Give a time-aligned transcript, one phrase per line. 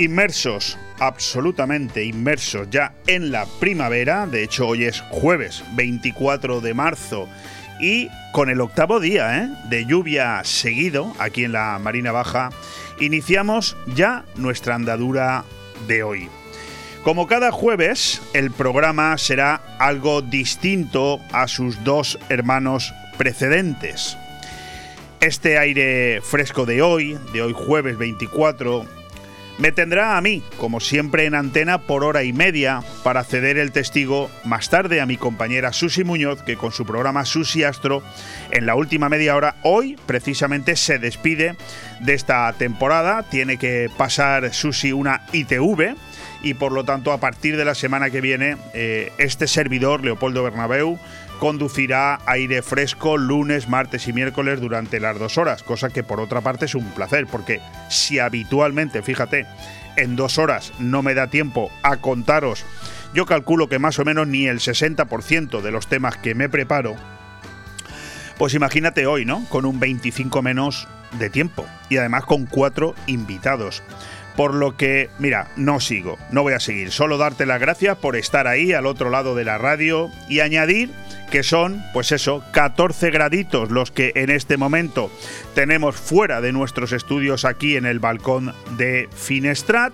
[0.00, 7.28] Inmersos, absolutamente inmersos ya en la primavera, de hecho hoy es jueves 24 de marzo
[7.78, 9.50] y con el octavo día ¿eh?
[9.68, 12.48] de lluvia seguido aquí en la Marina Baja,
[12.98, 15.44] iniciamos ya nuestra andadura
[15.86, 16.30] de hoy.
[17.04, 24.16] Como cada jueves, el programa será algo distinto a sus dos hermanos precedentes.
[25.20, 28.99] Este aire fresco de hoy, de hoy jueves 24,
[29.58, 33.72] me tendrá a mí, como siempre en antena, por hora y media para ceder el
[33.72, 38.02] testigo más tarde a mi compañera Susi Muñoz, que con su programa Susi Astro,
[38.50, 41.56] en la última media hora, hoy precisamente se despide
[42.00, 43.22] de esta temporada.
[43.24, 45.94] Tiene que pasar Susi una ITV
[46.42, 50.42] y por lo tanto a partir de la semana que viene eh, este servidor, Leopoldo
[50.42, 50.98] Bernabeu,
[51.40, 56.42] conducirá aire fresco lunes, martes y miércoles durante las dos horas, cosa que por otra
[56.42, 59.46] parte es un placer, porque si habitualmente, fíjate,
[59.96, 62.66] en dos horas no me da tiempo a contaros,
[63.14, 66.94] yo calculo que más o menos ni el 60% de los temas que me preparo,
[68.36, 69.42] pues imagínate hoy, ¿no?
[69.48, 73.82] Con un 25 menos de tiempo y además con cuatro invitados.
[74.36, 76.92] Por lo que, mira, no sigo, no voy a seguir.
[76.92, 80.90] Solo darte las gracias por estar ahí al otro lado de la radio y añadir
[81.30, 85.10] que son, pues eso, 14 graditos los que en este momento
[85.54, 89.92] tenemos fuera de nuestros estudios aquí en el balcón de Finestrat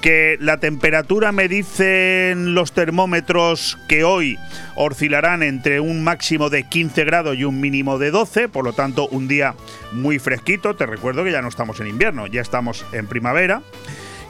[0.00, 4.38] que la temperatura me dicen los termómetros que hoy
[4.76, 9.08] oscilarán entre un máximo de 15 grados y un mínimo de 12, por lo tanto
[9.08, 9.54] un día
[9.92, 13.62] muy fresquito, te recuerdo que ya no estamos en invierno, ya estamos en primavera,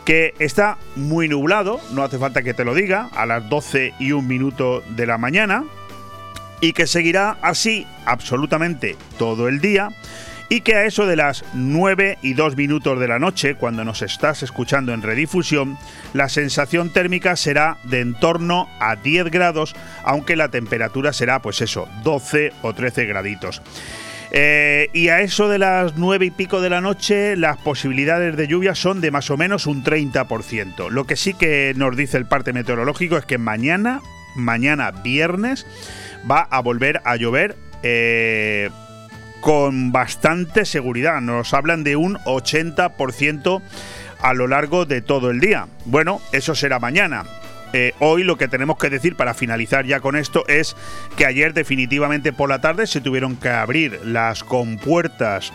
[0.05, 4.13] que está muy nublado, no hace falta que te lo diga, a las 12 y
[4.13, 5.65] un minuto de la mañana,
[6.61, 9.91] y que seguirá así absolutamente todo el día
[10.49, 14.03] y que a eso de las 9 y 2 minutos de la noche, cuando nos
[14.03, 15.77] estás escuchando en redifusión,
[16.15, 21.61] la sensación térmica será de en torno a 10 grados, aunque la temperatura será pues
[21.61, 23.61] eso, 12 o 13 graditos.
[24.31, 28.47] Eh, y a eso de las 9 y pico de la noche, las posibilidades de
[28.47, 30.91] lluvia son de más o menos un 30%.
[30.91, 34.01] Lo que sí que nos dice el parte meteorológico es que mañana,
[34.35, 35.67] mañana viernes,
[36.31, 37.57] va a volver a llover.
[37.83, 38.71] Eh,
[39.41, 41.21] con bastante seguridad.
[41.21, 43.63] Nos hablan de un 80%
[44.21, 45.69] a lo largo de todo el día.
[45.85, 47.25] Bueno, eso será mañana.
[47.73, 50.75] Eh, hoy lo que tenemos que decir para finalizar ya con esto es
[51.17, 55.53] que ayer definitivamente por la tarde se tuvieron que abrir las compuertas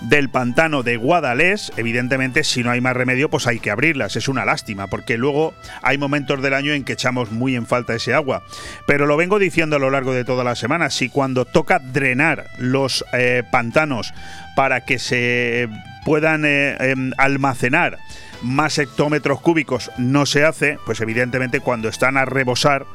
[0.00, 4.28] del pantano de Guadalés, evidentemente si no hay más remedio pues hay que abrirlas, es
[4.28, 8.14] una lástima, porque luego hay momentos del año en que echamos muy en falta ese
[8.14, 8.42] agua.
[8.86, 12.46] Pero lo vengo diciendo a lo largo de toda la semana, si cuando toca drenar
[12.58, 14.12] los eh, pantanos
[14.56, 15.68] para que se
[16.04, 17.98] puedan eh, em, almacenar
[18.42, 22.86] más hectómetros cúbicos no se hace, pues evidentemente cuando están a rebosar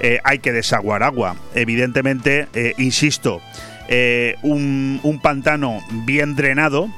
[0.00, 1.36] eh, hay que desaguar agua.
[1.54, 2.48] Evidentemente,
[2.78, 3.42] insisto,
[3.88, 6.88] eh, un, pantano bien drenado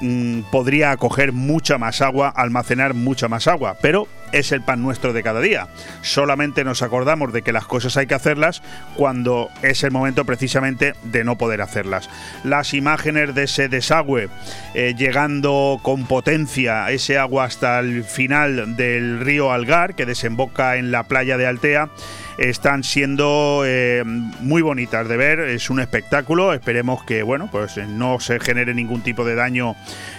[0.00, 5.12] mm, podría acoger mucha más agua, almacenar mucha más agua, pero es el pan nuestro
[5.12, 5.68] de cada día.
[6.02, 8.62] Solamente nos acordamos de que las cosas hay que hacerlas
[8.96, 12.08] cuando es el momento precisamente de no poder hacerlas.
[12.44, 14.28] Las imágenes de ese desagüe
[14.74, 20.90] eh, llegando con potencia ese agua hasta el final del río Algar, que desemboca en
[20.90, 21.90] la playa de Altea,
[22.38, 28.20] están siendo eh, muy bonitas de ver, es un espectáculo, esperemos que bueno, pues no
[28.20, 29.74] se genere ningún tipo de daño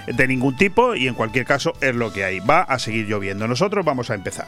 [0.06, 2.40] de ningún tipo y en cualquier caso es lo que hay.
[2.40, 3.48] Va a seguir lloviendo.
[3.48, 4.48] Nosotros vamos a empezar.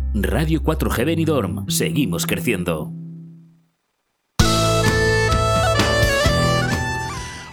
[0.13, 2.91] Radio 4G Benidorm, seguimos creciendo.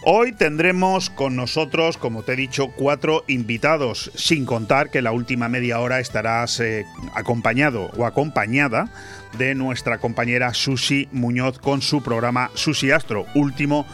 [0.03, 5.49] Hoy tendremos con nosotros, como te he dicho, cuatro invitados, sin contar que la última
[5.49, 6.85] media hora estarás eh,
[7.15, 8.91] acompañado o acompañada
[9.39, 13.87] de nuestra compañera Susi Muñoz con su programa Susi Astro, último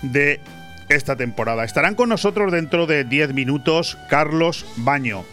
[0.00, 0.40] de
[0.88, 1.64] esta temporada.
[1.64, 5.24] Estarán con nosotros dentro de 10 minutos Carlos Baño.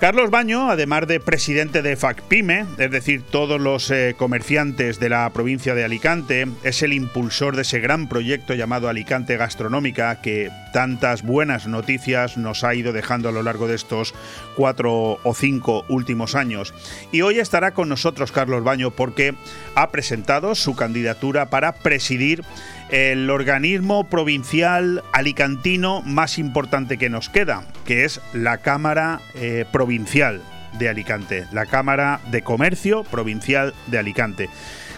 [0.00, 5.28] Carlos Baño, además de presidente de FACPIME, es decir, todos los eh, comerciantes de la
[5.28, 11.22] provincia de Alicante, es el impulsor de ese gran proyecto llamado Alicante Gastronómica que tantas
[11.22, 14.14] buenas noticias nos ha ido dejando a lo largo de estos
[14.56, 16.72] cuatro o cinco últimos años.
[17.12, 19.34] Y hoy estará con nosotros Carlos Baño porque
[19.74, 22.42] ha presentado su candidatura para presidir
[22.90, 30.42] el organismo provincial alicantino más importante que nos queda, que es la Cámara eh, Provincial
[30.78, 34.48] de Alicante, la Cámara de Comercio Provincial de Alicante.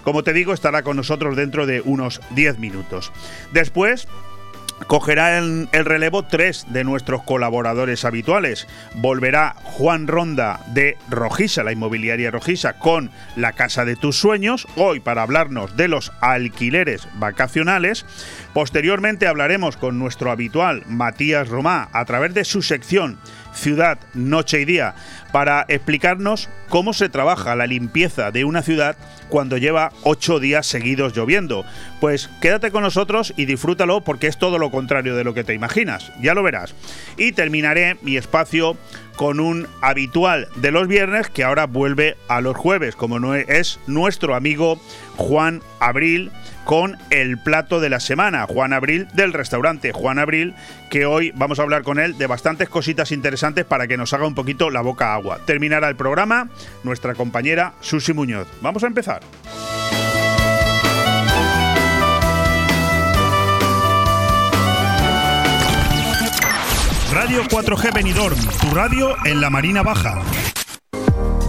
[0.04, 3.12] Como te digo, estará con nosotros dentro de unos 10 minutos.
[3.52, 4.08] Después
[4.86, 8.66] cogerá el, relevo tres de nuestros colaboradores habituales.
[8.94, 15.00] Volverá Juan Ronda de Rojisa, la inmobiliaria Rojisa, con la Casa de tus Sueños, hoy
[15.00, 18.04] para hablarnos de los alquileres vacacionales.
[18.52, 23.18] Posteriormente hablaremos con nuestro habitual Matías Romá a través de su sección
[23.54, 24.94] Ciudad, Noche y Día,
[25.32, 28.96] para explicarnos cómo se trabaja la limpieza de una ciudad
[29.28, 31.64] cuando lleva ocho días seguidos lloviendo.
[32.00, 35.54] Pues quédate con nosotros y disfrútalo porque es todo lo contrario de lo que te
[35.54, 36.74] imaginas, ya lo verás.
[37.16, 38.76] Y terminaré mi espacio
[39.16, 43.78] con un habitual de los viernes que ahora vuelve a los jueves, como no es
[43.86, 44.80] nuestro amigo
[45.16, 46.30] Juan Abril
[46.64, 50.54] con el plato de la semana, Juan Abril del restaurante Juan Abril,
[50.90, 54.26] que hoy vamos a hablar con él de bastantes cositas interesantes para que nos haga
[54.26, 55.40] un poquito la boca agua.
[55.44, 56.48] Terminará el programa
[56.82, 58.48] nuestra compañera Susi Muñoz.
[58.60, 59.22] Vamos a empezar.
[67.12, 70.22] Radio 4G Benidorm, tu radio en la Marina Baja.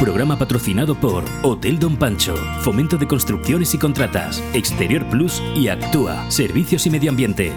[0.00, 6.30] Programa patrocinado por Hotel Don Pancho, Fomento de Construcciones y Contratas, Exterior Plus y Actúa,
[6.30, 7.52] Servicios y Medio Ambiente.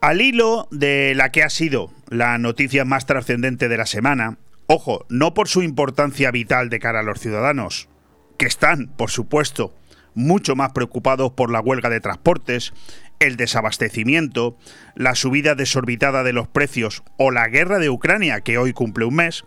[0.00, 5.06] Al hilo de la que ha sido la noticia más trascendente de la semana, ojo,
[5.08, 7.88] no por su importancia vital de cara a los ciudadanos,
[8.36, 9.72] que están, por supuesto,
[10.12, 12.72] mucho más preocupados por la huelga de transportes,
[13.20, 14.56] el desabastecimiento,
[14.94, 19.16] la subida desorbitada de los precios o la guerra de Ucrania, que hoy cumple un
[19.16, 19.44] mes,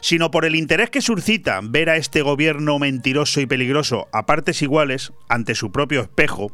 [0.00, 4.62] sino por el interés que suscita ver a este gobierno mentiroso y peligroso a partes
[4.62, 6.52] iguales ante su propio espejo,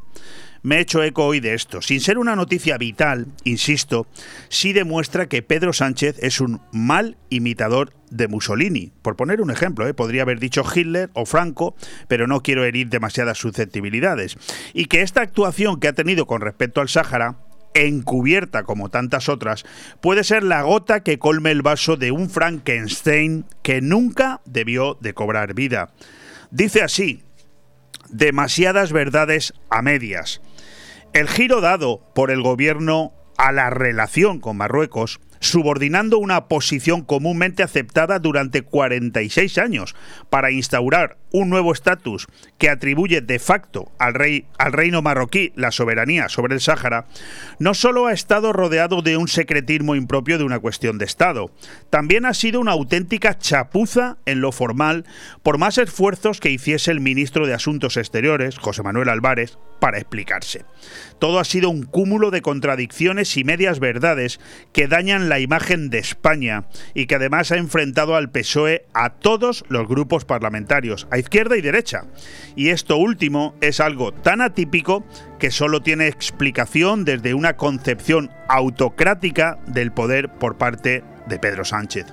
[0.66, 1.80] me he hecho eco hoy de esto.
[1.80, 4.08] Sin ser una noticia vital, insisto,
[4.48, 8.92] sí demuestra que Pedro Sánchez es un mal imitador de Mussolini.
[9.00, 9.94] Por poner un ejemplo, ¿eh?
[9.94, 11.76] podría haber dicho Hitler o Franco,
[12.08, 14.38] pero no quiero herir demasiadas susceptibilidades.
[14.74, 17.36] Y que esta actuación que ha tenido con respecto al Sáhara
[17.74, 19.64] encubierta como tantas otras,
[20.00, 25.14] puede ser la gota que colme el vaso de un Frankenstein que nunca debió de
[25.14, 25.92] cobrar vida.
[26.50, 27.22] Dice así,
[28.08, 30.40] demasiadas verdades a medias.
[31.16, 37.62] El giro dado por el gobierno a la relación con Marruecos subordinando una posición comúnmente
[37.62, 39.96] aceptada durante 46 años
[40.28, 42.26] para instaurar un nuevo estatus
[42.56, 47.06] que atribuye de facto al, rey, al reino marroquí la soberanía sobre el Sáhara,
[47.58, 51.50] no solo ha estado rodeado de un secretismo impropio de una cuestión de Estado,
[51.90, 55.04] también ha sido una auténtica chapuza en lo formal
[55.42, 60.64] por más esfuerzos que hiciese el ministro de Asuntos Exteriores, José Manuel Álvarez, para explicarse.
[61.18, 64.40] Todo ha sido un cúmulo de contradicciones y medias verdades
[64.72, 66.64] que dañan la imagen de España
[66.94, 71.60] y que además ha enfrentado al PSOE a todos los grupos parlamentarios, a izquierda y
[71.60, 72.04] derecha.
[72.54, 75.04] Y esto último es algo tan atípico
[75.38, 82.06] que solo tiene explicación desde una concepción autocrática del poder por parte de Pedro Sánchez.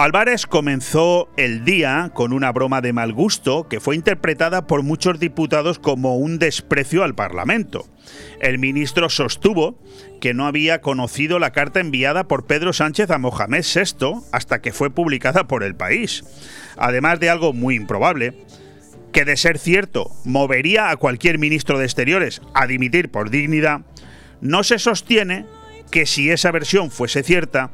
[0.00, 5.20] Álvarez comenzó el día con una broma de mal gusto que fue interpretada por muchos
[5.20, 7.86] diputados como un desprecio al Parlamento.
[8.40, 9.78] El ministro sostuvo
[10.20, 14.72] que no había conocido la carta enviada por Pedro Sánchez a Mohamed VI hasta que
[14.72, 16.24] fue publicada por el país.
[16.76, 18.34] Además de algo muy improbable,
[19.12, 23.80] que de ser cierto movería a cualquier ministro de Exteriores a dimitir por dignidad,
[24.40, 25.46] no se sostiene
[25.90, 27.70] que si esa versión fuese cierta,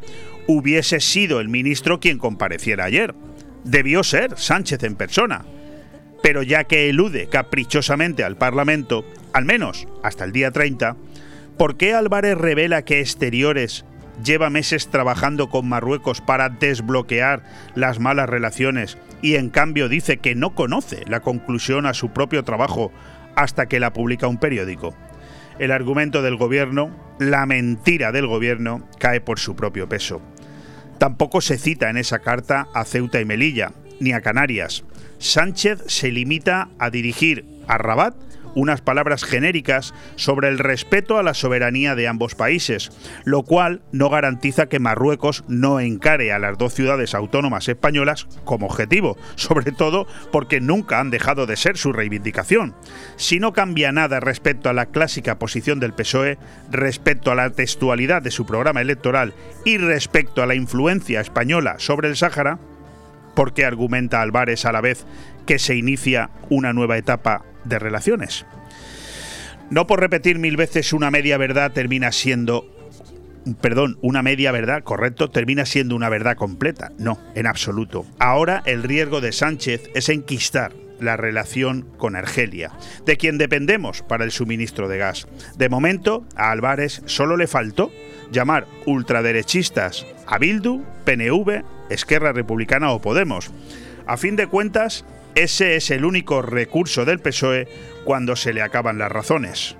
[0.46, 3.14] hubiese sido el ministro quien compareciera ayer.
[3.64, 5.44] Debió ser Sánchez en persona.
[6.22, 10.96] Pero ya que elude caprichosamente al Parlamento, al menos hasta el día 30,
[11.56, 13.84] ¿por qué Álvarez revela que Exteriores
[14.24, 17.42] lleva meses trabajando con Marruecos para desbloquear
[17.74, 22.44] las malas relaciones y en cambio dice que no conoce la conclusión a su propio
[22.44, 22.92] trabajo
[23.34, 24.94] hasta que la publica un periódico?
[25.58, 30.20] El argumento del gobierno, la mentira del gobierno, cae por su propio peso.
[30.98, 34.84] Tampoco se cita en esa carta a Ceuta y Melilla, ni a Canarias.
[35.18, 38.14] Sánchez se limita a dirigir a Rabat
[38.56, 42.90] unas palabras genéricas sobre el respeto a la soberanía de ambos países,
[43.24, 48.66] lo cual no garantiza que Marruecos no encare a las dos ciudades autónomas españolas como
[48.66, 52.74] objetivo, sobre todo porque nunca han dejado de ser su reivindicación.
[53.16, 56.38] Si no cambia nada respecto a la clásica posición del PSOE,
[56.70, 59.34] respecto a la textualidad de su programa electoral
[59.66, 62.58] y respecto a la influencia española sobre el Sáhara,
[63.34, 65.04] porque argumenta Álvarez a la vez
[65.44, 68.46] que se inicia una nueva etapa de relaciones.
[69.70, 72.72] No por repetir mil veces una media verdad termina siendo
[73.60, 76.90] perdón, una media verdad, correcto, termina siendo una verdad completa.
[76.98, 78.04] No, en absoluto.
[78.18, 82.72] Ahora el riesgo de Sánchez es enquistar la relación con Argelia,
[83.04, 85.28] de quien dependemos para el suministro de gas.
[85.56, 87.92] De momento, a Álvarez solo le faltó
[88.32, 93.50] llamar ultraderechistas a Bildu, PNV, Esquerra Republicana o Podemos.
[94.06, 95.04] A fin de cuentas,
[95.36, 97.68] ese es el único recurso del PSOE
[98.04, 99.76] cuando se le acaban las razones.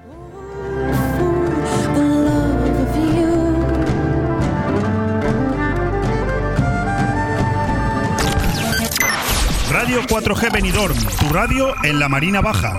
[9.72, 12.78] Radio 4G Benidorm, tu radio en la Marina Baja.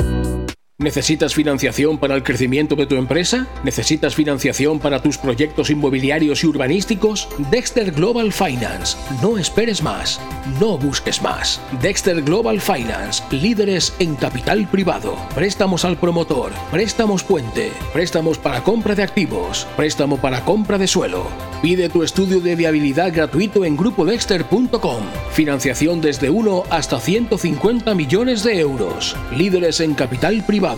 [0.81, 3.47] ¿Necesitas financiación para el crecimiento de tu empresa?
[3.63, 7.29] ¿Necesitas financiación para tus proyectos inmobiliarios y urbanísticos?
[7.51, 8.97] Dexter Global Finance.
[9.21, 10.19] No esperes más.
[10.59, 11.61] No busques más.
[11.83, 13.21] Dexter Global Finance.
[13.29, 15.15] Líderes en capital privado.
[15.35, 16.51] Préstamos al promotor.
[16.71, 17.71] Préstamos puente.
[17.93, 19.67] Préstamos para compra de activos.
[19.77, 21.27] Préstamo para compra de suelo.
[21.61, 25.03] Pide tu estudio de viabilidad gratuito en grupodexter.com.
[25.31, 29.15] Financiación desde 1 hasta 150 millones de euros.
[29.31, 30.70] Líderes en capital privado.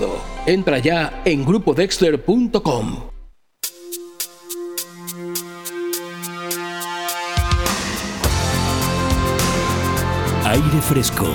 [0.46, 3.14] Entra ya en grupodexter.com.
[10.46, 11.26] Aire Fresco.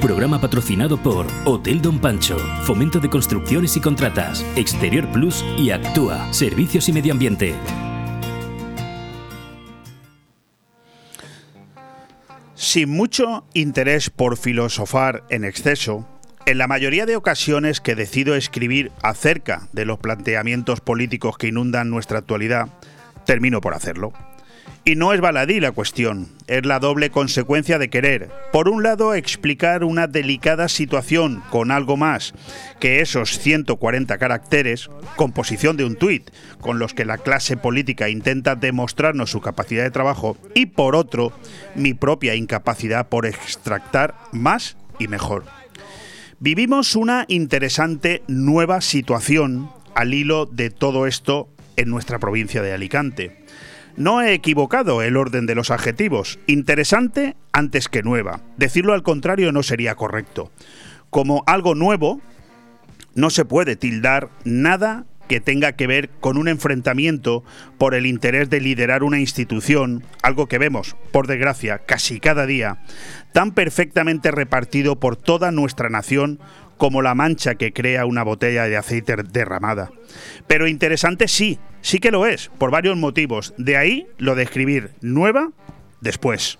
[0.00, 6.32] Programa patrocinado por Hotel Don Pancho, Fomento de Construcciones y Contratas, Exterior Plus y Actúa,
[6.32, 7.54] Servicios y Medio Ambiente.
[12.54, 16.06] Sin mucho interés por filosofar en exceso,
[16.46, 21.90] en la mayoría de ocasiones que decido escribir acerca de los planteamientos políticos que inundan
[21.90, 22.68] nuestra actualidad,
[23.24, 24.12] termino por hacerlo.
[24.84, 29.14] Y no es baladí la cuestión, es la doble consecuencia de querer, por un lado,
[29.14, 32.32] explicar una delicada situación con algo más
[32.78, 38.54] que esos 140 caracteres, composición de un tuit, con los que la clase política intenta
[38.54, 41.32] demostrarnos su capacidad de trabajo, y por otro,
[41.74, 45.55] mi propia incapacidad por extractar más y mejor.
[46.38, 53.42] Vivimos una interesante nueva situación al hilo de todo esto en nuestra provincia de Alicante.
[53.96, 56.38] No he equivocado el orden de los adjetivos.
[56.46, 58.42] Interesante antes que nueva.
[58.58, 60.50] Decirlo al contrario no sería correcto.
[61.08, 62.20] Como algo nuevo,
[63.14, 67.44] no se puede tildar nada que tenga que ver con un enfrentamiento
[67.78, 72.78] por el interés de liderar una institución, algo que vemos, por desgracia, casi cada día,
[73.32, 76.40] tan perfectamente repartido por toda nuestra nación
[76.76, 79.90] como la mancha que crea una botella de aceite derramada.
[80.46, 83.54] Pero interesante sí, sí que lo es, por varios motivos.
[83.56, 85.50] De ahí lo de escribir nueva
[86.00, 86.58] después.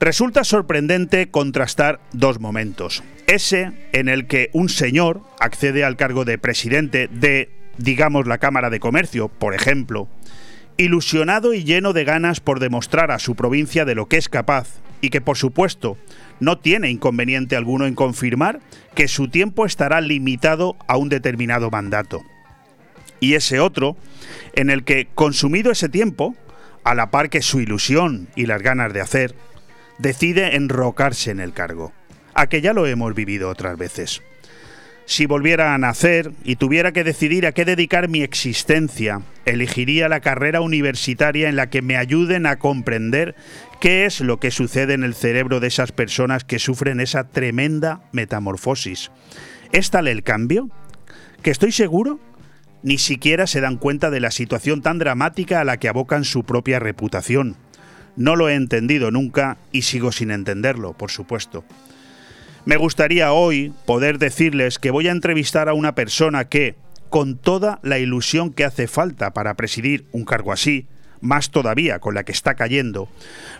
[0.00, 3.04] Resulta sorprendente contrastar dos momentos.
[3.32, 7.48] Ese en el que un señor accede al cargo de presidente de
[7.78, 10.06] digamos la Cámara de Comercio, por ejemplo,
[10.76, 14.68] ilusionado y lleno de ganas por demostrar a su provincia de lo que es capaz
[15.00, 15.96] y que por supuesto
[16.40, 18.60] no tiene inconveniente alguno en confirmar
[18.94, 22.20] que su tiempo estará limitado a un determinado mandato.
[23.18, 23.96] Y ese otro,
[24.52, 26.36] en el que, consumido ese tiempo,
[26.84, 29.34] a la par que su ilusión y las ganas de hacer,
[29.96, 31.94] decide enrocarse en el cargo,
[32.34, 34.22] a que ya lo hemos vivido otras veces.
[35.04, 40.20] Si volviera a nacer y tuviera que decidir a qué dedicar mi existencia, elegiría la
[40.20, 43.34] carrera universitaria en la que me ayuden a comprender
[43.80, 48.02] qué es lo que sucede en el cerebro de esas personas que sufren esa tremenda
[48.12, 49.10] metamorfosis.
[49.72, 50.70] ¿Es tal el cambio?
[51.42, 52.20] Que estoy seguro
[52.82, 56.44] ni siquiera se dan cuenta de la situación tan dramática a la que abocan su
[56.44, 57.56] propia reputación.
[58.16, 61.64] No lo he entendido nunca y sigo sin entenderlo, por supuesto.
[62.64, 66.76] Me gustaría hoy poder decirles que voy a entrevistar a una persona que,
[67.10, 70.86] con toda la ilusión que hace falta para presidir un cargo así,
[71.20, 73.08] más todavía con la que está cayendo,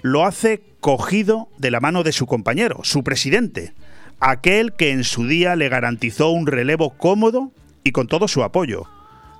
[0.02, 3.72] lo hace cogido de la mano de su compañero, su presidente,
[4.20, 7.50] aquel que en su día le garantizó un relevo cómodo
[7.82, 8.84] y con todo su apoyo.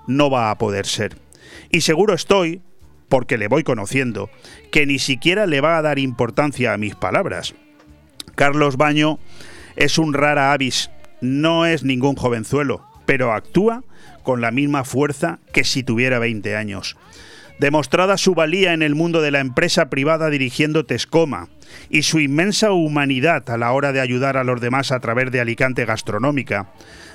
[0.09, 1.17] No va a poder ser.
[1.71, 2.63] Y seguro estoy,
[3.09, 4.29] porque le voy conociendo,
[4.73, 7.55] que ni siquiera le va a dar importancia a mis palabras.
[8.35, 9.19] Carlos Baño
[9.77, 13.85] es un rara avis, no es ningún jovenzuelo, pero actúa
[14.23, 16.97] con la misma fuerza que si tuviera 20 años.
[17.59, 21.49] Demostrada su valía en el mundo de la empresa privada dirigiendo Tescoma
[21.91, 25.41] y su inmensa humanidad a la hora de ayudar a los demás a través de
[25.41, 26.73] Alicante Gastronómica,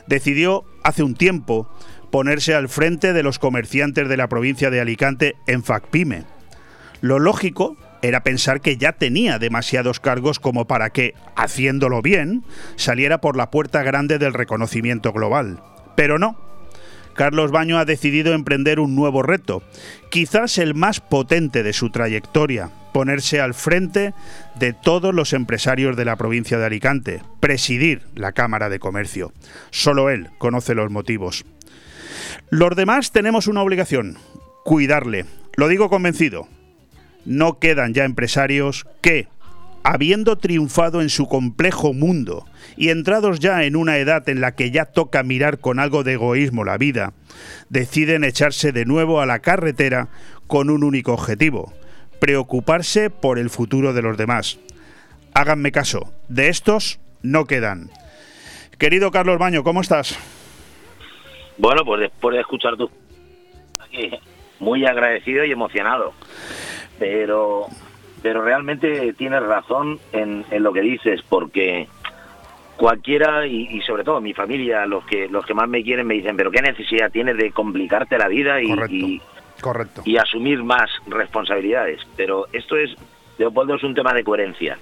[0.07, 1.69] decidió hace un tiempo
[2.11, 6.23] ponerse al frente de los comerciantes de la provincia de Alicante en FACPIME.
[7.01, 12.43] Lo lógico era pensar que ya tenía demasiados cargos como para que, haciéndolo bien,
[12.75, 15.61] saliera por la puerta grande del reconocimiento global.
[15.95, 16.37] Pero no.
[17.15, 19.63] Carlos Baño ha decidido emprender un nuevo reto,
[20.11, 24.13] quizás el más potente de su trayectoria, ponerse al frente
[24.59, 29.33] de todos los empresarios de la provincia de Alicante, presidir la Cámara de Comercio.
[29.71, 31.43] Solo él conoce los motivos.
[32.51, 34.17] Los demás tenemos una obligación,
[34.63, 35.25] cuidarle.
[35.55, 36.47] Lo digo convencido,
[37.25, 39.27] no quedan ya empresarios que,
[39.83, 44.71] habiendo triunfado en su complejo mundo y entrados ya en una edad en la que
[44.71, 47.13] ya toca mirar con algo de egoísmo la vida,
[47.69, 50.09] deciden echarse de nuevo a la carretera
[50.47, 51.73] con un único objetivo,
[52.19, 54.59] preocuparse por el futuro de los demás.
[55.33, 57.89] Háganme caso, de estos no quedan.
[58.77, 60.17] Querido Carlos Baño, ¿cómo estás?
[61.57, 62.89] Bueno, pues después de escuchar tu...
[64.59, 66.13] Muy agradecido y emocionado
[66.99, 67.67] pero
[68.21, 71.87] pero realmente tienes razón en, lo que dices porque
[72.75, 76.35] cualquiera y, sobre todo mi familia los que los que más me quieren me dicen
[76.35, 79.21] pero qué necesidad tienes de complicarte la vida y,
[79.61, 80.01] Correcto.
[80.05, 82.95] y asumir más responsabilidades pero esto es
[83.37, 84.77] Leopoldo es un tema de coherencia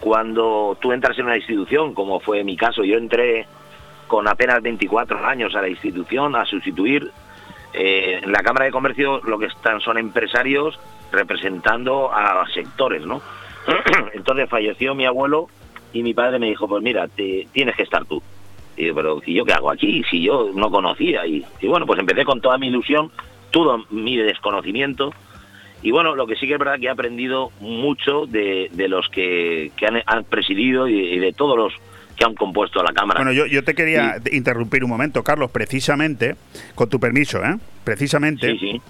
[0.00, 3.46] cuando tú entras en una institución como fue mi caso yo entré
[4.06, 7.10] con apenas 24 años a la institución a sustituir
[7.72, 10.78] eh, en la Cámara de Comercio lo que están son empresarios
[11.12, 13.20] representando a sectores, ¿no?
[14.14, 15.48] Entonces falleció mi abuelo
[15.92, 18.22] y mi padre me dijo, pues mira, te, tienes que estar tú.
[18.76, 20.02] Y yo, pero ¿y yo qué hago aquí?
[20.10, 21.26] Si yo no conocía.
[21.26, 23.10] Y, bueno, pues empecé con toda mi ilusión,
[23.50, 25.12] todo mi desconocimiento.
[25.82, 29.72] Y bueno, lo que sí que es verdad que he aprendido mucho de, los que,
[30.06, 31.72] han, presidido y, de todos los
[32.16, 33.18] que han compuesto la Cámara.
[33.20, 36.36] Bueno, yo, yo te quería interrumpir un momento, Carlos, precisamente,
[36.74, 37.56] con tu permiso, ¿eh?
[37.84, 38.52] Precisamente.
[38.52, 38.82] Sí, sí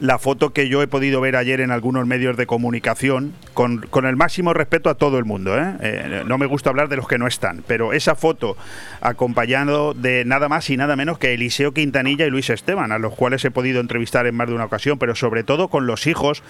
[0.00, 4.16] la foto que yo he podido ver ayer en algunos medios de comunicación, con, el
[4.16, 5.58] máximo respeto a todo el mundo.
[5.58, 5.74] ¿eh?
[5.80, 6.22] ¿eh?
[6.26, 8.56] no me gusta hablar de los que no están, pero esa foto
[9.02, 13.14] acompañado de nada más y nada menos que Eliseo Quintanilla y Luis Esteban, a los
[13.14, 16.42] cuales he podido entrevistar en más de una ocasión, pero sobre todo con los hijos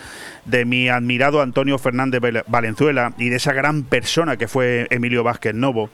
[0.44, 5.54] de mi admirado Antonio Fernández Valenzuela y de esa gran persona que fue Emilio Vázquez
[5.54, 5.90] Novo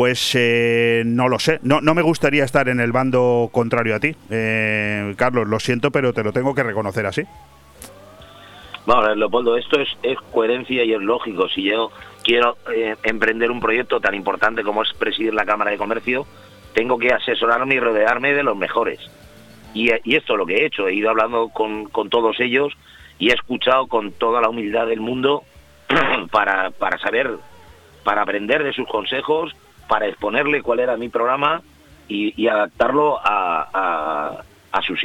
[0.00, 1.60] pues eh, no lo sé.
[1.62, 4.16] No, no me gustaría estar en el bando contrario a ti.
[4.30, 7.22] Eh, Carlos, lo siento, pero te lo tengo que reconocer así.
[8.86, 11.50] Bueno, Leopoldo, esto es, es coherencia y es lógico.
[11.50, 11.90] Si yo
[12.24, 16.26] quiero eh, emprender un proyecto tan importante como es presidir la Cámara de Comercio,
[16.72, 19.00] tengo que asesorarme y rodearme de los mejores.
[19.74, 20.88] Y, y esto es lo que he hecho.
[20.88, 22.72] He ido hablando con, con todos ellos
[23.18, 25.44] y he escuchado con toda la humildad del mundo
[26.32, 27.32] para, para saber,
[28.02, 29.54] para aprender de sus consejos
[29.90, 31.60] para exponerle cuál era mi programa
[32.08, 35.00] y, adaptarlo a, a, sus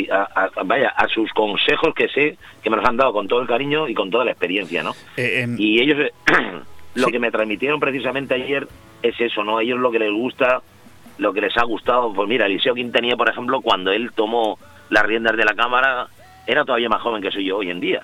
[0.63, 3.87] vaya a sus consejos que sé que me los han dado con todo el cariño
[3.87, 6.11] y con toda la experiencia no eh, em, y ellos
[6.95, 8.67] lo que me transmitieron precisamente ayer
[9.03, 10.61] es eso no a ellos lo que les gusta
[11.17, 15.05] lo que les ha gustado, pues mira, Eliseo Quintanilla, por ejemplo, cuando él tomó las
[15.05, 16.07] riendas de la Cámara,
[16.45, 18.01] era todavía más joven que soy yo hoy en día.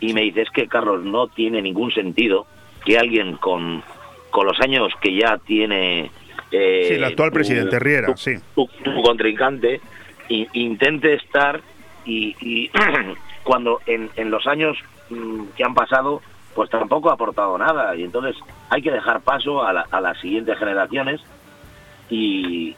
[0.00, 2.46] Y me dice, es que Carlos, no tiene ningún sentido
[2.84, 3.82] que alguien con,
[4.30, 6.10] con los años que ya tiene...
[6.52, 8.34] Eh, sí, el actual presidente Riera, sí.
[8.54, 8.68] Tu,
[9.02, 9.80] contrincante,
[10.28, 11.60] intente estar
[12.04, 12.70] y,
[13.42, 14.76] cuando en, en, los años
[15.10, 16.20] mm, que han pasado,
[16.54, 17.96] pues tampoco ha aportado nada.
[17.96, 18.36] Y entonces
[18.68, 21.20] hay que dejar paso a, a las siguientes generaciones
[22.10, 22.76] y,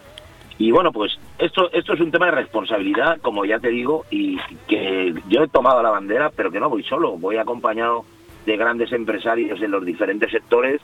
[0.59, 4.39] y bueno, pues esto, esto es un tema de responsabilidad, como ya te digo, y
[4.69, 8.05] que yo he tomado la bandera, pero que no voy solo, voy acompañado
[8.47, 10.81] de grandes empresarios en los diferentes sectores,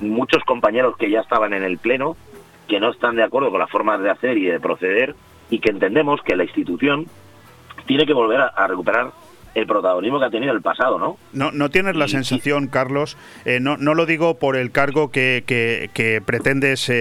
[0.00, 2.16] muchos compañeros que ya estaban en el Pleno,
[2.66, 5.14] que no están de acuerdo con las formas de hacer y de proceder,
[5.50, 7.06] y que entendemos que la institución
[7.86, 9.12] tiene que volver a recuperar
[9.54, 11.16] el protagonismo que ha tenido el pasado, ¿no?
[11.32, 15.42] No, no tienes la sensación, Carlos, eh, no, no lo digo por el cargo que,
[15.46, 16.94] que, pretendes eh,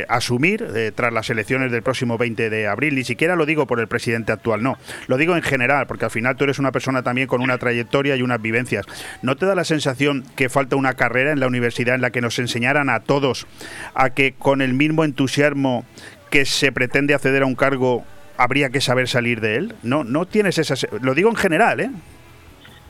[0.00, 3.80] eh, asumir tras las elecciones del próximo 20 de abril, ni siquiera lo digo por
[3.80, 7.02] el presidente actual, no, lo digo en general, porque al final tú eres una persona
[7.02, 8.86] también con una trayectoria y unas vivencias.
[9.22, 12.20] ¿No te da la sensación que falta una carrera en la universidad en la que
[12.20, 13.46] nos enseñaran a todos
[13.94, 15.84] a que con el mismo entusiasmo
[16.30, 18.04] que se pretende acceder a un cargo
[18.36, 19.74] habría que saber salir de él.
[19.82, 20.86] No, no tienes esas.
[21.00, 21.90] Lo digo en general, ¿eh?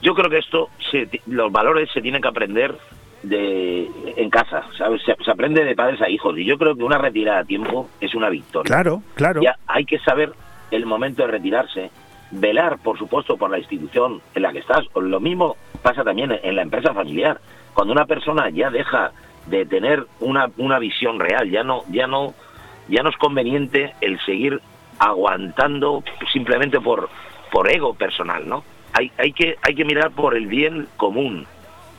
[0.02, 0.68] Yo creo que esto,
[1.26, 2.76] los valores se tienen que aprender
[3.22, 5.02] de en casa, ¿sabes?
[5.02, 8.14] Se, aprende de padres a hijos y yo creo que una retirada a tiempo es
[8.14, 8.68] una victoria.
[8.68, 9.40] Claro, claro.
[9.40, 10.32] Ya hay que saber
[10.70, 11.90] el momento de retirarse,
[12.30, 14.84] velar, por supuesto, por la institución en la que estás.
[14.94, 17.40] Lo mismo pasa también en la empresa familiar.
[17.72, 19.12] Cuando una persona ya deja
[19.46, 22.34] de tener una, una visión real, ya no, ya no,
[22.88, 24.60] ya no es conveniente el seguir
[24.98, 26.02] aguantando
[26.32, 27.08] simplemente por,
[27.50, 28.64] por ego personal, ¿no?
[28.92, 31.46] Hay, hay, que, hay que mirar por el bien común.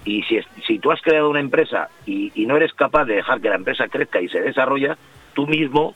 [0.05, 3.49] Y si, si tú has creado una empresa y, no eres capaz de dejar que
[3.49, 4.97] la empresa crezca y se desarrolla,
[5.33, 5.95] tú mismo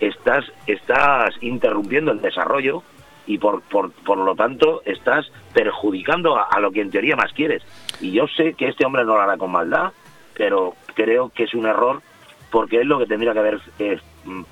[0.00, 2.82] estás, estás interrumpiendo el desarrollo
[3.26, 7.62] y por, por, por lo tanto estás perjudicando a, lo que en teoría más quieres.
[8.00, 9.92] Y yo sé que este hombre no lo hará con maldad,
[10.34, 12.02] pero creo que es un error
[12.50, 13.98] porque es lo que tendría que haber eh,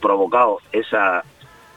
[0.00, 1.24] provocado esa,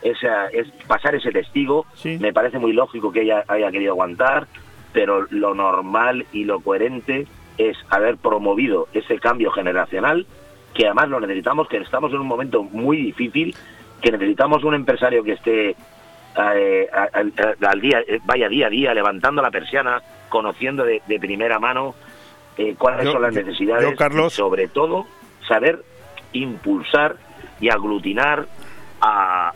[0.06, 1.86] esa, es pasar ese testigo.
[2.04, 4.48] Me parece muy lógico que ella haya querido aguantar,
[4.94, 10.28] pero lo normal y lo coherente es haber promovido ese cambio generacional,
[10.74, 13.56] que además lo necesitamos, que estamos en un momento muy difícil,
[14.02, 15.76] que necesitamos un empresario que esté
[16.38, 21.96] eh, al, día, eh, vaya día a día levantando la persiana, conociendo de, primera mano
[22.58, 24.34] eh, cuáles son las necesidades, Carlos...
[24.34, 25.08] y sobre todo
[25.48, 25.84] saber
[26.34, 27.16] impulsar
[27.60, 28.48] y aglutinar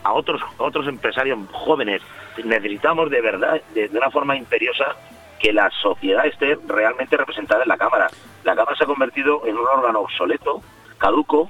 [0.09, 2.01] a, otros, otros empresarios jóvenes.
[2.43, 4.95] Necesitamos de verdad, de, una forma imperiosa,
[5.39, 8.09] que la sociedad esté realmente representada en la Cámara.
[8.43, 10.61] La Cámara se ha convertido en un órgano obsoleto,
[10.97, 11.49] caduco,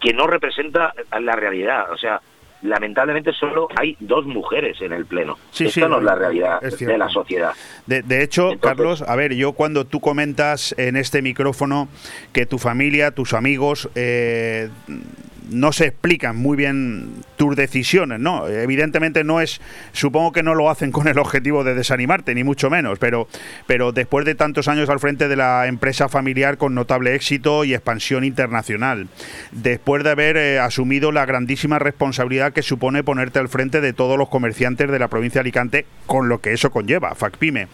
[0.00, 1.92] que no representa la realidad.
[1.92, 2.20] O sea,
[2.62, 5.38] lamentablemente solo hay dos mujeres en el Pleno.
[5.50, 7.52] Sí, Esta no es la realidad de la sociedad.
[7.86, 11.88] De, hecho, Carlos, a ver, yo cuando tú comentas en este micrófono
[12.32, 14.68] que tu familia, tus amigos, eh,
[15.50, 18.46] no se explican muy bien tus decisiones, ¿no?
[18.48, 19.60] Evidentemente no es,
[19.92, 23.28] supongo que no lo hacen con el objetivo de desanimarte, ni mucho menos, pero,
[23.66, 27.74] pero después de tantos años al frente de la empresa familiar con notable éxito y
[27.74, 29.08] expansión internacional,
[29.52, 34.18] después de haber eh, asumido la grandísima responsabilidad que supone ponerte al frente de todos
[34.18, 37.68] los comerciantes de la provincia de Alicante, con lo que eso conlleva, FACPIME,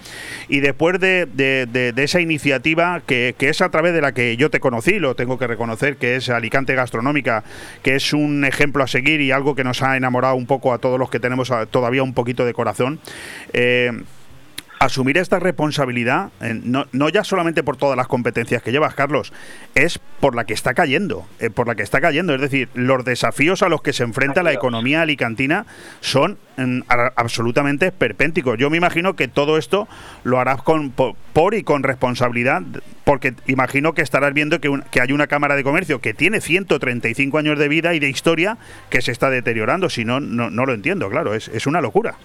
[0.48, 4.50] y después de, de, esa iniciativa que, que es a través de la que yo
[4.50, 7.44] te conocí, lo tengo que reconocer, que es Alicante Gastronómica,
[7.82, 10.78] que es un ejemplo a seguir y algo que nos ha enamorado un poco a
[10.78, 13.00] todos los que tenemos todavía un poquito de corazón.
[13.52, 13.92] Eh,
[14.78, 19.32] asumir esta responsabilidad, eh, no, no, ya solamente por todas las competencias que llevas, Carlos,
[19.74, 22.34] es por la que está cayendo, eh, por la que está cayendo.
[22.34, 25.66] Es decir, los desafíos a los que se enfrenta la economía alicantina
[26.00, 26.80] son mm,
[27.16, 28.58] absolutamente perpénticos.
[28.58, 29.88] Yo me imagino que todo esto
[30.24, 32.62] lo harás con, por, y con responsabilidad,
[33.04, 37.38] porque imagino que estarás viendo que, que hay una Cámara de Comercio que tiene 135
[37.38, 38.58] años de vida y de historia
[38.90, 39.88] que se está deteriorando.
[39.88, 42.16] Si no, no, no lo entiendo, claro, es, es una locura.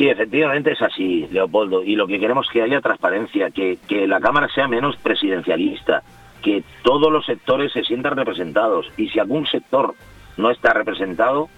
[0.00, 1.84] Sí, efectivamente es así, Leopoldo.
[1.84, 6.02] Y lo que queremos es que haya transparencia, que, que la Cámara sea menos presidencialista,
[6.42, 8.90] que todos los sectores se sientan representados.
[8.96, 9.94] Y si algún sector
[10.38, 11.50] no está representado,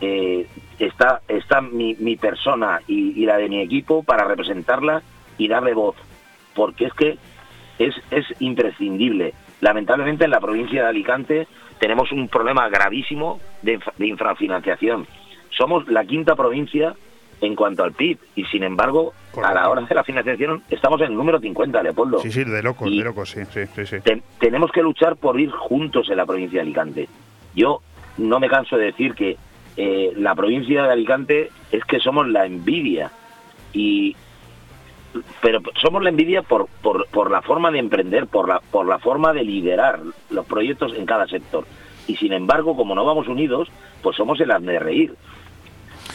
[0.00, 0.48] eh,
[0.80, 5.02] está, está mi, persona y, la de mi equipo para representarla
[5.38, 5.94] y darle voz.
[6.56, 7.18] Porque es que
[7.78, 9.32] es, es imprescindible.
[9.60, 11.46] Lamentablemente en la provincia de Alicante
[11.78, 15.06] tenemos un problema gravísimo de, de infrafinanciación.
[15.50, 16.96] Somos la quinta provincia
[17.40, 18.18] en cuanto al PIB.
[18.36, 22.20] Y sin embargo, a la hora de la financiación estamos en el número 50, Leopoldo.
[22.20, 23.96] Sí, sí, de locos, de locos, sí, sí, sí.
[24.38, 27.08] tenemos que luchar por ir juntos en la provincia de Alicante.
[27.54, 27.80] Yo
[28.18, 29.36] no me canso de decir que
[29.76, 33.10] eh, la provincia de Alicante es que somos la envidia
[33.72, 34.16] y
[35.42, 38.98] pero somos la envidia por, por, por la forma de emprender, por la, por la
[38.98, 40.00] forma de liderar
[40.30, 41.66] los proyectos en cada sector.
[42.06, 43.68] Y sin embargo, como no vamos unidos,
[44.02, 45.14] pues somos el de reír.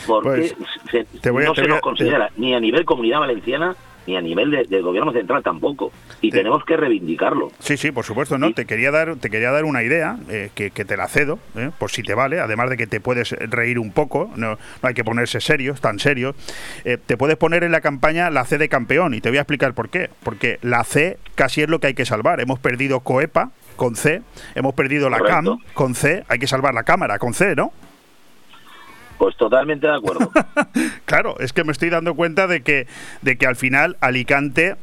[0.05, 2.59] Porque Pues, se- te voy a- no te se voy a- nos considera ni a
[2.59, 3.75] nivel comunidad valenciana
[4.07, 5.91] ni a nivel de- del gobierno central tampoco.
[6.21, 7.51] Y Te- tenemos que reivindicarlo.
[7.57, 8.49] Sí, sí, por supuesto, ¿no?
[8.49, 8.53] Sí.
[8.53, 11.71] Te quería dar, te quería dar una idea eh, que, que te la cedo, ¿eh?
[11.79, 14.93] por si te vale, además de que te puedes reír un poco, no, no hay
[14.93, 16.35] que ponerse serios, tan serios.
[16.83, 19.41] Eh, te puedes poner en la campaña la C de campeón y te voy a
[19.41, 20.11] explicar por qué.
[20.21, 22.39] Porque la C casi es lo que hay que salvar.
[22.41, 24.21] Hemos perdido COEPA con C,
[24.53, 25.57] hemos perdido la Correcto.
[25.57, 27.71] CAM con C, hay que salvar la cámara con C, ¿no?
[29.17, 30.31] Pues totalmente de acuerdo.
[31.05, 32.87] Claro, es que me estoy dando cuenta de que,
[33.21, 34.75] de que al final Alicante,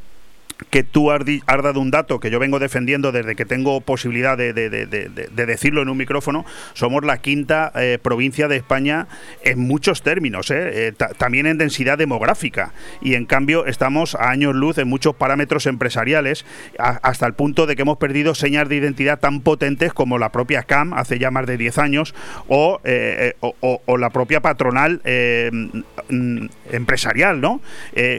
[0.69, 4.53] que tú has, dado un dato que yo vengo defendiendo desde que tengo posibilidad de,
[4.53, 8.57] de- de- de- de- de decirlo en un micrófono, somos la quinta eh, provincia de
[8.57, 9.07] España
[9.43, 10.87] en muchos términos, ¿eh?
[10.87, 12.73] Eh, ta- también en densidad demográfica.
[13.01, 16.45] Y en cambio estamos a años luz en muchos parámetros empresariales,
[16.77, 20.63] hasta el punto de que hemos perdido señas de identidad tan potentes como la propia
[20.63, 22.13] CAM hace ya más de 10 años
[22.47, 22.79] o,
[23.97, 25.49] la propia patronal eh,
[26.09, 27.61] mm, empresarial, ¿no?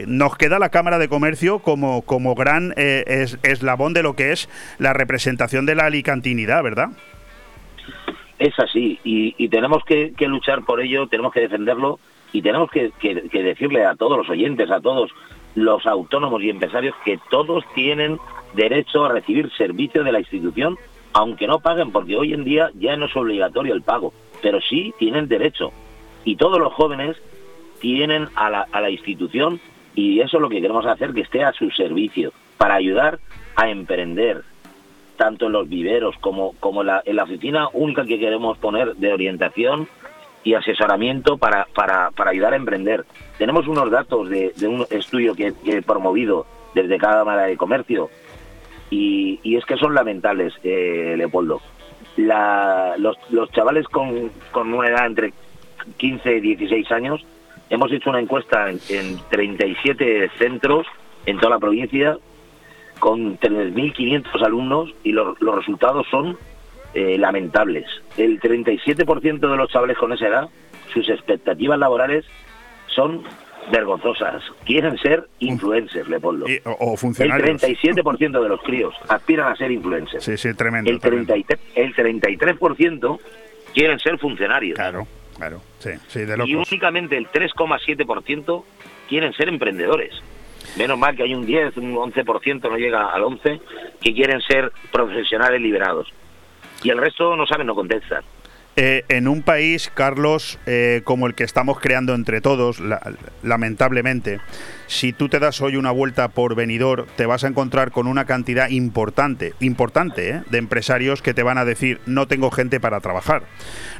[0.07, 4.47] Nos queda la Cámara de Comercio como gran eh, es- eslabón de lo que es
[4.77, 6.89] la representación de la alicantinidad, ¿verdad?
[8.37, 11.99] Es así, y, tenemos que, que luchar por ello, tenemos que defenderlo
[12.33, 15.11] y tenemos que, que- que decirle a todos los oyentes, a todos
[15.55, 18.17] los autónomos y empresarios que todos tienen
[18.53, 20.77] derecho a recibir servicio de la institución,
[21.13, 24.93] aunque no paguen, porque hoy en día ya no es obligatorio el pago, pero sí
[24.99, 25.71] tienen derecho.
[26.25, 27.15] Y todos los jóvenes
[27.79, 29.61] tienen a la, a la institución
[29.95, 33.19] y eso es lo que queremos hacer, que esté a su servicio, para ayudar
[33.55, 34.43] a emprender,
[35.17, 39.87] tanto en los viveros como, como en, la, oficina única que queremos poner de orientación
[40.43, 43.05] y asesoramiento para, para, para ayudar a emprender.
[43.37, 48.09] Tenemos unos datos de, un estudio que, que he promovido desde Cámara de Comercio
[48.89, 51.61] y, y es que son lamentables, eh, Leopoldo.
[52.17, 55.33] Los, los chavales con, con una edad entre
[55.97, 57.25] 15 y 16 años,
[57.69, 60.85] hemos hecho una encuesta en, en 37 centros
[61.25, 62.17] en toda la provincia
[62.99, 66.37] con 3.500 alumnos y los, los resultados son
[66.93, 67.85] eh, lamentables.
[68.17, 70.49] El 37% de los chavales con esa edad,
[70.93, 72.25] sus expectativas laborales
[72.87, 73.23] son
[73.71, 74.43] vergonzosas.
[74.63, 76.47] Quieren ser influencers, Leopoldo.
[76.47, 77.61] Y- o, o El funcionarios.
[77.61, 80.23] 37% de los críos aspiran a ser influencers.
[80.23, 80.89] Sí, sí, tremendo.
[80.89, 81.33] El, tremendo.
[81.33, 83.19] 33, el 33%
[83.73, 84.75] quieren ser funcionarios.
[84.75, 88.63] Claro, claro, sí, sí, de y únicamente el 3,7%
[89.09, 90.13] quieren ser emprendedores.
[90.77, 93.61] Menos mal que hay un 10, un 11%, no llega al 11%,
[94.01, 96.11] que quieren ser profesionales liberados.
[96.83, 98.23] Y el resto no saben, no contestan.
[98.77, 102.99] Eh, en un país, Carlos, eh, como el que estamos creando entre todos, la-
[103.41, 104.41] lamentablemente,
[104.87, 108.25] si tú te das hoy una vuelta por venidor, te vas a encontrar con una
[108.25, 110.43] cantidad importante, importante, ¿eh?
[110.49, 113.43] de empresarios que te van a decir, no tengo gente para trabajar.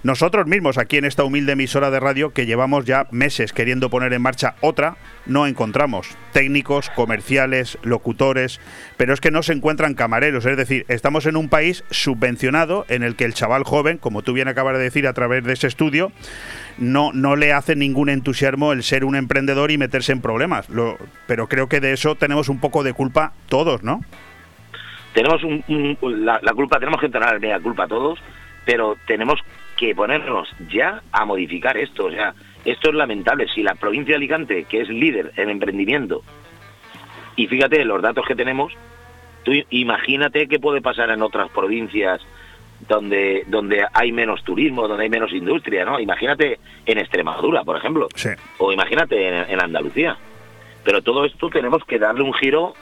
[0.04, 4.13] Nosotros mismos, aquí en esta humilde emisora de radio, que llevamos ya meses queriendo poner
[4.13, 8.60] en marcha otra, no encontramos técnicos, comerciales, locutores,
[8.98, 10.45] pero es que no se encuentran camareros.
[10.45, 14.34] Es decir, estamos en un país subvencionado en el que el chaval joven, como tú
[14.34, 16.12] bien acabas de decir a través de ese estudio,
[16.77, 20.69] no, no le hace ningún entusiasmo el ser un emprendedor y meterse en problemas.
[20.69, 24.01] Lo- pero creo que de eso tenemos un poco de culpa todos, ¿no?
[25.13, 28.19] Tenemos un, la, la culpa, tenemos que entrenar la culpa todos,
[28.65, 29.39] pero tenemos
[29.77, 32.05] que ponernos ya a modificar esto.
[32.05, 32.33] O sea,
[32.65, 33.47] esto es lamentable.
[33.53, 36.21] Si la provincia de Alicante, que es líder en emprendimiento,
[37.38, 38.73] y fíjate los datos que tenemos,
[39.43, 42.21] tú imagínate qué puede pasar en otras provincias
[42.88, 45.99] donde donde hay menos turismo, donde hay menos industria, ¿no?
[45.99, 48.29] Imagínate en Extremadura, por ejemplo, Sí.
[48.59, 50.17] o imagínate en, en Andalucía.
[50.83, 52.73] Pero todo esto tenemos que darle un giro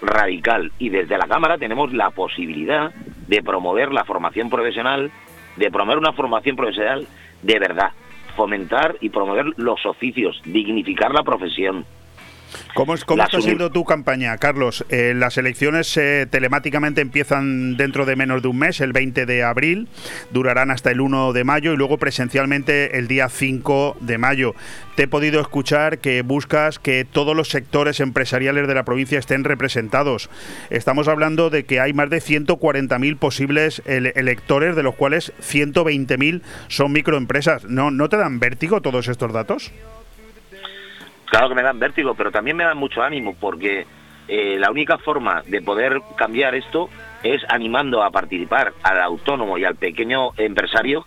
[0.00, 2.92] radical y desde la Cámara tenemos la posibilidad
[3.28, 5.12] de promover la formación profesional,
[5.56, 7.06] de promover una formación profesional
[7.42, 7.90] de verdad,
[8.36, 11.84] fomentar y promover los oficios, dignificar la profesión.
[12.74, 14.84] ¿Cómo, es- cómo está siendo tu campaña, Carlos?
[14.88, 19.42] Eh, las elecciones eh, telemáticamente empiezan dentro de menos de un mes, el 20 de
[19.42, 19.88] abril,
[20.30, 24.54] durarán hasta el 1 de mayo y luego presencialmente el día 5 de mayo.
[24.96, 29.44] Te he podido escuchar que buscas que todos los sectores empresariales de la provincia estén
[29.44, 30.28] representados.
[30.70, 36.42] Estamos hablando de que hay más de 140.000 posibles ele- electores, de los cuales 120.000
[36.68, 37.64] son microempresas.
[37.64, 39.72] ¿No, ¿No te dan vértigo todos estos datos?
[41.32, 43.86] Claro que me dan vértigo, pero también me dan mucho ánimo porque
[44.28, 46.90] eh, la única forma de poder cambiar esto
[47.22, 51.06] es animando a participar al autónomo y al pequeño empresario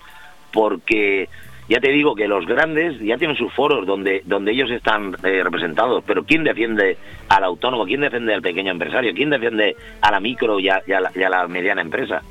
[0.52, 1.30] porque
[1.70, 5.44] ya te digo que los grandes ya tienen sus foros donde, donde ellos están eh,
[5.44, 6.98] representados, pero ¿quién defiende
[7.30, 7.86] al autónomo?
[7.86, 9.14] ¿Quién defiende al pequeño empresario?
[9.14, 12.24] ¿Quién defiende a la micro y a, la, mediana empresa?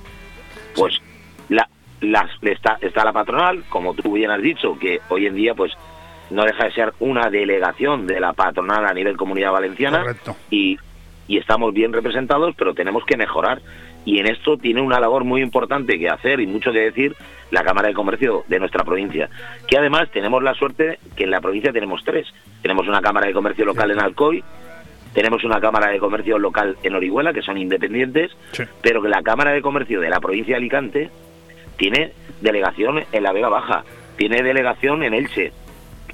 [0.74, 1.00] Pues
[1.48, 1.68] la,
[2.42, 5.72] está, está la patronal, como tú bien has dicho, que hoy en día pues
[6.31, 10.05] no deja de ser una delegación de la patronal a nivel comunidad valenciana.
[10.51, 10.79] Y,
[11.27, 13.61] y estamos bien representados, pero tenemos que mejorar.
[14.05, 17.17] Y en esto tiene una labor muy importante que hacer y mucho que decir
[17.51, 19.31] la Cámara de Comercio de nuestra provincia,
[19.67, 22.27] que además tenemos la suerte que en la provincia tenemos tres.
[22.61, 24.43] Tenemos una Cámara de Comercio local en Alcoy,
[25.15, 28.33] tenemos una Cámara de Comercio local en Orihuela, que son independientes,
[28.83, 31.11] pero que la Cámara de Comercio de la provincia de Alicante
[31.77, 33.85] tiene delegación en la Vega Baja,
[34.17, 35.53] tiene delegación en Elche,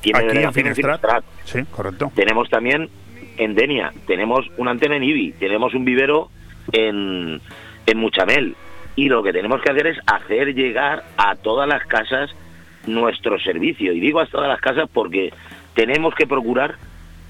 [0.01, 1.25] tiene delegación en Finestrat.
[1.45, 2.13] Sí, correcto.
[2.15, 2.89] Tenemos también
[3.37, 6.31] en Denia, tenemos una antena en Ibi, tenemos un vivero
[6.73, 7.41] en
[7.87, 8.57] en Muchamel.
[8.97, 12.31] Y lo que tenemos que hacer es hacer llegar a todas las casas
[12.87, 13.93] nuestro servicio.
[13.93, 15.33] Y digo a todas las casas porque
[15.75, 16.77] tenemos que procurar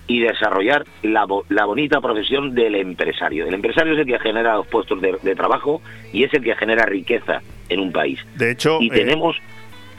[0.07, 3.47] y desarrollar la, la, bonita profesión del empresario.
[3.47, 5.81] El empresario es el que genera los puestos de, trabajo
[6.13, 8.19] y es el que genera riqueza en un país.
[8.35, 9.37] De hecho, y tenemos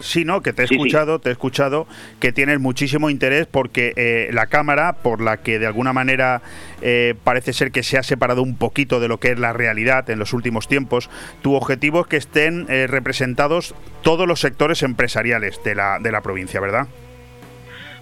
[0.02, 1.88] Sí, no, que te he escuchado, te he escuchado
[2.20, 6.42] que tienes muchísimo interés porque eh, la Cámara, por la que de alguna manera
[6.82, 10.10] eh, parece ser que se ha separado un poquito de lo que es la realidad
[10.10, 11.10] en los últimos tiempos,
[11.42, 16.22] tu objetivo es que estén eh, representados todos los sectores empresariales de la, de la
[16.22, 16.88] provincia, ¿verdad?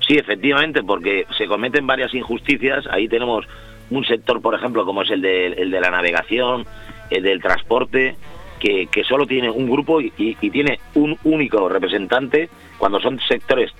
[0.08, 2.86] Sí, efectivamente, porque se cometen varias injusticias.
[2.90, 3.46] Ahí tenemos
[3.92, 6.66] un sector, por ejemplo, como es el de, el de la navegación,
[7.10, 8.16] el del transporte,
[8.60, 13.74] que, solo tiene un grupo y, tiene un único representante cuando son sectores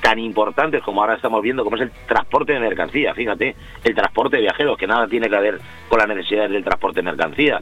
[0.00, 3.14] tan importantes como ahora estamos viendo, como es el transporte de mercancía.
[3.14, 3.54] Fíjate,
[3.84, 7.04] el transporte de viajeros, que nada tiene que ver con las necesidades del transporte de
[7.04, 7.60] mercancía,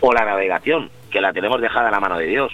[0.00, 2.52] o la navegación, que la tenemos dejada a la mano de Dios.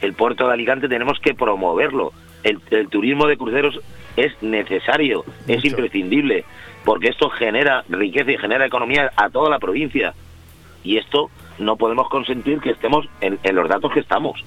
[0.00, 2.12] El puerto de Alicante tenemos que promoverlo.
[2.42, 3.80] El, turismo de cruceros
[4.16, 6.44] es necesario, es imprescindible,
[6.84, 10.14] porque esto genera riqueza y genera economía a toda la provincia.
[10.82, 14.42] Y esto no podemos consentir que estemos en, los datos que estamos.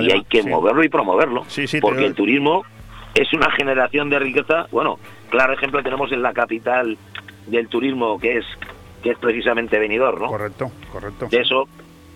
[0.00, 1.44] y hay que moverlo y promoverlo.
[1.80, 2.64] porque el turismo
[3.14, 4.66] es una generación de riqueza.
[4.70, 4.98] Bueno,
[5.30, 6.96] claro ejemplo tenemos en la capital
[7.46, 8.44] del turismo que es
[9.02, 10.26] que es precisamente Benidorm, ¿no?
[10.26, 11.28] Correcto, correcto.
[11.30, 11.68] De eso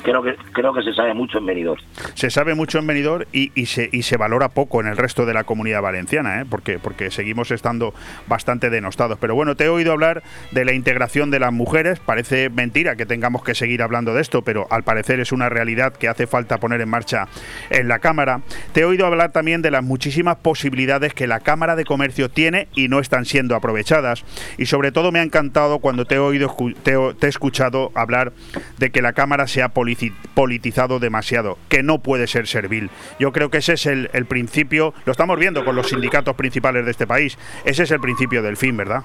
[0.03, 1.81] creo que creo que se sabe mucho en Benidorm.
[2.15, 5.27] Se sabe mucho en Benidorm y, y, se, y se valora poco en el resto
[5.27, 6.45] de la comunidad valenciana, ¿eh?
[6.49, 7.95] porque, porque seguimos estando
[8.27, 9.19] bastante denostados.
[9.19, 12.01] Pero bueno, te he oído hablar de la integración de las mujeres.
[12.01, 15.93] Parece mentira que tengamos que seguir hablando de esto, pero al parecer es una realidad
[15.93, 17.29] que hace falta poner en marcha
[17.71, 18.43] en la Cámara.
[18.73, 22.69] Te he oído hablar también de las muchísimas posibilidades que la Cámara de Comercio tiene
[22.75, 24.25] y no están siendo aprovechadas.
[24.59, 28.33] Y sobre todo me ha encantado cuando te he oído te, he escuchado hablar
[28.79, 29.92] de que la Cámara sea política
[30.35, 32.91] politizado demasiado, que no puede ser servil.
[33.19, 36.91] Yo creo que ese es el, principio, lo estamos viendo con los sindicatos principales de
[36.91, 39.03] este país, ese es el principio del fin, ¿verdad?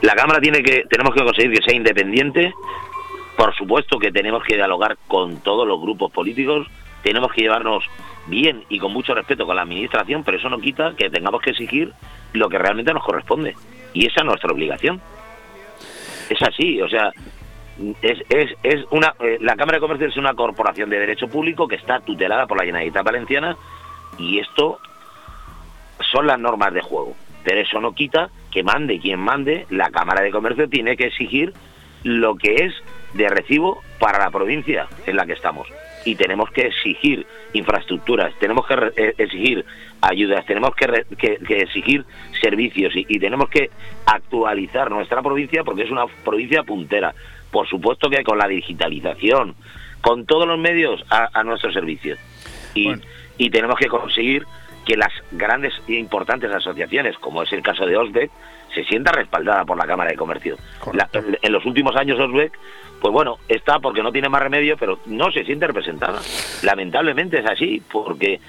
[0.00, 2.52] La Cámara tiene que, tenemos que conseguir que sea independiente,
[3.36, 6.66] por supuesto que tenemos que dialogar con todos los grupos políticos,
[7.02, 7.84] tenemos que llevarnos
[8.26, 11.50] bien y con mucho respeto con la administración, pero eso no quita que tengamos que
[11.50, 11.92] exigir
[12.32, 13.54] lo que realmente nos corresponde.
[13.92, 15.00] Y esa es nuestra obligación.
[16.30, 17.12] Es así, o sea,
[18.02, 21.68] es, es, es una eh, la Cámara de Comercio es una corporación de derecho público
[21.68, 23.56] que está tutelada por la Generalitat Valenciana
[24.18, 24.78] y esto
[26.12, 27.14] son las normas de juego.
[27.44, 31.52] Pero eso no quita que mande quien mande, la Cámara de Comercio tiene que exigir
[32.04, 32.74] lo que es
[33.14, 35.68] de recibo para la provincia en la que estamos.
[36.04, 39.64] Y tenemos que exigir infraestructuras, tenemos que eh, exigir
[40.00, 42.04] ayudas, tenemos que, que, exigir
[42.40, 43.70] servicios y, y, tenemos que
[44.06, 47.14] actualizar nuestra provincia porque es una provincia puntera.
[47.52, 49.54] Por supuesto que con la digitalización,
[50.00, 52.16] con todos los medios a, nuestro servicio.
[52.74, 52.90] Y,
[53.38, 54.44] y tenemos que conseguir
[54.84, 58.30] que las grandes e importantes asociaciones, como es el caso de Osbeck,
[58.74, 60.56] se sienta respaldada por la Cámara de Comercio.
[61.42, 62.58] en, los últimos años Osbeck,
[63.00, 66.20] pues bueno, está porque no tiene más remedio, pero no se siente representada.
[66.62, 68.40] Lamentablemente es así, porque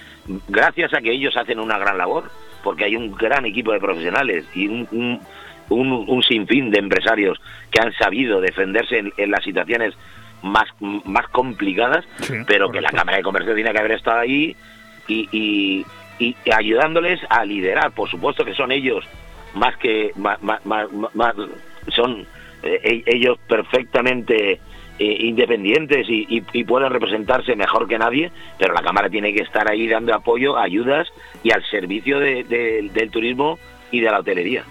[0.48, 2.32] gracias a que ellos hacen una gran labor,
[2.64, 5.20] porque hay un gran equipo de profesionales y un, un,
[6.24, 7.40] sinfín de empresarios
[7.72, 9.94] que han sabido defenderse en, las situaciones
[10.42, 12.06] más, más complicadas,
[12.48, 14.56] pero que la Cámara de Comercio tiene que haber estado ahí
[15.08, 15.86] y,
[16.20, 17.92] y, ayudándoles a liderar.
[17.92, 19.04] Por supuesto que son ellos
[19.56, 20.40] más que más,
[21.90, 22.26] son
[22.64, 24.60] eh, e, ellos perfectamente
[25.00, 29.88] eh, independientes y, pueden representarse mejor que nadie, pero la Cámara tiene que estar ahí
[29.88, 31.08] dando apoyo, ayudas
[31.44, 33.58] y al servicio del turismo
[33.92, 34.64] y de la hotelería.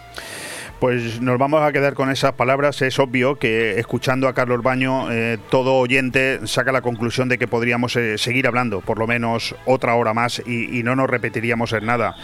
[0.83, 2.83] Pues nos vamos a quedar con esas palabras.
[2.83, 7.47] Es obvio que escuchando a Carlos Baño, eh, todo oyente saca la conclusión de que
[7.47, 11.87] podríamos eh, seguir hablando por lo menos otra hora más y, no nos repetiríamos en
[11.87, 12.17] nada.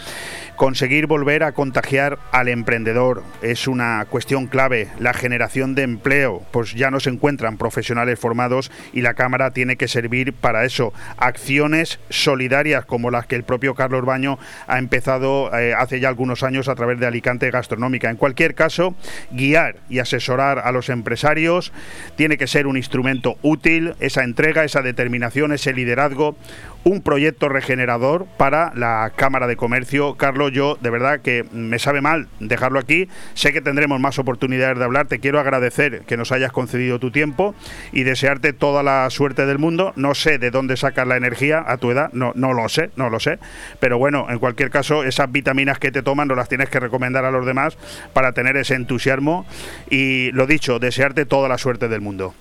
[0.57, 4.89] Conseguir volver a contagiar al emprendedor es una cuestión clave.
[4.99, 9.77] La generación de empleo, pues ya no se encuentran profesionales formados y la Cámara tiene
[9.77, 10.91] que servir para eso.
[11.15, 14.37] Acciones solidarias como las que el propio Carlos Baño
[14.67, 18.09] ha empezado eh, hace ya algunos años a través de Alicante Gastronómica.
[18.09, 18.95] En cualquier caso,
[19.31, 21.71] guiar y asesorar a los empresarios
[22.15, 26.35] tiene que ser un instrumento útil, esa entrega, esa determinación, ese liderazgo
[26.83, 30.15] un proyecto regenerador para la Cámara de Comercio.
[30.15, 33.07] Carlos, yo de verdad que me sabe mal dejarlo aquí.
[33.33, 35.07] Sé que tendremos más oportunidades de hablar.
[35.07, 37.53] Te quiero agradecer que nos hayas concedido tu tiempo
[37.91, 39.93] y desearte toda la suerte del mundo.
[39.95, 43.09] No sé de dónde sacas la energía a tu edad, no, no lo sé, no
[43.09, 43.39] lo sé.
[43.79, 47.25] Pero bueno, en cualquier caso, esas vitaminas que te toman no las tienes que recomendar
[47.25, 47.77] a los demás
[48.13, 49.45] para tener ese entusiasmo.
[49.89, 52.33] Y lo dicho, desearte toda la suerte del mundo.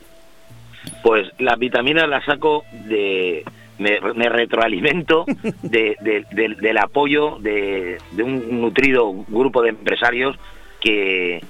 [1.02, 3.44] Pues las vitaminas las saco de
[3.78, 5.24] me, retroalimento
[5.62, 10.36] del apoyo de, un nutrido grupo de empresarios
[10.80, 11.42] que,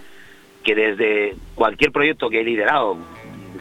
[0.63, 2.97] que desde cualquier proyecto que he liderado,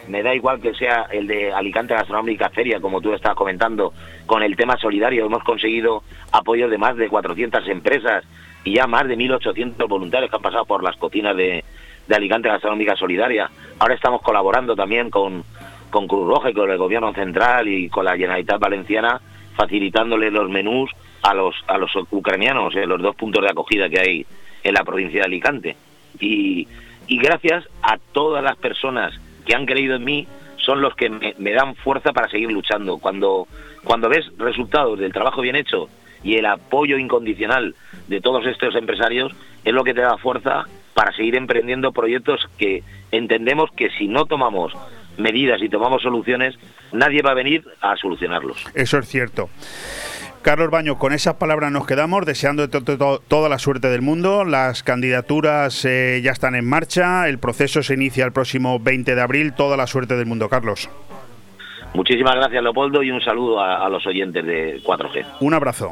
[0.08, 3.94] me da igual que sea el de Alicante Gastronómica Feria, como tú estabas comentando,
[4.26, 8.24] con el tema solidario, hemos conseguido apoyo de más de 400 empresas
[8.64, 11.64] y ya más de 1.800 voluntarios que han pasado por las cocinas de,
[12.08, 13.50] de Alicante Gastronómica Solidaria.
[13.80, 15.44] Ahora estamos colaborando también con
[15.90, 19.22] con Cruz Roja y con el gobierno central y con la Generalitat Valenciana
[19.56, 20.92] facilitándole los menús
[21.24, 24.26] a los a los ucranianos en los dos puntos de acogida que hay
[24.64, 25.78] en la provincia de Alicante.
[26.20, 26.68] Y,
[27.08, 29.14] y gracias a todas las personas
[29.46, 30.28] que han creído en mí
[30.58, 32.98] son los que me, me, dan fuerza para seguir luchando.
[32.98, 33.48] Cuando
[33.84, 35.88] cuando ves resultados del trabajo bien hecho
[36.24, 37.76] y el apoyo incondicional
[38.08, 39.32] de todos estos empresarios
[39.64, 44.26] es lo que te da fuerza para seguir emprendiendo proyectos que entendemos que si no
[44.26, 44.74] tomamos
[45.18, 46.56] medidas y tomamos soluciones,
[46.92, 48.66] nadie va a venir a solucionarlos.
[48.74, 49.50] Eso es cierto.
[50.42, 54.46] Carlos Baño, con esas palabras nos quedamos, deseando toda la suerte del mundo.
[54.46, 59.22] Las candidaturas eh, ya están en marcha, el proceso se inicia el próximo 20 de
[59.22, 59.54] abril.
[59.54, 60.90] Toda la suerte del mundo, Carlos.
[61.94, 65.26] Muchísimas gracias, Leopoldo, y un saludo a los oyentes de 4G.
[65.42, 65.92] Un abrazo.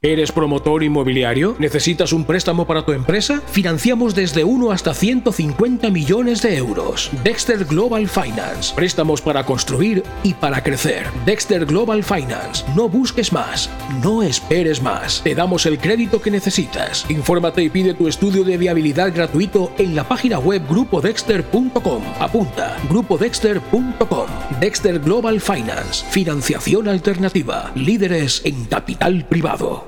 [0.00, 1.56] ¿Eres promotor inmobiliario?
[1.58, 3.42] ¿Necesitas un préstamo para tu empresa?
[3.50, 7.10] Financiamos desde 1 hasta 150 millones de euros.
[7.24, 8.72] Dexter Global Finance.
[8.76, 11.08] Préstamos para construir y para crecer.
[11.26, 12.64] Dexter Global Finance.
[12.76, 13.68] No busques más.
[14.00, 15.20] No esperes más.
[15.24, 17.04] Te damos el crédito que necesitas.
[17.10, 22.04] Infórmate y pide tu estudio de viabilidad gratuito en la página web grupodexter.com.
[22.20, 22.76] Apunta.
[22.88, 24.28] grupodexter.com.
[24.60, 26.06] Dexter Global Finance.
[26.08, 27.72] Financiación alternativa.
[27.74, 29.87] Líderes en capital privado.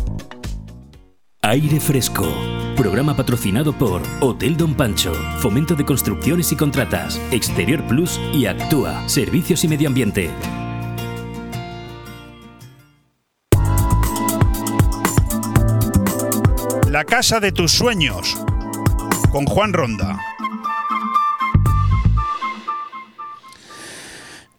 [1.43, 2.31] Aire Fresco.
[2.77, 9.09] Programa patrocinado por Hotel Don Pancho, Fomento de Construcciones y Contratas, Exterior Plus y Actúa,
[9.09, 10.29] Servicios y Medio Ambiente.
[16.87, 18.37] La casa de tus sueños,
[19.31, 20.19] con Juan Ronda.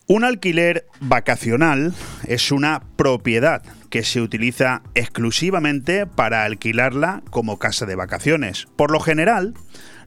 [0.09, 1.95] Un alquiler vacacional
[2.27, 3.63] es una propiedad
[3.93, 8.67] que se utiliza exclusivamente para alquilarla como casa de vacaciones.
[8.75, 9.53] Por lo general,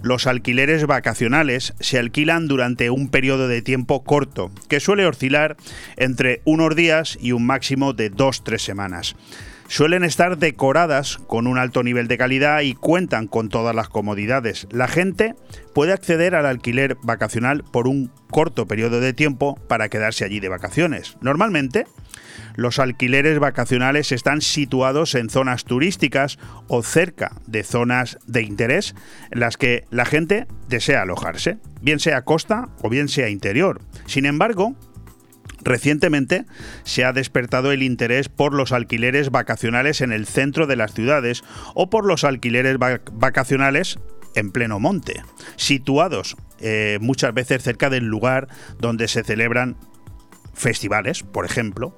[0.02, 5.56] los alquileres vacacionales se alquilan durante un periodo de tiempo corto, que suele oscilar
[5.98, 9.16] entre unos días y un máximo de 2-3 semanas
[9.68, 14.68] suelen estar decoradas con un alto nivel de calidad y cuentan con todas las comodidades.
[14.72, 15.34] La gente
[15.74, 20.50] puede acceder al alquiler vacacional por un corto periodo de tiempo para quedarse allí de
[20.50, 21.18] vacaciones.
[21.22, 21.86] Normalmente,
[22.56, 28.96] los alquileres vacacionales están situados en zonas turísticas o cerca de zonas de interés
[29.32, 33.82] en las que la gente desea alojarse, bien sea costa o bien sea interior.
[34.06, 34.76] Sin embargo,
[35.66, 36.46] Recientemente
[36.84, 41.44] se ha despertado el interés por los alquileres vacacionales en el centro de las ciudades
[41.74, 43.98] o por los alquileres vacacionales
[44.36, 45.24] en pleno monte,
[45.56, 48.48] situados eh, muchas veces cerca del lugar
[48.80, 49.76] donde se celebran
[50.56, 51.94] festivales, por ejemplo.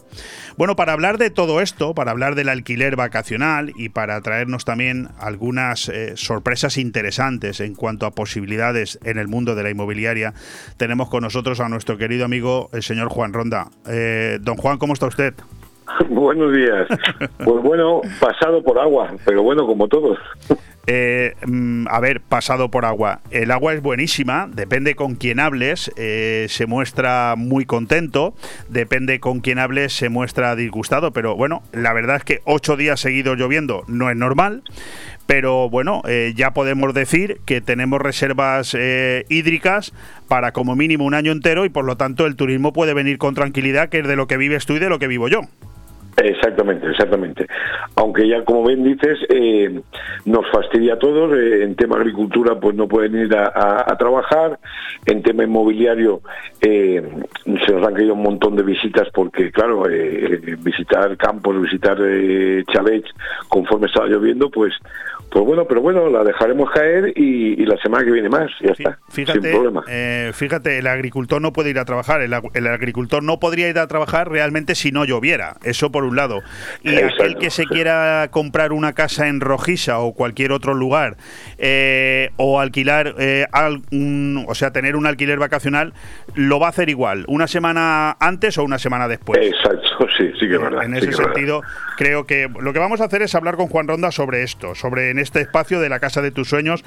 [0.57, 5.09] Bueno, para hablar de todo esto, para hablar del alquiler vacacional y para traernos también
[5.19, 10.33] algunas eh, sorpresas interesantes en cuanto a posibilidades en el mundo de la inmobiliaria,
[10.77, 13.69] tenemos con nosotros a nuestro querido amigo, el señor Juan Ronda.
[13.87, 15.33] Eh, don Juan, ¿cómo está usted?
[16.09, 16.87] Buenos días.
[17.43, 20.17] Pues bueno, pasado por agua, pero bueno, como todos.
[20.89, 23.19] Eh, mm, a ver, pasado por agua.
[23.29, 28.33] El agua es buenísima, depende con quién hables, eh, se muestra muy contento,
[28.69, 33.01] depende con quién hables, se muestra disgustado, pero bueno, la verdad es que ocho días
[33.01, 34.63] seguidos lloviendo no es normal,
[35.25, 38.73] pero bueno, eh, ya podemos decir que tenemos reservas
[39.27, 39.91] hídricas
[40.29, 43.35] para como mínimo un año entero y por lo tanto el turismo puede venir con
[43.35, 45.41] tranquilidad, que es de lo que vives tú y de lo que vivo yo.
[46.17, 47.45] Exactamente, exactamente.
[47.95, 49.81] Aunque ya, como bien dices, eh,
[50.25, 51.31] nos fastidia a todos.
[51.37, 54.59] Eh, en tema agricultura, pues no pueden ir a, trabajar.
[55.05, 56.21] En tema inmobiliario,
[56.59, 57.03] eh,
[57.45, 59.83] se nos han caído un montón de visitas porque, claro,
[60.59, 61.97] visitar campos, visitar
[62.73, 63.11] chalets
[63.47, 64.73] conforme estaba lloviendo, pues
[65.29, 68.97] pues bueno, pero bueno, la dejaremos caer y, la semana que viene más, ya está,
[69.09, 69.83] fíjate, sin problema.
[69.89, 73.87] Eh, fíjate, el agricultor no puede ir a trabajar, el, agricultor no podría ir a
[73.87, 76.41] trabajar realmente si no lloviera, eso por un lado.
[76.81, 81.17] Y aquel que se quiera comprar una casa en Rojisa o cualquier otro lugar,
[81.57, 83.45] eh, o alquilar, eh,
[84.47, 85.93] o sea, tener un alquiler vacacional,
[86.35, 89.39] lo va a hacer igual, una semana antes o una semana después.
[89.45, 90.83] Exacto, sí, sí que es verdad.
[90.83, 91.61] En ese sentido,
[91.97, 95.09] creo que lo que vamos a hacer es hablar con Juan Ronda sobre esto, sobre
[95.09, 96.83] en este espacio de la casa de tus sueños,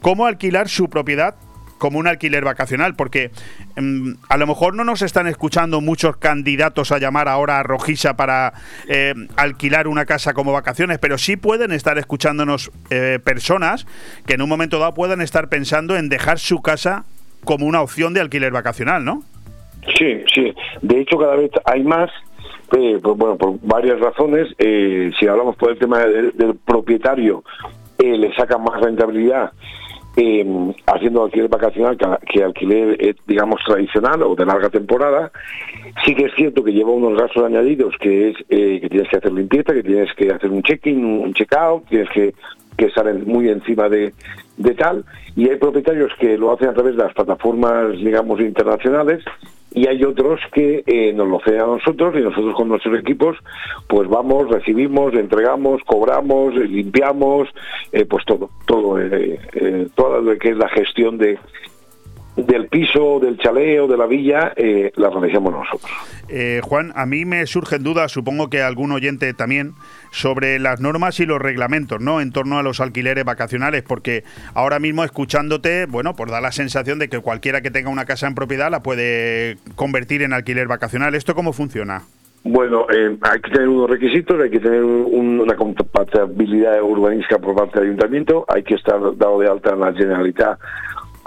[0.00, 1.34] cómo alquilar su propiedad
[1.78, 3.30] como un alquiler vacacional, porque
[3.76, 8.16] mm, a lo mejor no nos están escuchando muchos candidatos a llamar ahora a Rojisa
[8.16, 8.54] para
[8.88, 13.86] eh, alquilar una casa como vacaciones, pero sí pueden estar escuchándonos eh, personas
[14.24, 17.04] que en un momento dado puedan estar pensando en dejar su casa
[17.44, 19.22] como una opción de alquiler vacacional, ¿no?
[19.98, 20.54] Sí, sí.
[20.80, 22.10] De hecho, cada vez hay más
[22.68, 24.48] pues, bueno, por varias razones.
[24.58, 27.44] Eh, si hablamos por el tema del, propietario,
[27.98, 29.52] eh, le saca más rentabilidad
[30.16, 31.96] eh, haciendo alquiler vacacional
[32.26, 35.32] que, alquiler, digamos, tradicional o de larga temporada.
[36.04, 39.32] Sí que es cierto que lleva unos gastos añadidos, que es que tienes que hacer
[39.32, 42.34] limpieza, que tienes que hacer un check-in, un check-out, tienes que,
[42.76, 44.14] que estar muy encima de,
[44.56, 45.04] de tal.
[45.36, 49.24] Y hay propietarios que lo hacen a través de las plataformas, digamos, internacionales
[49.74, 53.36] y hay otros que eh, nos lo hacen a nosotros y nosotros con nuestros equipos
[53.88, 57.48] pues vamos, recibimos, entregamos, cobramos, limpiamos,
[57.92, 61.38] eh, pues todo, todo, eh, eh, todo lo que es la gestión de,
[62.36, 65.90] del piso, del chaleo, de la villa, eh, la realizamos nosotros.
[66.28, 69.74] Eh, Juan, a mí me surgen dudas, supongo que algún oyente también,
[70.10, 72.20] sobre las normas y los reglamentos, ¿no?
[72.20, 74.24] En torno a los alquileres vacacionales, porque
[74.54, 78.26] ahora mismo escuchándote, bueno, pues da la sensación de que cualquiera que tenga una casa
[78.26, 81.14] en propiedad la puede convertir en alquiler vacacional.
[81.14, 82.02] ¿Esto cómo funciona?
[82.46, 87.80] Bueno, eh, hay que tener unos requisitos, hay que tener una compatibilidad urbanística por parte
[87.80, 90.58] del ayuntamiento, hay que estar dado de alta en la Generalitat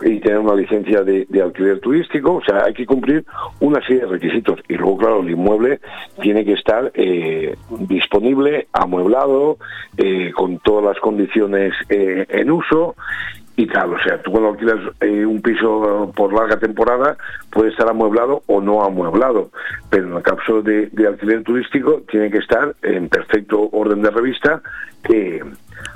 [0.03, 3.25] y tener una licencia de, alquiler turístico, o sea, hay que cumplir
[3.59, 4.59] una serie de requisitos.
[4.67, 5.79] Y luego, claro, el inmueble
[6.21, 9.57] tiene que estar eh, disponible, amueblado,
[9.97, 12.95] eh, con todas las condiciones eh, en uso
[13.55, 13.93] y tal.
[13.93, 17.17] O sea, tú cuando alquilas un piso por larga temporada
[17.49, 19.49] puede estar amueblado o no amueblado,
[19.89, 24.11] pero en el caso de, de alquiler turístico tiene que estar en perfecto orden de
[24.11, 24.61] revista
[25.03, 25.43] que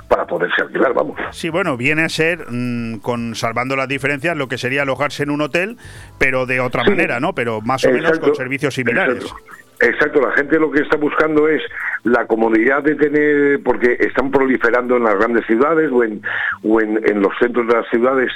[0.08, 1.18] para poderse alquilar, vamos.
[1.30, 5.30] Sí, bueno, viene a ser, mm, con salvando las diferencias, lo que sería alojarse en
[5.30, 5.78] un hotel,
[6.18, 7.34] pero de otra manera, ¿no?
[7.34, 9.22] Pero más o menos con servicios similares.
[9.22, 9.61] Exacto.
[10.20, 11.62] La gente lo que está buscando es
[12.04, 16.22] la comodidad de tener, porque están proliferando en las grandes ciudades o en,
[16.62, 18.30] o en, los centros de las ciudades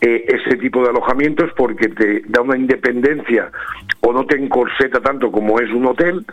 [0.00, 3.50] eh, ese tipo de alojamientos porque te da una independencia
[4.00, 6.24] o no te encorseta tanto como es un hotel,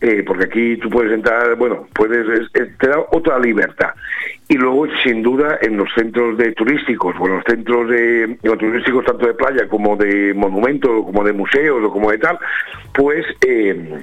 [0.00, 3.90] eh, porque aquí tú puedes entrar, bueno, puedes, te da otra libertad.
[4.48, 9.04] Y luego sin duda en los centros de turísticos o en los centros de turísticos
[9.04, 12.38] tanto de playa como de monumentos como de museos o como de tal
[12.94, 14.02] pues eh,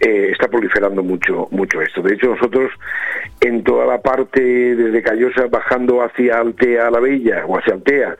[0.00, 2.70] eh, está proliferando mucho mucho esto de hecho nosotros
[3.40, 8.16] en toda la parte desde Callosa bajando hacia Altea la Bella o hacia Altea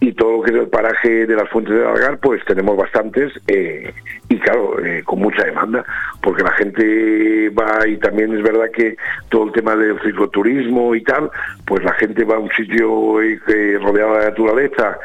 [0.00, 3.32] y todo lo que es el paraje de las fuentes de Algar pues tenemos bastantes
[3.48, 3.92] eh,
[4.28, 5.84] y claro con mucha demanda
[6.22, 8.96] porque la gente va y también es verdad que
[9.28, 11.30] todo el tema del cicloturismo y tal
[11.66, 14.98] pues la gente va a un sitio eh, rodeado de naturaleza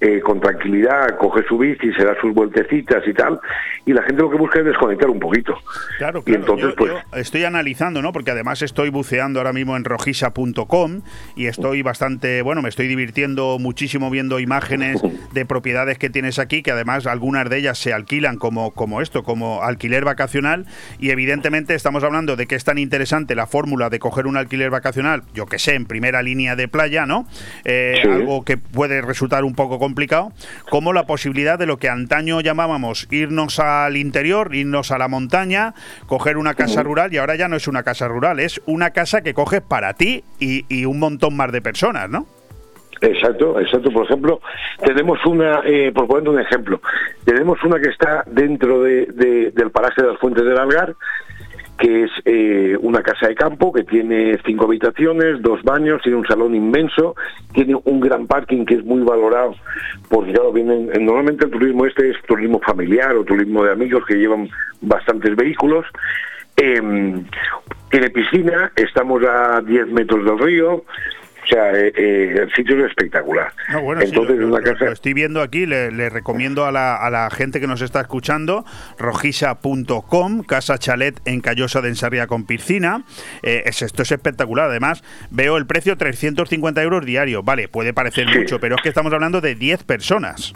[0.00, 3.40] eh, con tranquilidad, coge su bici, se da sus vueltecitas y tal,
[3.86, 5.55] y la gente lo que busca es desconectar un poquito.
[5.98, 8.12] Claro, Y entonces, yo, pues- yo estoy analizando, ¿no?
[8.12, 11.02] Porque además estoy buceando ahora mismo en rojisa.com
[11.36, 15.00] y estoy bastante, bueno, me estoy divirtiendo muchísimo viendo imágenes
[15.32, 19.22] de propiedades que tienes aquí, que además algunas de ellas se alquilan como, como esto,
[19.22, 20.66] como alquiler vacacional,
[20.98, 24.70] y evidentemente estamos hablando de que es tan interesante la fórmula de coger un alquiler
[24.70, 27.26] vacacional, yo que sé, en primera línea de playa, ¿no?
[27.64, 28.08] Eh, Sí.
[28.10, 30.32] Algo que puede resultar un poco complicado,
[30.68, 35.45] como la posibilidad de lo que antaño llamábamos irnos al interior, irnos a la montaña,
[36.06, 39.20] coger una casa rural y ahora ya no es una casa rural, es una casa
[39.22, 42.26] que coges para ti y, y un montón más de personas, ¿no?
[43.02, 43.90] Exacto, exacto.
[43.90, 44.40] Por ejemplo,
[44.82, 46.80] tenemos una, eh, por poner un ejemplo,
[47.24, 50.94] tenemos una que está dentro de, de- del paraje de las Fuentes del Algar,
[51.78, 56.26] que es eh, una casa de campo que tiene cinco habitaciones, dos baños, tiene un
[56.26, 57.14] salón inmenso,
[57.52, 59.54] tiene un gran parking que es muy valorado,
[60.08, 64.14] porque claro, vienen, normalmente el turismo este es turismo familiar o turismo de amigos que
[64.14, 64.48] llevan
[64.80, 65.84] bastantes vehículos.
[66.56, 67.24] Em,
[67.90, 70.84] tiene piscina, estamos a 10 metros del río,
[71.46, 73.52] o sea, eh, eh, el sitio es espectacular.
[73.72, 74.84] No, bueno, sí, Entonces lo, es una casa...
[74.86, 78.00] lo estoy viendo aquí, le, le recomiendo a la, a la gente que nos está
[78.00, 78.64] escuchando,
[78.98, 83.04] rojisa.com, casa chalet en Callosa de Ensarria con piscina.
[83.42, 84.68] Eh, es, esto es espectacular.
[84.70, 87.42] Además, veo el precio 350 euros diario.
[87.42, 88.38] Vale, puede parecer Sí.
[88.38, 90.52] mucho, pero es que estamos hablando de 10 personas.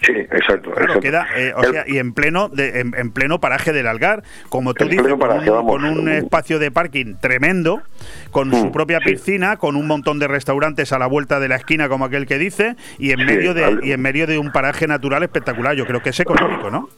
[0.00, 0.70] Sí, exacto.
[0.70, 1.00] Claro, exacto.
[1.00, 4.22] queda, eh, o El- sea, y en pleno, de- en, en pleno paraje del Algar,
[4.48, 5.72] como tú dices, con un, vamos.
[5.72, 7.82] con un espacio de parking tremendo,
[8.30, 9.06] con su Mm, propia sí.
[9.10, 12.38] piscina, con un montón de restaurantes a la vuelta de la esquina, como aquel que
[12.38, 15.74] dice, y en Sí, medio de al- y en medio de un paraje natural espectacular.
[15.74, 16.88] Yo creo que es económico, ¿no?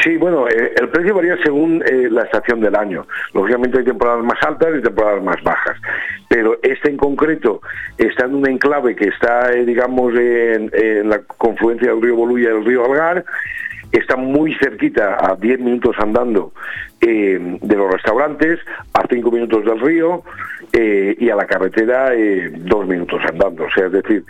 [0.00, 3.06] Sí, bueno, eh, el precio varía según eh, la estación del año.
[3.34, 5.76] Lógicamente hay temporadas más altas y temporadas más bajas.
[6.28, 7.60] Pero este en concreto
[7.98, 12.52] está en un enclave que está, eh, digamos, en, la confluencia del río Bolulla y
[12.54, 13.24] del río Algar.
[13.92, 16.52] Está muy cerquita, a 10 minutos andando
[17.00, 18.60] de los restaurantes,
[18.94, 20.22] a 5 minutos del río
[20.72, 23.64] y a la carretera eh, dos minutos andando.
[23.64, 24.24] O sea, es decir,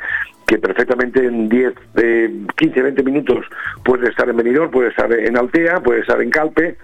[0.53, 3.47] que perfectamente en 10, eh, 15, 20 minutos
[3.83, 6.77] puede estar en Benidorm, puede estar en Altea, puede estar en Calpe.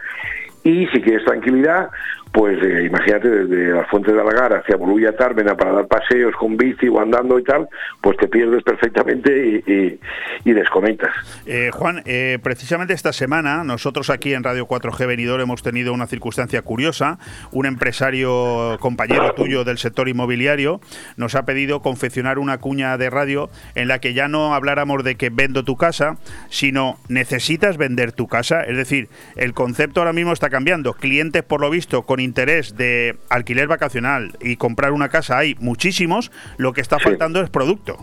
[0.64, 1.90] Y si quieres tranquilidad,
[2.32, 6.56] pues eh, imagínate desde las fuentes de Alagar hacia Bolulla Tármena para dar paseos con
[6.56, 7.68] bici o andando y tal,
[8.00, 10.00] pues te pierdes perfectamente y, y-
[10.44, 11.10] y desconectas.
[11.46, 16.06] Eh, Juan, eh, precisamente esta semana nosotros aquí en Radio 4G Venidor hemos tenido una
[16.06, 17.18] circunstancia curiosa.
[17.50, 20.80] Un empresario compañero tuyo del sector inmobiliario
[21.16, 25.16] nos ha pedido confeccionar una cuña de radio en la que ya no habláramos de
[25.16, 26.16] que vendo tu casa,
[26.50, 28.62] sino necesitas vender tu casa.
[28.62, 30.92] Es decir, el concepto ahora mismo está cambiando.
[30.94, 36.30] Clientes, por lo visto, con interés de alquiler vacacional y comprar una casa hay muchísimos.
[36.56, 37.04] Lo que está Sí.
[37.04, 37.96] faltando es producto.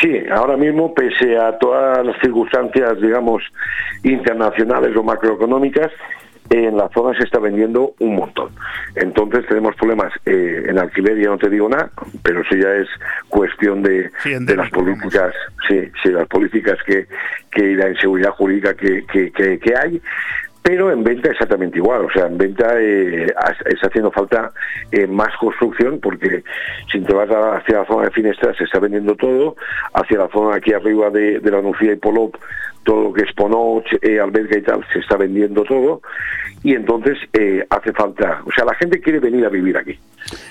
[0.00, 3.42] Sí, ahora mismo, pese a todas las circunstancias, digamos,
[4.02, 5.90] internacionales o macroeconómicas,
[6.48, 8.50] en la zona se está vendiendo un montón.
[8.96, 11.90] Entonces tenemos problemas eh, en alquiler, ya no te digo nada,
[12.24, 12.88] pero eso ya es
[13.28, 15.32] cuestión de, Sí, de las políticas,
[15.68, 17.06] sí, sí, las políticas que,
[17.52, 19.30] que y la inseguridad jurídica que, que-
[19.60, 20.00] que hay.
[20.62, 23.26] Pero en venta exactamente igual, o sea, en venta eh,
[23.66, 24.52] está haciendo falta
[24.92, 26.44] eh, más construcción porque
[26.92, 29.56] si te vas hacia la zona de Finestra se está vendiendo todo,
[29.94, 32.36] hacia la zona aquí arriba de, de la Nucía y Polop,
[32.84, 36.02] todo lo que es Ponoch, eh, Alberga y tal, se está vendiendo todo
[36.62, 39.98] y entonces eh, hace falta, o sea, la gente quiere venir a vivir aquí.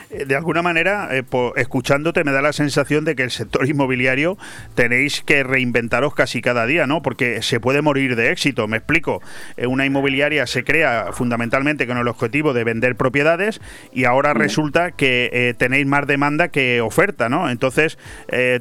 [0.09, 3.67] Eh, De alguna manera, eh, po- escuchándote, me da la sensación de que el sector
[3.67, 4.35] inmobiliario
[4.73, 7.03] tenéis que reinventaros casi cada día, ¿no?
[7.03, 8.67] Porque se puede morir de éxito.
[8.67, 9.21] Me explico.
[9.57, 13.61] Eh, una inmobiliaria se crea fundamentalmente con el objetivo de vender propiedades
[13.93, 17.49] y ahora resulta que eh, tenéis más demanda que oferta, ¿no?
[17.49, 17.97] Entonces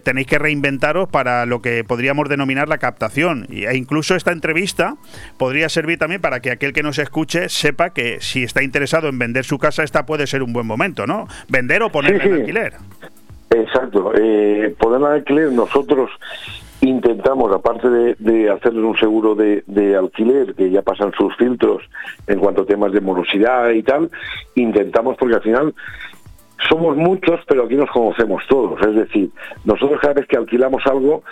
[0.05, 3.47] tenéis que reinventaros para lo que podríamos denominar la captación.
[3.51, 4.95] E incluso esta entrevista
[5.39, 9.19] podría servir también para que aquel que nos escuche sepa que si está interesado en
[9.19, 11.27] vender su casa, esta puede ser un buen momento, ¿no?
[11.49, 12.73] Vender o ponerla Sí, en alquiler.
[13.51, 14.13] Exacto.
[14.15, 16.11] Eh, poder alquiler, nosotros
[16.81, 21.83] intentamos, aparte de, de hacerles un seguro de, de alquiler, que ya pasan sus filtros
[22.27, 24.11] en cuanto a temas de morosidad y tal,
[24.55, 25.75] intentamos, porque al final
[26.69, 28.81] somos muchos, pero aquí nos conocemos todos.
[28.83, 29.31] Es decir,
[29.65, 31.23] nosotros cada vez que alquilamos algo,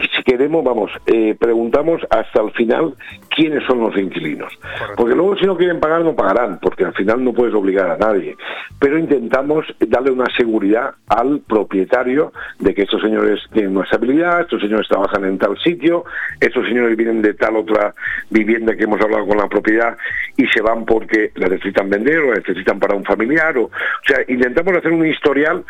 [0.00, 2.94] si queremos, vamos, eh, preguntamos hasta el final
[3.34, 4.52] quiénes son los inquilinos.
[4.96, 7.96] Porque luego si no quieren pagar, no pagarán, porque al final no puedes obligar a
[7.96, 8.36] nadie.
[8.78, 14.60] Pero intentamos darle una seguridad al propietario de que estos señores tienen una estabilidad, estos
[14.60, 16.04] señores trabajan en tal sitio,
[16.40, 17.94] estos señores vienen de tal otra
[18.30, 19.96] vivienda que hemos hablado con la propiedad
[20.36, 23.56] y se van porque la necesitan vender o la necesitan para un familiar.
[23.58, 23.70] O, o
[24.06, 25.64] sea, intentamos hacer un historial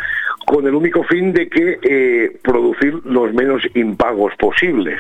[0.47, 4.99] con el único fin de que eh, producir los menos impagos posibles.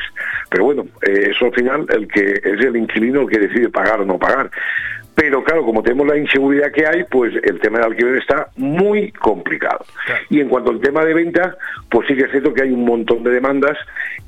[0.51, 4.01] Pero bueno, eh, eso al final el que es el inquilino el que decide pagar
[4.01, 4.51] o no pagar.
[5.15, 9.13] Pero claro, como tenemos la inseguridad que hay, pues el tema del alquiler está muy
[9.13, 9.85] complicado.
[10.31, 11.57] Y en cuanto al tema de venta,
[11.91, 13.77] pues sí que es cierto que hay un montón de demandas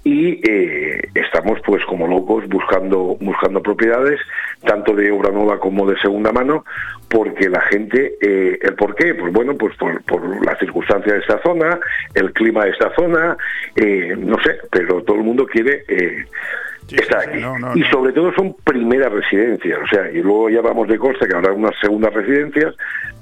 [0.03, 4.21] y eh, estamos pues como locos buscando buscando propiedades,
[4.63, 6.65] tanto de obra nueva como de segunda mano,
[7.09, 9.15] porque la gente, eh, ¿el por qué?
[9.15, 11.79] Pues bueno, pues por, por las circunstancias de esta zona,
[12.15, 13.37] el clima de esta zona,
[13.75, 15.85] eh, no sé, pero todo el mundo quiere
[16.91, 17.41] está aquí.
[17.75, 21.35] y sobre todo son primeras residencias, o sea, y luego ya vamos de costa que
[21.35, 22.75] habrá unas segundas residencias,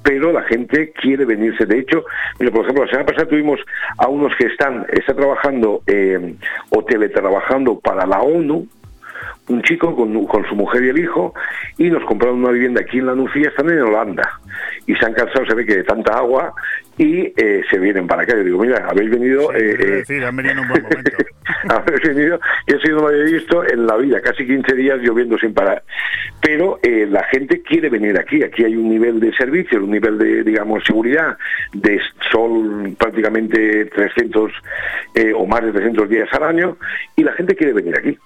[0.02, 1.64] pero la gente quiere venirse.
[1.64, 2.04] De hecho,
[2.38, 3.60] mira, por ejemplo, la semana pasada tuvimos
[3.98, 6.34] a unos que están, está trabajando eh,
[6.70, 8.66] o teletrabajando para la ONU,
[9.48, 11.34] un chico con, con, su mujer y el hijo
[11.78, 14.40] y nos compraron una vivienda aquí en la Nucía, están en Holanda
[14.86, 16.54] y se han cansado, se ve que de tanta agua
[16.98, 18.34] y eh, se vienen para acá.
[18.36, 19.52] Yo digo, mira, habéis venido...
[19.54, 21.10] eh, decir, han venido en un buen momento.
[21.68, 25.38] habéis venido, yo sí no lo había visto en la vida, casi 15 días lloviendo
[25.38, 25.82] sin parar.
[26.40, 30.18] Pero eh, la gente quiere venir aquí, aquí hay un nivel de servicio, un nivel
[30.18, 31.36] de, digamos, seguridad,
[31.72, 32.00] de
[32.30, 34.52] sol prácticamente 300
[35.14, 36.76] eh, o más de 300 días al año
[37.16, 38.18] y la gente quiere venir aquí.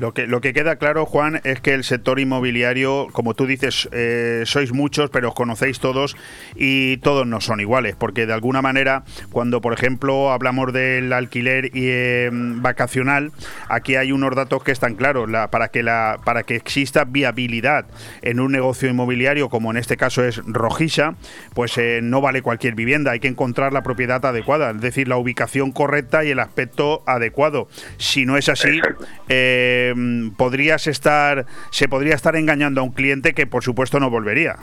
[0.00, 3.86] Lo que, lo que queda claro, Juan, es que el sector inmobiliario, como tú dices,
[3.92, 6.16] eh, sois muchos, pero os conocéis todos
[6.56, 11.76] y todos no son iguales, porque de alguna manera, cuando por ejemplo hablamos del alquiler
[11.76, 13.30] y, em, vacacional,
[13.68, 15.28] aquí hay unos datos que están claros.
[15.28, 17.84] La, para, que la, para que exista viabilidad
[18.22, 21.16] en un negocio inmobiliario, como en este caso es Rojisa,
[21.52, 25.18] pues eh, no vale cualquier vivienda, hay que encontrar la propiedad adecuada, es decir, la
[25.18, 27.68] ubicación correcta y el aspecto adecuado.
[27.98, 28.80] Si no es así,
[29.28, 34.10] eh, Em, podrías estar, se podría estar engañando a un cliente que por supuesto no
[34.10, 34.56] volvería.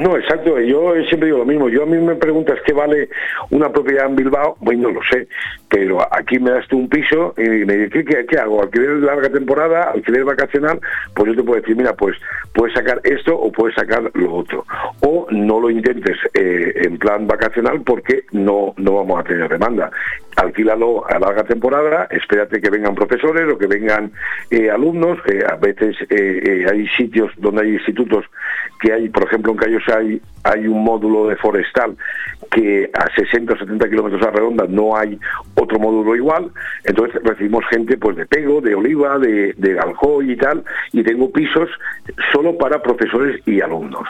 [0.00, 0.60] No, exacto.
[0.60, 1.68] Yo siempre digo lo mismo.
[1.68, 3.08] Yo a mí me preguntas qué vale
[3.50, 5.28] una propiedad en Bilbao, bueno, no lo sé,
[5.68, 8.62] pero aquí me das tú un piso y me dices, ¿qué, qué hago?
[8.62, 9.90] ¿Alquiler larga temporada?
[9.90, 10.80] ¿Alquiler vacacional?
[11.14, 12.16] Pues yo te puedo decir, mira, pues
[12.54, 14.64] puedes sacar esto o puedes sacar lo otro.
[15.00, 19.90] O no lo intentes eh, en plan vacacional porque no, no vamos a tener demanda
[20.36, 24.12] alquílalo a larga temporada, espérate que vengan profesores o que vengan
[24.50, 28.26] eh, alumnos, a veces eh, hay sitios donde hay institutos
[28.80, 31.96] que hay, por ejemplo en Cayos hay, hay un módulo de forestal
[32.50, 35.18] que a 60 o 70 kilómetros a redonda no hay
[35.56, 36.50] otro módulo igual,
[36.84, 41.30] entonces recibimos gente pues de Pego, de Oliva, de, de Galjoy y tal, y tengo
[41.30, 41.68] pisos
[42.32, 44.08] solo para profesores y alumnos.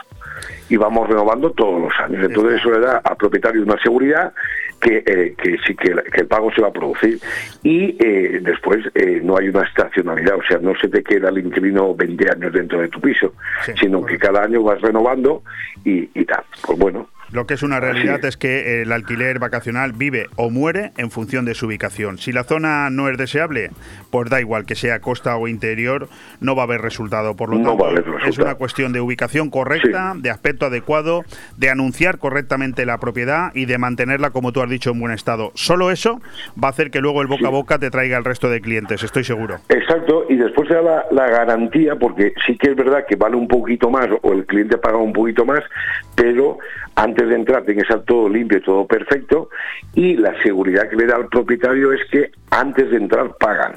[0.69, 2.25] Y vamos renovando todos los años.
[2.25, 4.33] Entonces eso le da al propietario una seguridad
[4.81, 7.19] que, eh, que sí que, el pago se va a producir
[7.63, 11.39] y eh, después eh, no hay una estacionalidad, o sea, no se te queda el
[11.39, 13.33] inquilino 20 años dentro de tu piso,
[13.81, 15.43] sino que cada año vas renovando
[15.85, 16.45] y, y tal.
[16.67, 18.37] Pues bueno, lo que es una realidad es.
[18.37, 22.19] que el alquiler vacacional vive o muere en función de su ubicación.
[22.19, 23.71] Si la zona no es deseable,
[24.11, 26.09] pues da igual que sea costa o interior,
[26.41, 27.35] no va a haber resultado.
[27.35, 31.25] Por lo tanto, es una cuestión de ubicación correcta, de aspecto adecuado,
[31.57, 35.51] de anunciar correctamente la propiedad y de mantenerla, como tú has dicho, en buen estado.
[35.55, 36.21] Solo eso
[36.63, 39.03] va a hacer que luego el boca a boca te traiga el resto de clientes,
[39.03, 39.59] estoy seguro.
[39.69, 43.37] Exacto, y después se da la, la garantía, porque sí que es verdad que vale
[43.37, 45.63] un poquito más o el cliente paga un poquito más,
[46.15, 46.59] pero
[46.95, 49.51] antes de entrar tiene que estar todo limpio y todo perfecto
[49.95, 53.75] y la seguridad que le da al propietario es que antes de entrar pagan.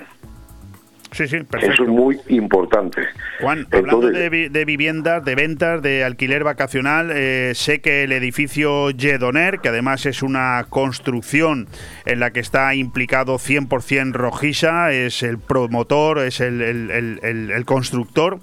[1.11, 1.73] Sí, sí, perfecto.
[1.73, 3.01] Eso es muy importante.
[3.41, 9.59] Juan, hablando de, viviendas, de ventas, de alquiler vacacional, eh, sé que el edificio Yedoner,
[9.59, 11.67] que además es una construcción
[12.05, 18.39] en la que está implicado 100% Rojisa, es el promotor, es el, el, constructor,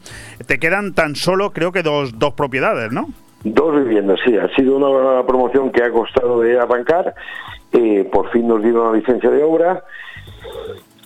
[0.47, 3.09] te quedan tan solo, creo que dos, dos propiedades, ¿no?
[3.55, 4.37] Dos viviendas, sí.
[4.37, 7.15] Ha sido una promoción que ha costado de arrancar.
[7.73, 9.85] Eh, por fin nos dieron la licencia de obra.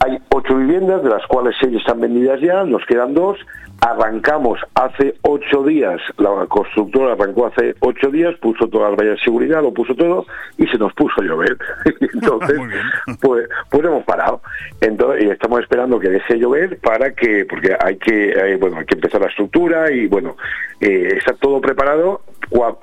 [0.03, 3.37] Hay ocho viviendas, de las cuales seis están vendidas ya, nos quedan dos.
[3.81, 9.25] Arrancamos hace ocho días, la constructora arrancó hace ocho días, puso todas las vallas de
[9.25, 10.27] seguridad, lo puso todo
[10.59, 11.57] y se nos puso a llover.
[12.15, 12.59] Entonces,
[13.21, 14.43] pues, pues hemos parado.
[14.83, 18.85] Entonces, y estamos esperando que deje llover para que, porque hay que, eh, bueno, hay
[18.85, 20.37] que empezar la estructura y bueno,
[20.81, 22.23] eh, está todo preparado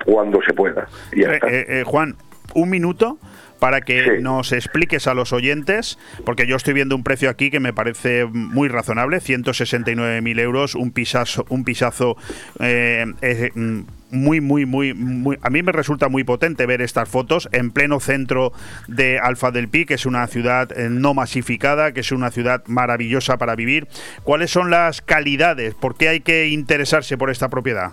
[0.04, 0.88] cuando se pueda.
[1.12, 2.16] Eh, Juan,
[2.54, 3.18] un minuto
[3.58, 7.60] para que nos expliques a los oyentes, porque yo estoy viendo un precio aquí que
[7.60, 12.16] me parece muy razonable, 169.000 euros, un pisazo, un pisazo
[12.60, 13.06] eh,
[13.54, 13.80] mm,
[14.10, 15.38] muy, muy, muy, muy...
[15.42, 18.52] A mí me resulta muy potente ver estas fotos en pleno centro
[18.86, 22.62] de Alfa del Pi, que es una ciudad eh, no masificada, que es una ciudad
[22.66, 23.86] maravillosa para vivir.
[24.24, 25.74] ¿Cuáles son las calidades?
[25.74, 27.92] ¿Por qué hay que interesarse por esta propiedad?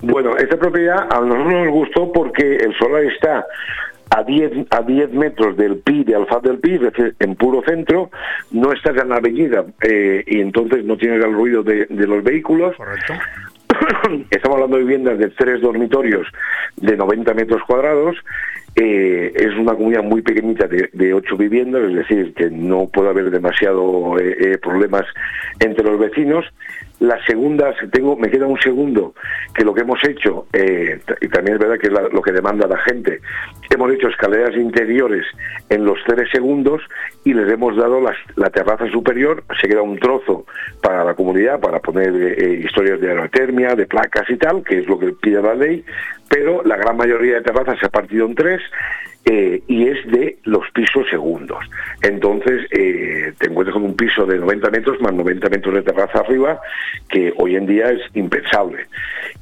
[0.00, 3.44] Bueno, esta propiedad a nosotros nos gustó porque el solar está
[4.18, 7.62] a 10 a 10 metros del PI de Alfaz del PI, es decir, en puro
[7.62, 8.10] centro,
[8.50, 12.22] no estás en la avenida eh, y entonces no tienes el ruido de, de los
[12.24, 12.76] vehículos.
[12.76, 13.14] Correcto.
[14.30, 16.26] Estamos hablando de viviendas de tres dormitorios
[16.76, 18.16] de 90 metros cuadrados.
[18.74, 23.10] Eh, es una comunidad muy pequeñita de, de ocho viviendas, es decir, que no puede
[23.10, 25.04] haber demasiado eh, problemas
[25.60, 26.44] entre los vecinos.
[27.00, 29.14] Las segundas, tengo, me queda un segundo,
[29.54, 32.32] que lo que hemos hecho, eh, y también es verdad que es la- lo que
[32.32, 33.20] demanda la gente,
[33.70, 35.24] hemos hecho escaleras interiores
[35.68, 36.82] en los tres segundos
[37.24, 40.44] y les hemos dado la terraza superior, se queda un trozo
[40.82, 44.88] para la comunidad, para poner eh, historias de aerotermia, de placas y tal, que es
[44.88, 45.84] lo que pide la ley,
[46.28, 48.60] pero la gran mayoría de terrazas se ha partido en tres
[49.24, 51.58] eh, y es de los pisos segundos.
[52.02, 56.20] Entonces, eh, te encuentras con un piso de 90 metros más 90 metros de terraza
[56.20, 56.60] arriba,
[57.08, 58.86] que hoy en día es impensable.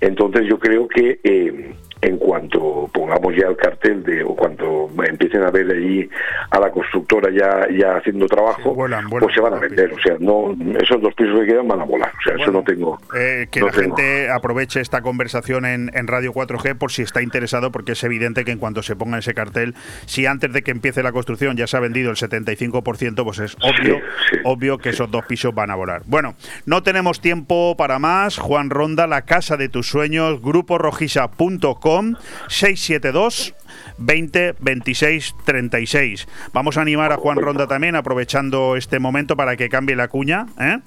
[0.01, 5.43] Entonces, yo creo que eh, en cuanto pongamos ya el cartel de, o cuando empiecen
[5.43, 6.09] a ver allí
[6.51, 9.93] a la constructora ya, ya haciendo trabajo, vuelan, vuelan pues se van a vender.
[9.93, 12.13] O sea, no esos dos pisos que quedan van a volar.
[12.19, 12.99] O sea, eso no tengo.
[13.17, 13.97] Eh, que no la tengo.
[13.97, 18.45] gente aproveche esta conversación en, en Radio 4G por si está interesado, porque es evidente
[18.45, 19.75] que en cuanto se ponga ese cartel,
[20.05, 23.57] si antes de que empiece la construcción ya se ha vendido el 75%, pues es
[23.57, 24.39] obvio, sí.
[24.45, 26.03] obvio que esos dos pisos van a volar.
[26.07, 26.35] Bueno,
[26.67, 28.39] no tenemos tiempo para más.
[28.39, 30.41] Juan Ronda, la casa de tus sueños,
[31.87, 32.17] gruporojisa.com,
[32.49, 33.55] 672
[33.99, 36.29] 20 26 36.
[36.53, 40.47] Vamos a animar a Juan Ronda también, aprovechando este momento para que cambie la cuña,
[40.61, 40.79] ¿eh?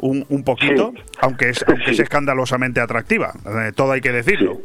[0.00, 1.02] un, un poquito, Sí.
[1.20, 4.58] aunque, es, aunque es escandalosamente atractiva, eh, todo hay que decirlo.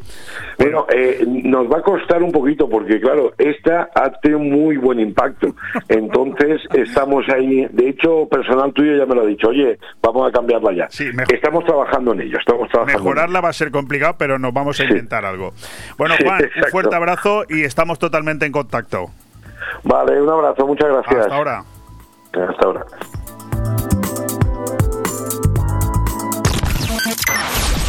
[0.60, 5.00] Bueno, eh, nos va a costar un poquito porque, claro, esta ha tenido muy buen
[5.00, 5.56] impacto.
[5.90, 7.68] Entonces, estamos ahí.
[7.72, 9.48] De hecho, personal tuyo ya me lo ha dicho.
[9.50, 10.88] Oye, vamos a cambiarla ya.
[10.90, 11.34] Sí, mejor.
[11.34, 12.38] Estamos trabajando en ello.
[12.40, 13.00] Estamos trabajando.
[13.00, 14.90] en Mejorarla va a ser complicado, pero nos vamos a Sí.
[14.90, 15.54] inventar algo.
[15.98, 19.12] Bueno, Juan, un fuerte abrazo y estamos totalmente en contacto.
[19.84, 20.66] Vale, un abrazo.
[20.68, 21.22] Muchas gracias.
[21.22, 21.64] Hasta ahora.
[22.34, 22.86] Hasta ahora.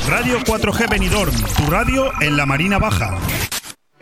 [0.08, 3.16] Radio 4G Benidorm, tu radio en la Marina Baja.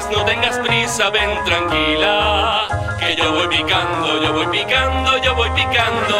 [0.00, 2.68] Corras, no tengas prisa, ven tranquila.
[2.98, 6.16] Que yo voy picando, yo voy picando, yo voy picando.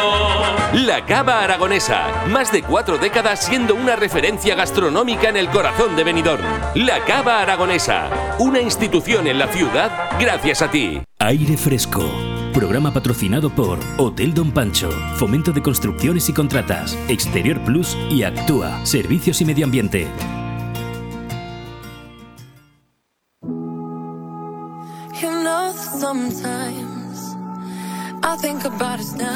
[0.73, 6.03] La Cava Aragonesa, más de cuatro décadas siendo una referencia gastronómica en el corazón de
[6.03, 6.43] Benidorm.
[6.75, 8.09] La Cava Aragonesa,
[8.39, 11.01] una institución en la ciudad gracias a ti.
[11.19, 12.09] Aire Fresco.
[12.53, 18.85] Programa patrocinado por Hotel Don Pancho, Fomento de Construcciones y Contratas, Exterior Plus y Actúa,
[18.85, 20.07] Servicios y Medio Ambiente.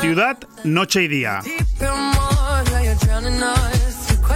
[0.02, 1.42] Ciudad, noche y día.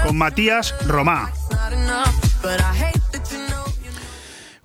[0.05, 1.32] Con Matías Romá.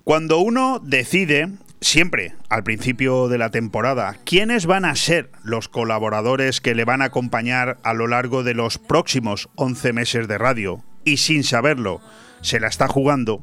[0.03, 1.49] Cuando uno decide,
[1.81, 7.01] siempre al principio de la temporada, quiénes van a ser los colaboradores que le van
[7.01, 11.99] a acompañar a lo largo de los próximos 11 meses de radio, y sin saberlo,
[12.41, 13.41] se la está jugando,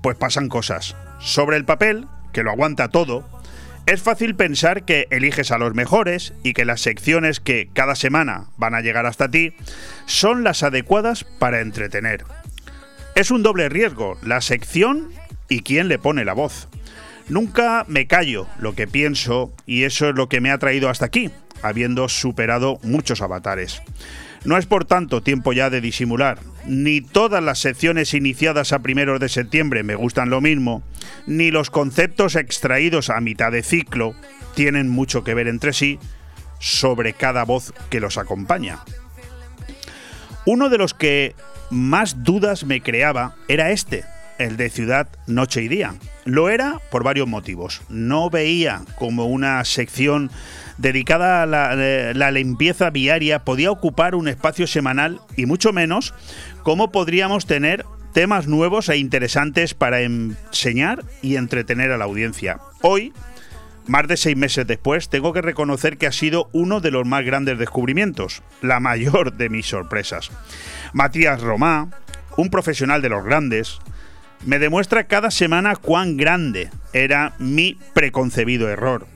[0.00, 0.94] pues pasan cosas.
[1.18, 3.24] Sobre el papel, que lo aguanta todo,
[3.84, 8.46] es fácil pensar que eliges a los mejores y que las secciones que cada semana
[8.56, 9.54] van a llegar hasta ti
[10.06, 12.24] son las adecuadas para entretener.
[13.16, 15.10] Es un doble riesgo, la sección
[15.48, 16.68] y quién le pone la voz.
[17.28, 21.06] Nunca me callo lo que pienso y eso es lo que me ha traído hasta
[21.06, 21.30] aquí,
[21.62, 23.82] habiendo superado muchos avatares.
[24.44, 26.38] No es por tanto tiempo ya de disimular.
[26.66, 30.82] Ni todas las secciones iniciadas a primeros de septiembre me gustan lo mismo,
[31.26, 34.14] ni los conceptos extraídos a mitad de ciclo
[34.54, 35.98] tienen mucho que ver entre sí
[36.58, 38.78] sobre cada voz que los acompaña.
[40.44, 41.34] Uno de los que
[41.70, 44.04] más dudas me creaba era este,
[44.38, 45.94] el de Ciudad, Noche y Día.
[46.24, 47.82] Lo era por varios motivos.
[47.88, 50.30] No veía como una sección
[50.78, 56.14] dedicada a la, eh, la limpieza viaria podía ocupar un espacio semanal y mucho menos
[56.62, 62.60] cómo podríamos tener temas nuevos e interesantes para enseñar y entretener a la audiencia.
[62.82, 63.12] Hoy
[63.86, 67.24] más de seis meses después, tengo que reconocer que ha sido uno de los más
[67.24, 70.30] grandes descubrimientos, la mayor de mis sorpresas.
[70.92, 71.88] Matías Romá,
[72.36, 73.80] un profesional de los grandes,
[74.44, 79.06] me demuestra cada semana cuán grande era mi preconcebido error.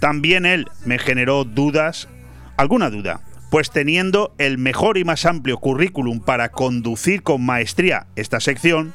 [0.00, 2.08] También él me generó dudas,
[2.56, 3.20] alguna duda,
[3.50, 8.94] pues teniendo el mejor y más amplio currículum para conducir con maestría esta sección,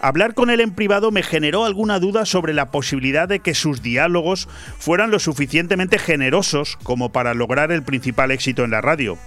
[0.00, 3.82] hablar con él en privado me generó alguna duda sobre la posibilidad de que sus
[3.82, 4.48] diálogos
[4.78, 9.18] fueran lo suficientemente generosos como para lograr el principal éxito en la radio,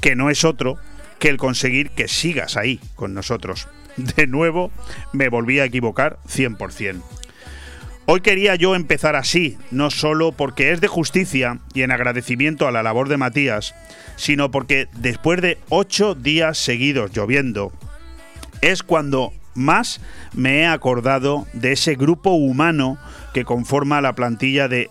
[0.00, 0.78] que no es otro
[1.18, 3.68] que el conseguir que sigas ahí con nosotros.
[3.96, 4.70] De nuevo,
[5.12, 7.02] me volví a equivocar 100%.
[8.04, 12.72] Hoy quería yo empezar así, no solo porque es de justicia y en agradecimiento a
[12.72, 13.74] la labor de Matías,
[14.16, 17.72] sino porque después de ocho días seguidos lloviendo,
[18.60, 20.00] es cuando más
[20.34, 22.98] me he acordado de ese grupo humano
[23.32, 24.90] que conforma la plantilla de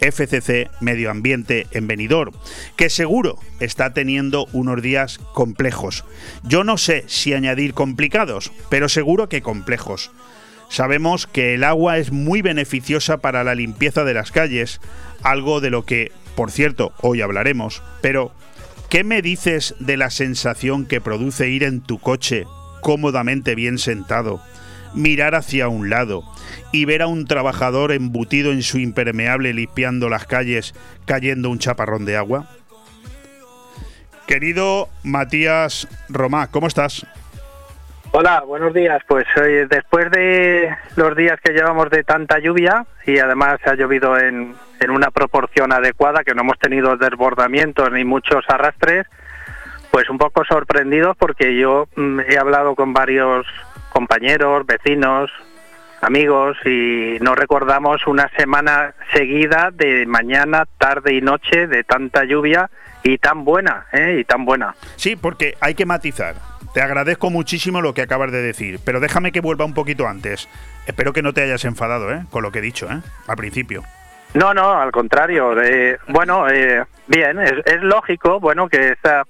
[0.00, 2.34] FCC Medio Ambiente en Benidorm,
[2.76, 6.04] que seguro está teniendo unos días complejos.
[6.42, 10.10] Yo no sé si añadir complicados, pero seguro que complejos.
[10.68, 14.80] Sabemos que el agua es muy beneficiosa para la limpieza de las calles,
[15.22, 18.32] algo de lo que, por cierto, hoy hablaremos, pero
[18.88, 22.44] ¿qué me dices de la sensación que produce ir en tu coche
[22.80, 24.40] cómodamente bien sentado,
[24.94, 26.24] mirar hacia un lado
[26.72, 30.74] y ver a un trabajador embutido en su impermeable limpiando las calles
[31.06, 32.46] cayendo un chaparrón de agua?
[34.26, 37.06] Querido Matías Romá, ¿cómo estás?
[38.16, 39.02] Hola, buenos días.
[39.08, 44.16] Pues eh, después de los días que llevamos de tanta lluvia y además ha llovido
[44.16, 49.06] en, en una proporción adecuada, que no hemos tenido desbordamientos ni muchos arrastres,
[49.90, 53.46] pues un poco sorprendidos porque yo mm, he hablado con varios
[53.90, 55.30] compañeros, vecinos,
[56.04, 62.70] amigos y no recordamos una semana seguida de mañana, tarde y noche de tanta lluvia
[63.02, 64.18] y tan buena, ¿eh?
[64.20, 64.74] Y tan buena.
[64.96, 66.34] Sí, porque hay que matizar.
[66.74, 70.48] Te agradezco muchísimo lo que acabas de decir, pero déjame que vuelva un poquito antes.
[70.86, 72.24] Espero que no te hayas enfadado, ¿eh?
[72.30, 73.00] Con lo que he dicho, ¿eh?
[73.26, 73.82] Al principio.
[74.34, 75.60] No, no, al contrario.
[75.62, 79.24] Eh, bueno, eh, bien, es, es, lógico, bueno, que esta,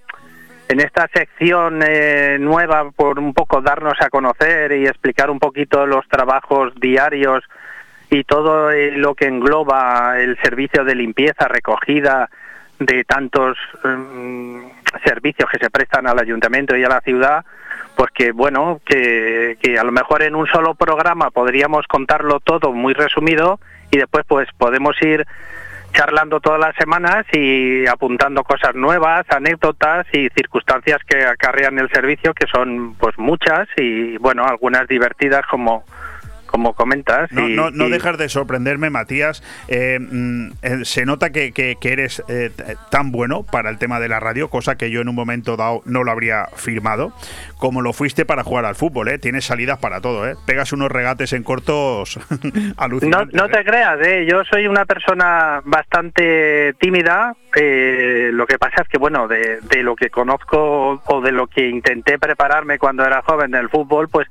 [0.69, 5.87] en esta sección eh, nueva, por un poco darnos a conocer y explicar un poquito
[5.87, 7.45] los trabajos diarios
[8.11, 12.31] y todo eh, lo que engloba el servicio de limpieza, recogida
[12.79, 14.63] de tantos um,
[15.05, 17.45] servicios que se prestan al ayuntamiento y a la ciudad,
[17.95, 22.73] pues que bueno, que, que a lo mejor en un solo programa podríamos contarlo todo
[22.73, 23.61] muy resumido
[23.91, 25.25] y después pues podemos ir
[25.95, 32.35] charlando todas las semanas y apuntando cosas nuevas, anécdotas y circunstancias que acarrean el servicio,
[32.35, 35.85] que son pues muchas y bueno, algunas divertidas como
[36.55, 37.33] como comentas.
[37.33, 39.43] No, y, no, no y- dejas de sorprenderme, Matías.
[39.67, 42.53] Eh, mm, eh, se nota que, que- que eres eh,
[42.93, 45.83] tan bueno para el tema de la radio, cosa que yo en un momento dado
[45.85, 47.13] no lo habría firmado,
[47.59, 49.09] como lo fuiste para jugar al fútbol.
[49.09, 49.19] ¿eh?
[49.19, 50.29] Tienes salidas para todo.
[50.29, 50.37] ¿eh?
[50.47, 53.35] Pegas unos regates en cortos No, alucinantes.
[53.35, 54.25] no te creas, ¿eh?
[54.31, 57.35] yo soy una persona bastante tímida.
[57.57, 61.49] eh, lo que pasa es que, bueno, de, de lo que conozco o de lo
[61.49, 64.29] que intenté prepararme cuando era joven del fútbol, pues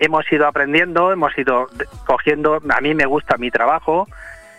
[0.00, 1.68] hemos ido aprendiendo, hemos ido
[2.06, 2.60] cogiendo.
[2.68, 4.06] A mí me gusta mi trabajo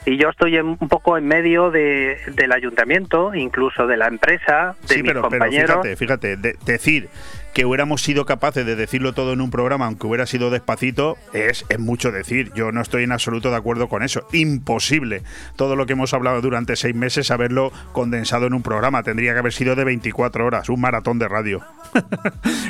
[0.06, 4.76] y yo estoy en- un poco en medio de, del ayuntamiento, incluso de la empresa,
[4.82, 5.70] de Sí, mis pero, pero compañeros.
[5.72, 7.10] fíjate, fíjate, de- decir
[7.54, 11.66] que hubiéramos sido capaces de decirlo todo en un programa, aunque hubiera sido despacito, es,
[11.70, 12.52] es mucho decir.
[12.56, 14.26] Yo no estoy en absoluto de acuerdo con eso.
[14.34, 15.22] Imposible.
[15.56, 19.04] Todo lo que hemos hablado durante seis meses, haberlo condensado en un programa.
[19.04, 21.62] Tendría que haber sido de 24 horas, un maratón de radio.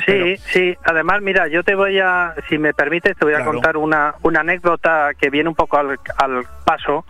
[0.06, 0.76] Sí, sí.
[0.84, 3.52] Además, mira, yo te voy a, si me permites, te voy a Claro.
[3.52, 7.06] contar una, una anécdota que viene un poco al, al paso.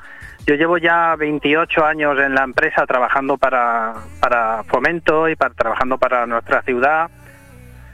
[0.46, 5.98] Yo llevo ya 28 años en la empresa trabajando para, para Fomento y para, trabajando
[5.98, 7.10] para nuestra ciudad.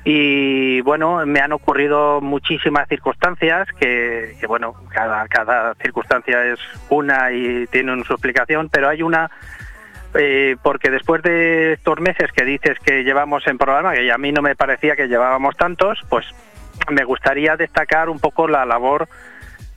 [0.04, 7.30] Y bueno, me han ocurrido muchísimas circunstancias que, que, bueno, cada, cada circunstancia es una
[7.32, 9.30] y tiene su explicación, pero hay una
[10.14, 14.32] eh, porque después de estos meses que dices que llevamos en programa, que a mí
[14.32, 16.26] no me parecía que llevábamos tantos, pues
[16.90, 19.08] me gustaría destacar un poco la labor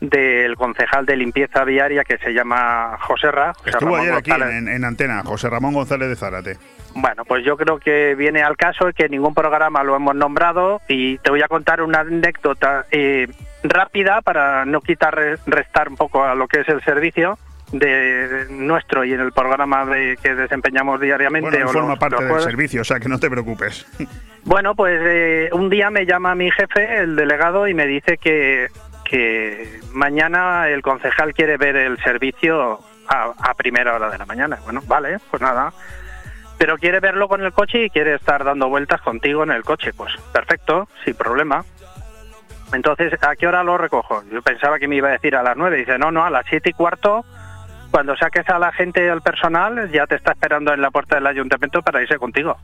[0.10, 3.54] del concejal de limpieza viaria que se llama José Ra.
[3.54, 6.58] José Estuvo Ramón ayer aquí en, en antena, José Ramón González de Zárate.
[6.96, 11.18] Bueno, pues yo creo que viene al caso que ningún programa lo hemos nombrado y
[11.20, 13.28] te voy a contar una anécdota eh,
[13.64, 17.38] rápida para no quitar, restar un poco a lo que es el servicio
[17.72, 21.50] de nuestro y en el programa de, que desempeñamos diariamente.
[21.50, 23.88] Bueno, forma los- parte los del servicio, o sea que no te preocupes.
[24.44, 28.68] Bueno, pues eh, un día me llama mi jefe, el delegado, y me dice que,
[29.14, 34.58] que mañana el concejal quiere ver el servicio a, primera hora de la mañana.
[34.64, 35.72] Bueno, vale, pues nada.
[36.58, 39.94] Pero quiere verlo con el coche y quiere estar dando vueltas contigo en el coche.
[39.94, 41.64] Pues perfecto, sin problema.
[42.74, 44.24] Entonces, ¿a qué hora lo recojo?
[44.32, 45.78] Yo pensaba que me iba a decir a las nueve.
[45.78, 47.24] Dice, no, no, a las siete y cuarto,
[47.92, 51.28] cuando saques a la gente al personal, ya te está esperando en la puerta del
[51.28, 52.58] ayuntamiento para irse contigo.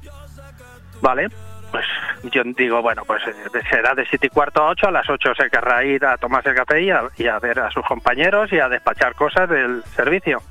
[0.99, 1.27] Vale,
[1.71, 1.85] pues
[2.31, 3.33] yo digo, bueno, pues eh,
[3.69, 6.49] será de siete y cuarto a ocho, a las ocho se querrá ir a tomarse
[6.49, 10.41] el café y a, ver a sus compañeros y a despachar cosas del servicio,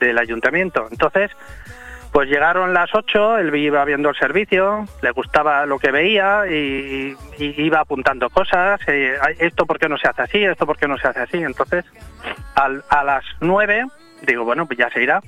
[0.00, 0.86] del ayuntamiento.
[0.90, 1.30] Entonces,
[2.12, 7.14] pues llegaron las 8, él iba viendo el servicio, le gustaba lo que veía y,
[7.38, 10.88] iba apuntando cosas, eh, "Ay, esto por qué no se hace así, esto por qué
[10.88, 11.38] no se hace así.
[11.38, 11.84] Entonces,
[12.54, 13.84] al- a las 9,
[14.22, 15.20] digo, bueno, pues ya se irá.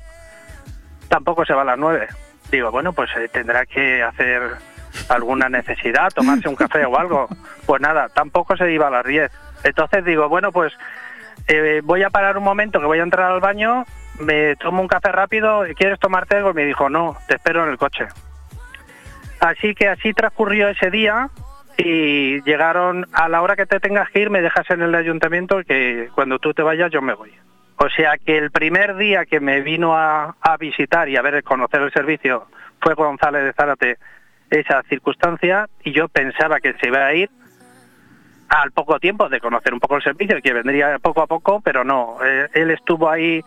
[1.08, 2.08] Tampoco se va a las 9.
[2.50, 4.42] Digo, bueno, pues eh, tendrá que hacer
[5.08, 7.28] alguna necesidad, tomarse un café o algo.
[7.66, 9.30] Pues nada, tampoco se iba a las 10.
[9.64, 10.72] Entonces digo, bueno, pues
[11.48, 13.84] eh, voy a parar un momento que voy a entrar al baño,
[14.20, 16.50] me tomo un café rápido, ¿quieres tomarte algo?
[16.50, 18.06] Y me dijo, no, te espero en el coche.
[19.40, 21.30] Así que así transcurrió ese día
[21.76, 25.62] y llegaron a la hora que te tengas que ir, me dejas en el ayuntamiento
[25.62, 27.32] que cuando tú te vayas yo me voy.
[27.76, 31.44] O sea que el primer día que me vino a, a visitar y a ver,
[31.44, 32.48] conocer el servicio
[32.80, 33.98] fue González de Zárate
[34.50, 37.30] esa circunstancia y yo pensaba que se iba a ir
[38.48, 41.84] al poco tiempo de conocer un poco el servicio, que vendría poco a poco, pero
[41.84, 42.16] no.
[42.24, 43.42] Eh, él estuvo ahí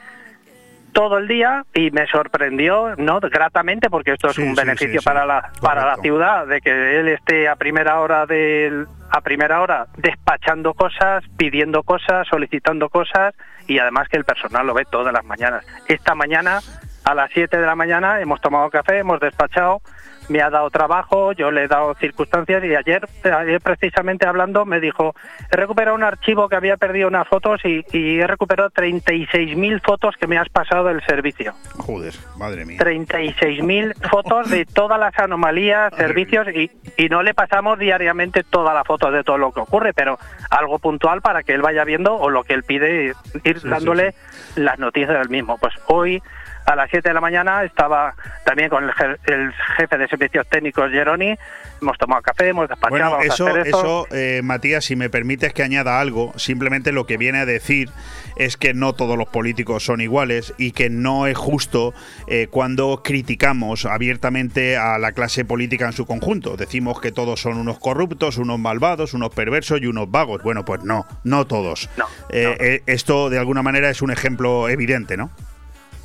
[0.94, 5.00] todo el día y me sorprendió, no gratamente, porque esto es Sí, un sí, beneficio
[5.02, 9.22] sí, para la para la ciudad, de que él esté a primera hora del a
[9.22, 13.34] primera hora despachando cosas, pidiendo cosas, solicitando cosas
[13.68, 15.66] y además que el personal lo ve todas las mañanas.
[15.88, 16.60] Esta mañana
[17.04, 19.82] a las 7 de la mañana hemos tomado café, hemos despachado,
[20.30, 24.80] me ha dado trabajo, yo le he dado circunstancias y ayer, ayer precisamente hablando me
[24.80, 25.16] dijo,
[25.52, 30.16] he recuperado un archivo que había perdido unas fotos y, y he recuperado 36.000 fotos
[30.18, 31.54] que me has pasado del servicio.
[31.78, 32.80] Joder, madre mía.
[32.80, 38.84] 36.000 fotos de todas las anomalías, servicios y, y no le pasamos diariamente toda la
[38.84, 40.18] foto de todo lo que ocurre, pero
[40.50, 43.14] algo puntual para que él vaya viendo o lo que él pide,
[43.44, 44.16] ir Sí, dándole
[44.56, 45.58] las noticias del mismo.
[45.58, 46.22] Pues hoy
[46.66, 48.14] a las 7 de la mañana estaba
[48.46, 51.36] también con el, je- el jefe de servicios técnicos, Geroni,
[51.82, 55.10] hemos tomado café, hemos despachado, Bueno, vamos a eso, hacer eso eh, Matías, si me
[55.10, 57.90] permites que añada algo, simplemente lo que viene a decir
[58.38, 61.94] es que no todos los políticos son iguales y que no es justo
[62.28, 66.56] eh, cuando criticamos abiertamente a la clase política en su conjunto.
[66.58, 70.42] Decimos que todos son unos corruptos, unos malvados, unos perversos y unos vagos.
[70.44, 71.90] Bueno, pues no, no todos.
[72.30, 75.30] Eh, eh, esto de alguna manera es un ejemplo evidente, ¿no?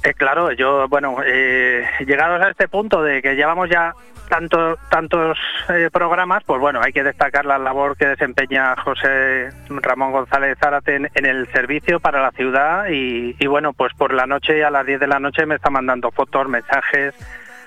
[0.06, 3.92] Eh, claro, yo, bueno, eh, llegados a este punto de que llevamos ya
[4.28, 5.36] tanto, tantos
[5.68, 10.94] eh, programas, pues bueno, hay que destacar la labor que desempeña José Ramón González Zárate
[10.94, 14.86] en, el servicio para la ciudad y, y bueno, pues por la noche, a las
[14.86, 17.12] 10 de la noche me está mandando fotos, mensajes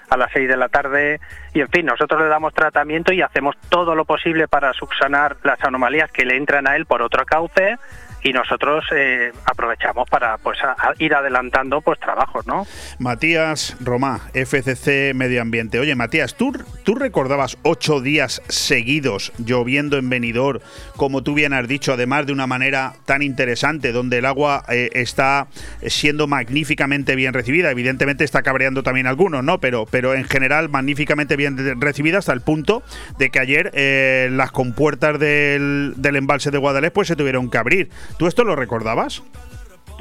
[0.09, 1.19] a las 6 de la tarde
[1.53, 5.61] y en fin, nosotros le damos tratamiento y hacemos todo lo posible para subsanar las
[5.61, 7.77] anomalías que le entran a él por otro cauce
[8.23, 10.57] y nosotros eh, aprovechamos para pues
[10.99, 12.65] ir adelantando pues trabajos, ¿no?
[12.97, 15.79] Matías Romá, FCC Medio Ambiente.
[15.79, 16.51] Oye, Matías, ¿tú,
[16.83, 20.59] ¿tú recordabas ocho días seguidos lloviendo en Benidorm,
[20.95, 24.89] como tú bien has dicho, además de una manera tan interesante, donde el agua eh,
[24.93, 25.47] está
[25.87, 27.71] siendo magníficamente bien recibida?
[27.71, 29.59] Evidentemente está cabreando también algunos, ¿no?
[29.59, 32.83] Pero, pero en general magníficamente bien recibida hasta el punto
[33.17, 37.57] de que ayer eh, las compuertas del, del embalse de Guadalés pues se tuvieron que
[37.57, 37.89] abrir.
[38.17, 39.23] ¿Tú esto lo recordabas?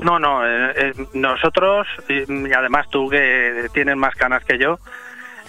[0.03, 4.79] No, no, eh, eh, nosotros, y además tú que tienes más canas que yo,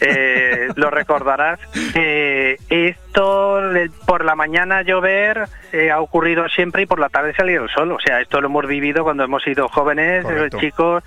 [0.01, 1.59] eh, lo recordarás,
[1.95, 3.59] eh, esto
[4.05, 7.91] por la mañana llover eh, ha ocurrido siempre y por la tarde salir el sol.
[7.91, 11.03] O sea, esto lo hemos vivido cuando hemos sido jóvenes, eh, chicos,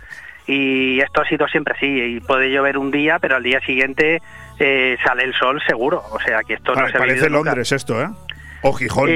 [0.46, 1.86] y esto ha sido siempre así.
[1.86, 4.20] Y puede llover un día, pero al día siguiente
[4.58, 6.02] eh, sale el sol seguro.
[6.10, 7.50] O sea, que esto no se parece nunca.
[7.50, 8.08] Londres esto, ¿eh?
[8.62, 9.08] O Gijón.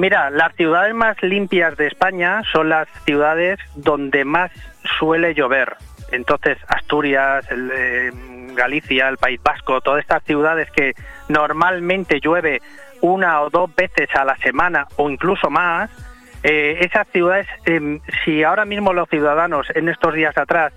[0.00, 4.50] Mira, las ciudades más limpias de España son las ciudades donde más
[4.98, 5.76] suele llover.
[6.10, 8.10] Entonces, Asturias, eh,
[8.54, 10.94] Galicia, el País Vasco, todas estas ciudades que
[11.28, 12.62] normalmente llueve
[13.02, 15.90] una o dos veces a la semana o incluso más,
[16.44, 20.72] eh, esas ciudades, eh, si ahora mismo los ciudadanos en estos días atrás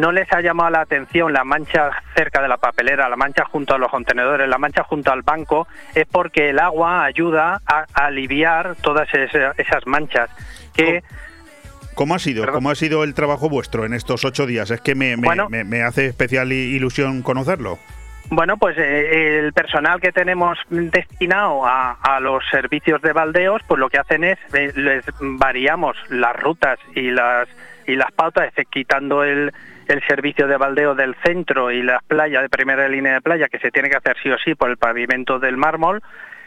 [0.00, 3.74] no les ha llamado la atención la mancha cerca de la papelera, la mancha junto
[3.74, 8.76] a los contenedores, la mancha junto al banco, es porque el agua ayuda a, aliviar
[8.82, 10.30] todas esas manchas.
[10.74, 11.02] Que
[11.94, 12.46] ¿Cómo ha sido?
[12.50, 14.70] ¿Cómo ha sido el trabajo vuestro en estos ocho días?
[14.70, 15.48] Es que me, me- Bueno.
[15.50, 17.78] me- me hace especial ilusión conocerlo.
[18.32, 23.80] Bueno, pues eh, el personal que tenemos destinado a, a los servicios de baldeos, pues
[23.80, 27.48] lo que hacen es, eh, les variamos las rutas y las
[27.90, 29.52] y las pautas, es quitando el,
[29.88, 33.58] el servicio de baldeo del centro y las playas de primera línea de playa, que
[33.58, 36.00] se tiene que hacer sí o sí por el pavimento del mármol,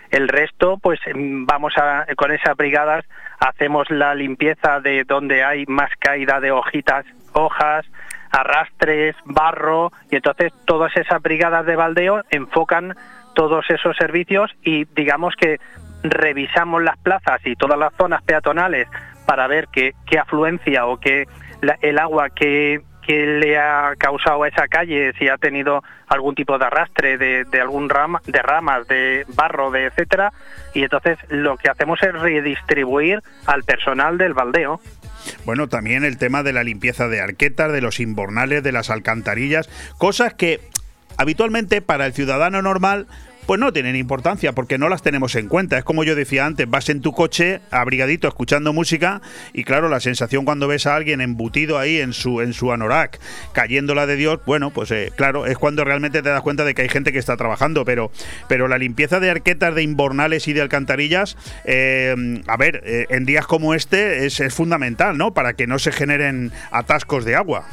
[0.10, 3.04] el resto, pues mm, vamos a, con esas brigadas,
[3.40, 7.86] hacemos la limpieza de donde hay más caída de hojitas, hojas,
[8.32, 12.96] arrastres, barro, y entonces todas esas brigadas de baldeo enfocan
[13.36, 15.60] todos esos servicios y digamos que
[16.04, 18.88] revisamos las plazas y todas las zonas peatonales
[19.26, 21.28] para ver qué, qué afluencia o qué
[21.82, 26.58] el agua que, que le ha causado a esa calle, si ha tenido algún tipo
[26.58, 30.32] de arrastre de, de algún de ramas, de barro, de etcétera,
[30.74, 34.80] y entonces lo que hacemos es redistribuir al personal del baldeo.
[35.46, 39.70] Bueno, también el tema de la limpieza de arquetas, de los inbornales, de las alcantarillas,
[39.98, 40.60] cosas que
[41.18, 43.08] habitualmente para el ciudadano normal
[43.46, 45.78] pues no tienen importancia porque no las tenemos en cuenta.
[45.78, 49.22] Es como yo decía antes, vas en tu coche abrigadito escuchando música
[49.54, 53.20] y claro, la sensación cuando ves a alguien embutido ahí en su en su anorak,
[53.54, 56.84] cayéndola de Dios, bueno, pues eh, claro, es cuando realmente te das cuenta de que
[56.84, 58.12] hay gente que está trabajando, pero
[58.48, 63.26] pero la limpieza de arquetas, de inbornales y de alcantarillas, eh, a ver, eh, en
[63.26, 65.34] días como este es, es fundamental, ¿no?
[65.34, 67.66] Para que no se generen atascos de agua.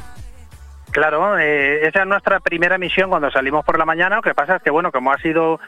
[0.91, 4.17] Claro, eh, esa es nuestra primera misión cuando salimos por la mañana.
[4.17, 5.59] Lo que pasa es que, bueno, como ha sido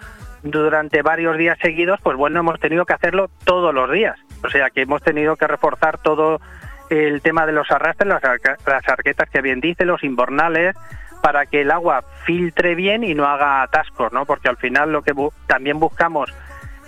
[0.44, 4.20] durante varios días seguidos, pues bueno, hemos tenido que hacerlo todos los días.
[4.44, 6.42] O sea, que hemos tenido que reforzar todo
[6.90, 8.22] el tema de los arrastres, las,
[8.66, 10.76] las arquetas que bien dice, los inbornales,
[11.22, 14.26] para que el agua filtre bien y no haga atascos, ¿no?
[14.26, 15.14] Porque al final lo que
[15.48, 16.34] también buscamos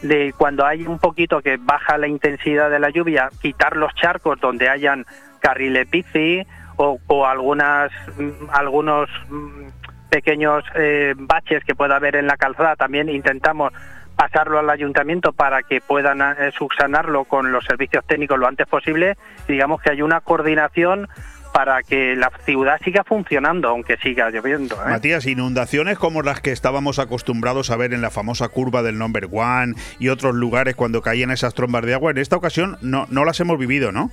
[0.02, 4.40] de cuando hay un poquito que baja la intensidad de la lluvia, quitar los charcos
[4.42, 5.06] donde hayan
[5.40, 6.46] carriles bici
[6.78, 9.68] o, algunas mm, algunos mm,
[10.10, 13.74] pequeños eh, baches que pueda haber en la calzada también intentamos
[14.16, 19.18] pasarlo al ayuntamiento para que puedan eh, subsanarlo con los servicios técnicos lo antes posible
[19.48, 21.08] digamos que hay una coordinación
[21.56, 24.76] para que la ciudad siga funcionando, aunque siga lloviendo.
[24.76, 24.90] ¿eh?
[24.90, 29.30] Matías, inundaciones como las que estábamos acostumbrados a ver en la famosa curva del Number
[29.32, 33.24] One y otros lugares cuando caían esas trombas de agua, en esta ocasión no, no
[33.24, 34.12] las hemos vivido, ¿no?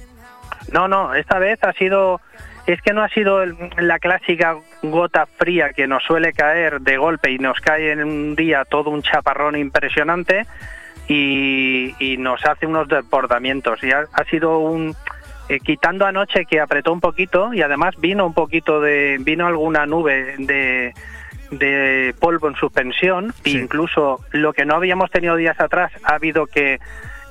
[0.71, 2.21] No, no, esta vez ha sido
[2.67, 7.31] es que no ha sido la clásica gota fría que nos suele caer de golpe
[7.31, 10.47] y nos cae en un día todo un chaparrón impresionante
[11.09, 13.83] y, nos hace unos desbordamientos.
[13.83, 14.95] Y ha, sido un...
[15.49, 19.19] Eh, quitando anoche que apretó un poquito y además vino un poquito de...
[19.21, 20.95] vino alguna nube de,
[21.51, 26.79] de polvo en suspensión, incluso lo que no habíamos tenido días atrás ha habido que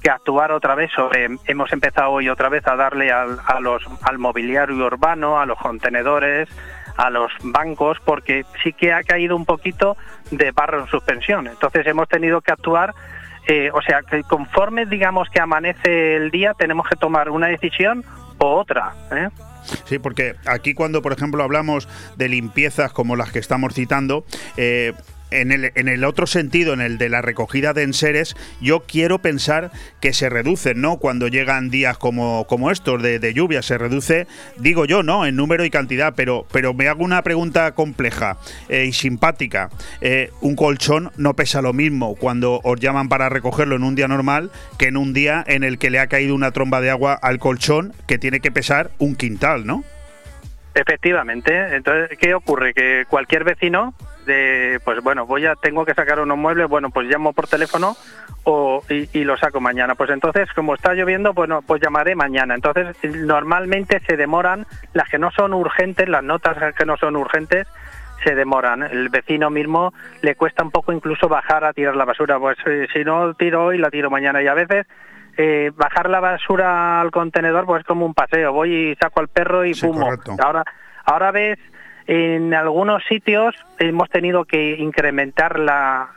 [0.02, 3.84] que actuar otra vez sobre, hemos empezado hoy otra vez a darle al, a los,
[4.02, 6.50] al mobiliario urbano, a los contenedores,
[6.98, 9.98] a los bancos, porque sí que ha caído un poquito
[10.32, 11.48] de barro en suspensión.
[11.48, 12.94] Entonces hemos tenido que actuar,
[13.48, 18.04] eh, o sea, que conforme digamos que amanece el día, tenemos que tomar una decisión
[18.38, 18.94] o otra.
[19.12, 19.30] ¿eh?
[19.86, 21.88] Sí, porque aquí cuando, por ejemplo, hablamos
[22.18, 24.26] de limpiezas como las que estamos citando,
[24.58, 24.94] eh,
[25.32, 30.14] en el, otro sentido, en el de la recogida de enseres, yo quiero pensar que
[30.14, 30.98] se reducen, ¿no?
[30.98, 34.28] Cuando llegan días como, estos de, lluvia, se reduce,
[34.58, 35.26] digo yo, ¿no?
[35.26, 38.38] En número y cantidad, pero, pero me hago una pregunta compleja
[38.70, 39.70] eh, y simpática.
[40.02, 44.08] Eh, un colchón no pesa lo mismo cuando os llaman para recogerlo en un día
[44.08, 47.14] normal que en un día en el que le ha caído una tromba de agua
[47.14, 49.84] al colchón que tiene que pesar un quintal, ¿no?
[50.74, 51.76] Efectivamente.
[51.76, 52.74] Entonces, ¿qué ocurre?
[52.74, 53.94] Que cualquier vecino
[54.26, 57.96] de, pues bueno, voy a, tengo que sacar unos muebles, bueno, pues llamo por teléfono
[58.44, 59.96] o, y, lo saco mañana.
[59.96, 62.56] Pues entonces, como está lloviendo, bueno, pues llamaré mañana.
[62.56, 67.68] Entonces, normalmente se demoran, las que no son urgentes, las notas que no son urgentes,
[68.24, 68.84] se demoran.
[68.84, 72.40] El vecino mismo le cuesta un poco incluso bajar a tirar la basura.
[72.40, 74.42] Pues eh, si no tiro hoy, la tiro mañana.
[74.42, 74.88] Y a veces
[75.38, 78.54] eh, bajar la basura al contenedor pues es como un paseo.
[78.54, 80.10] Voy y saco al perro y fumo.
[80.40, 80.64] Ahora,
[81.06, 81.58] ahora ves
[82.08, 86.10] en algunos sitios hemos tenido que incrementar la,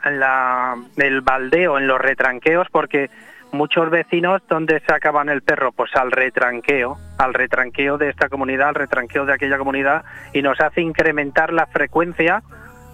[0.97, 3.09] el baldeo en los retranqueos porque
[3.51, 8.69] muchos vecinos donde se acaban el perro pues al retranqueo al retranqueo de esta comunidad
[8.69, 10.03] al retranqueo de aquella comunidad
[10.33, 12.43] y nos hace incrementar la frecuencia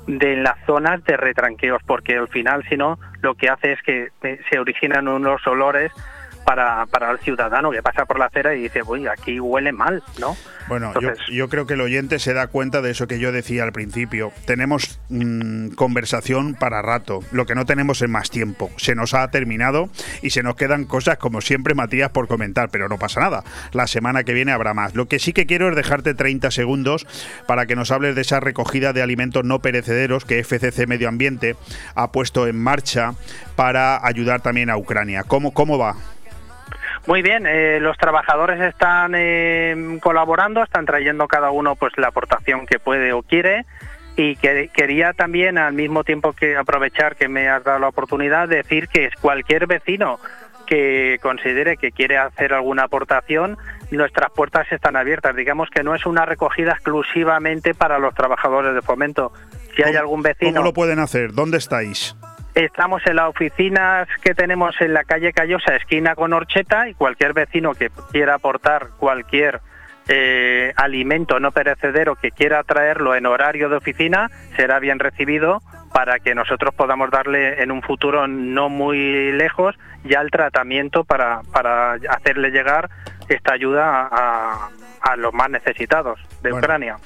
[0.07, 4.09] de las zonas de retranqueos porque al final si no lo que hace es que
[4.23, 5.91] eh, se originan unos olores
[6.45, 10.03] para, para el ciudadano que pasa por la acera y dice, uy, aquí huele mal,
[10.19, 10.35] ¿no?
[10.67, 10.93] Bueno,
[11.29, 14.31] yo, creo que el oyente se da cuenta de eso que yo decía al principio.
[14.45, 18.69] Tenemos mm, conversación para rato, lo que no tenemos es más tiempo.
[18.77, 19.89] Se nos ha terminado
[20.21, 23.43] y se nos quedan cosas, como siempre, Matías, por comentar, pero no pasa nada.
[23.73, 24.95] La semana que viene habrá más.
[24.95, 27.05] Lo que sí que quiero es dejarte 30 segundos
[27.47, 31.55] para que nos hables de esa recogida de alimentos no perecederos que FCC Medio Ambiente
[31.95, 33.13] ha puesto en marcha
[33.55, 35.23] para ayudar también a Ucrania.
[35.23, 35.95] ¿Cómo, cómo va?
[37.07, 42.67] Muy bien, eh, los trabajadores están eh, colaborando, están trayendo cada uno pues la aportación
[42.67, 43.65] que puede o quiere
[44.15, 48.47] y que, quería también al mismo tiempo que aprovechar que me has dado la oportunidad
[48.47, 50.19] decir que cualquier vecino
[50.67, 53.57] que considere que quiere hacer alguna aportación,
[53.89, 55.35] nuestras puertas están abiertas.
[55.35, 59.33] Digamos que no es una recogida exclusivamente para los trabajadores de fomento.
[59.75, 60.53] Si hay algún vecino...
[60.53, 61.33] ¿Cómo lo pueden hacer?
[61.33, 62.15] ¿Dónde estáis?
[62.55, 67.33] Estamos en las oficinas que tenemos en la calle Callosa, esquina con Orcheta, y cualquier
[67.33, 69.61] vecino que quiera aportar cualquier
[70.07, 75.61] eh, alimento no perecedero que quiera traerlo en horario de oficina será bien recibido
[75.93, 81.41] para que nosotros podamos darle en un futuro no muy lejos ya el tratamiento para,
[81.53, 82.89] para hacerle llegar
[83.29, 84.69] esta ayuda a,
[85.01, 86.97] a los más necesitados de Ucrania.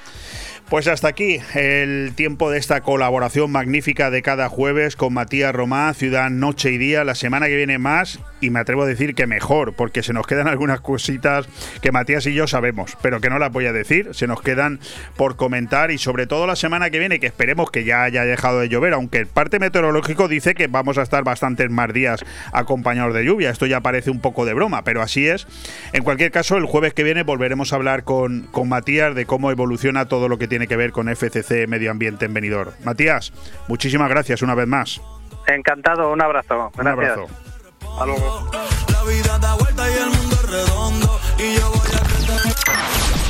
[0.69, 5.93] Pues hasta aquí el tiempo de esta colaboración magnífica de cada jueves con Matías Romá,
[5.93, 7.03] Ciudad Noche y Día.
[7.03, 10.25] La semana que viene más y me atrevo a decir que mejor, porque se nos
[10.25, 11.47] quedan algunas cositas
[11.81, 14.79] que Matías y yo sabemos, pero que no las voy a decir, se nos quedan
[15.15, 18.59] por comentar y sobre todo la semana que viene, que esperemos que ya haya dejado
[18.59, 23.13] de llover, aunque el parte meteorológico dice que vamos a estar bastantes más días acompañados
[23.13, 23.51] de lluvia.
[23.51, 25.47] Esto ya parece un poco de broma, pero así es.
[25.93, 29.51] En cualquier caso, el jueves que viene volveremos a hablar con, con Matías de cómo
[29.51, 32.71] evoluciona todo lo que tiene tiene que ver con FCC Medio Ambiente en Benidorm.
[32.85, 33.33] Matías,
[33.67, 35.01] muchísimas gracias una vez más.
[35.47, 36.71] Encantado, un abrazo.
[36.79, 37.27] Un abrazo.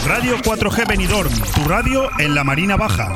[0.05, 3.15] Radio 4G Benidorm, tu radio en la Marina Baja.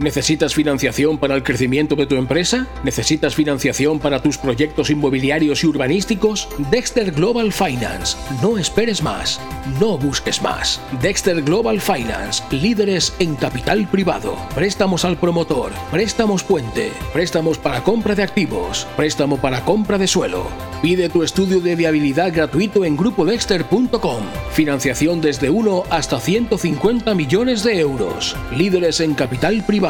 [0.00, 2.68] ¿Necesitas financiación para el crecimiento de tu empresa?
[2.84, 6.48] ¿Necesitas financiación para tus proyectos inmobiliarios y urbanísticos?
[6.70, 8.16] Dexter Global Finance.
[8.40, 9.40] No esperes más.
[9.80, 10.80] No busques más.
[11.02, 12.44] Dexter Global Finance.
[12.52, 14.36] Líderes en capital privado.
[14.54, 15.72] Préstamos al promotor.
[15.90, 16.92] Préstamos puente.
[17.12, 18.86] Préstamos para compra de activos.
[18.96, 20.46] Préstamo para compra de suelo.
[20.80, 24.22] Pide tu estudio de viabilidad gratuito en grupodexter.com.
[24.52, 28.36] Financiación desde 1 hasta 150 millones de euros.
[28.56, 29.87] Líderes en capital privado.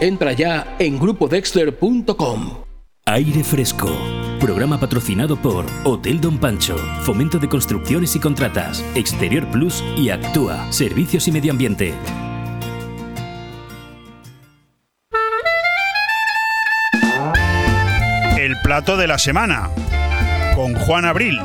[0.00, 2.64] Entra ya en grupodexter.com.
[3.06, 3.90] Aire Fresco.
[4.40, 10.72] Programa patrocinado por Hotel Don Pancho, Fomento de Construcciones y Contratas, Exterior Plus y Actúa,
[10.72, 11.94] Servicios y Medio Ambiente.
[18.38, 19.70] El plato de la semana
[20.54, 21.40] con Juan Abril.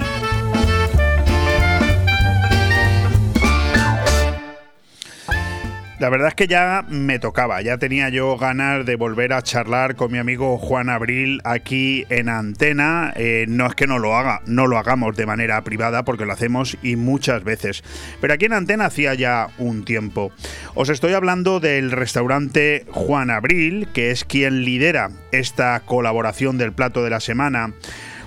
[5.99, 9.97] La verdad es que ya me tocaba, ya tenía yo ganas de volver a charlar
[9.97, 13.11] con mi amigo Juan Abril aquí en Antena.
[13.17, 16.31] Eh, no es que no lo haga, no lo hagamos de manera privada porque lo
[16.31, 17.83] hacemos y muchas veces.
[18.21, 20.31] Pero aquí en Antena hacía ya un tiempo.
[20.73, 27.03] Os estoy hablando del restaurante Juan Abril, que es quien lidera esta colaboración del plato
[27.03, 27.73] de la semana.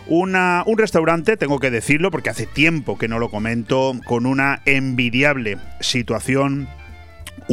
[0.08, 0.34] Un
[0.76, 6.68] restaurante, tengo que decirlo porque hace tiempo que no lo comento, con una envidiable situación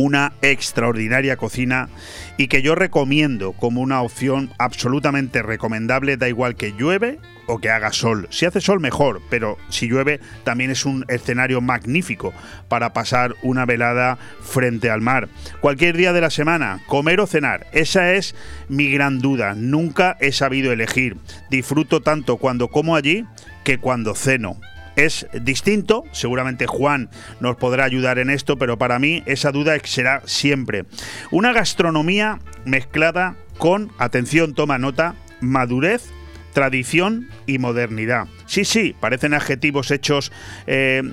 [0.03, 1.89] una extraordinaria cocina
[2.37, 7.69] y que yo recomiendo como una opción absolutamente recomendable, da igual que llueve o que
[7.69, 8.27] haga sol.
[8.29, 12.33] Si hace sol mejor, pero si llueve también es un escenario magnífico
[12.67, 15.29] para pasar una velada frente al mar.
[15.59, 18.35] Cualquier día de la semana, comer o cenar, esa es
[18.67, 19.55] mi gran duda.
[19.55, 21.17] Nunca he sabido elegir.
[21.49, 23.25] Disfruto tanto cuando como allí
[23.63, 24.59] que cuando ceno
[25.05, 26.03] es distinto.
[26.11, 27.09] Seguramente Juan
[27.39, 30.85] nos podrá ayudar en esto, pero para mí esa duda será siempre.
[31.31, 36.09] Una gastronomía mezclada con, atención, toma nota, madurez
[36.53, 38.27] tradición y modernidad.
[38.45, 40.31] Sí, sí, parecen adjetivos hechos
[40.67, 41.03] eh,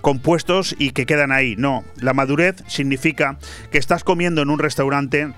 [0.00, 1.56] compuestos y que quedan ahí.
[1.58, 3.38] No, la madurez significa
[3.70, 5.32] que estás comiendo en un restaurante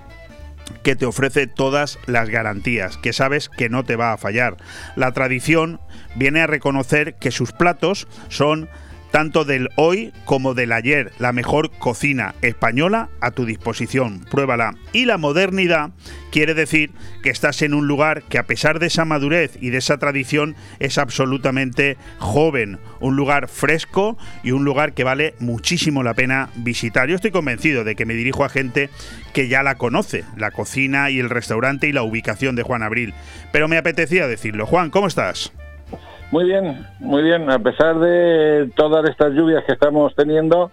[0.83, 4.57] que te ofrece todas las garantías, que sabes que no te va a fallar.
[4.95, 5.79] La tradición
[6.15, 8.69] viene a reconocer que sus platos son
[9.17, 11.11] tanto del hoy como del ayer.
[11.17, 14.23] La mejor cocina española a tu disposición.
[14.29, 14.75] Pruébala.
[14.93, 15.89] Y la modernidad
[16.31, 16.91] quiere decir
[17.23, 20.55] que estás en un lugar que a pesar de esa madurez y de esa tradición
[20.77, 27.09] es absolutamente joven, un lugar fresco y un lugar que vale muchísimo la pena visitar.
[27.09, 28.91] Yo estoy convencido de que me dirijo a gente
[29.33, 33.15] que ya la conoce, la cocina y el restaurante y la ubicación de Juan Abril,
[33.51, 34.67] pero me apetecía decirlo.
[34.67, 35.51] Juan, ¿cómo estás?
[36.31, 37.49] Muy bien, muy bien.
[37.49, 40.71] A pesar de todas estas lluvias que estamos teniendo,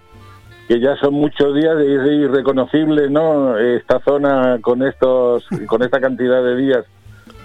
[0.66, 3.56] que ya son muchos días es irreconocible, ¿no?
[3.56, 6.84] Esta zona con estos, con esta cantidad de días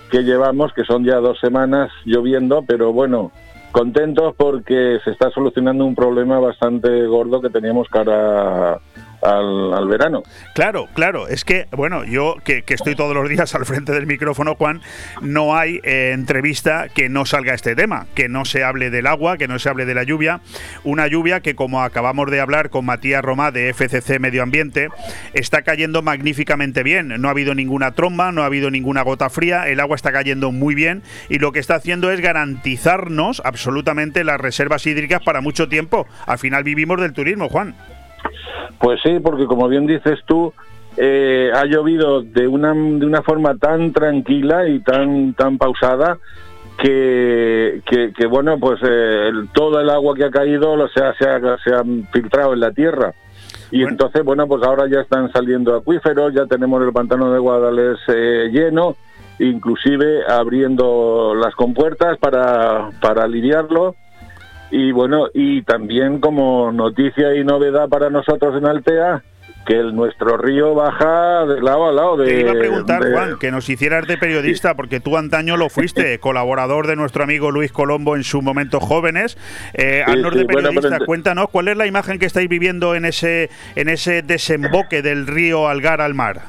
[0.10, 3.32] que llevamos, que son ya dos semanas lloviendo, pero bueno,
[3.72, 8.80] contentos porque se está solucionando un problema bastante gordo que teníamos cara
[9.22, 10.24] al, verano.
[10.54, 14.56] Claro, claro, es que, bueno, yo que, estoy todos los días al frente del micrófono,
[14.56, 14.82] Juan,
[15.22, 19.38] no hay eh, entrevista que no salga este tema, que no se hable del agua,
[19.38, 20.42] que no se hable de la lluvia,
[20.84, 24.90] una lluvia que como acabamos de hablar con Matías Romá de FCC Medio Ambiente,
[25.34, 29.68] está cayendo magníficamente bien, no ha habido ninguna tromba, no ha habido ninguna gota fría,
[29.68, 34.40] el agua está cayendo muy bien y lo que está haciendo es garantizarnos absolutamente las
[34.40, 36.08] reservas hídricas para mucho tiempo.
[36.26, 37.76] Al final vivimos del turismo, Juan.
[38.80, 40.54] Pues sí, porque como bien dices tú,
[40.98, 46.18] eh, ha llovido de una, de una forma tan tranquila y tan, tan pausada
[46.78, 51.26] que, que, bueno, pues eh, todo el agua que ha caído lo se, ha, se,
[51.26, 53.14] ha, filtrado en la tierra.
[53.72, 58.00] Y entonces, bueno, pues ahora ya están saliendo acuíferos, ya tenemos el pantano de Guadalés
[58.08, 58.96] eh, lleno,
[59.40, 63.96] inclusive abriendo las compuertas para, para aliviarlo
[64.72, 69.24] y bueno, y también como noticia y novedad para nosotros en Altea,
[69.66, 72.18] que el, nuestro río baja de lado a lado.
[72.18, 75.70] De, Te iba a preguntar, Juan, que nos hicieras de periodista, porque tú antaño lo
[75.70, 79.38] fuiste, colaborador de nuestro amigo Luis Colombo en sus momentos jóvenes.
[79.74, 84.22] Eh, de periodista, cuéntanos cuál es la imagen que estáis viviendo en ese, en ese
[84.22, 86.42] desemboque del río Algar al mar.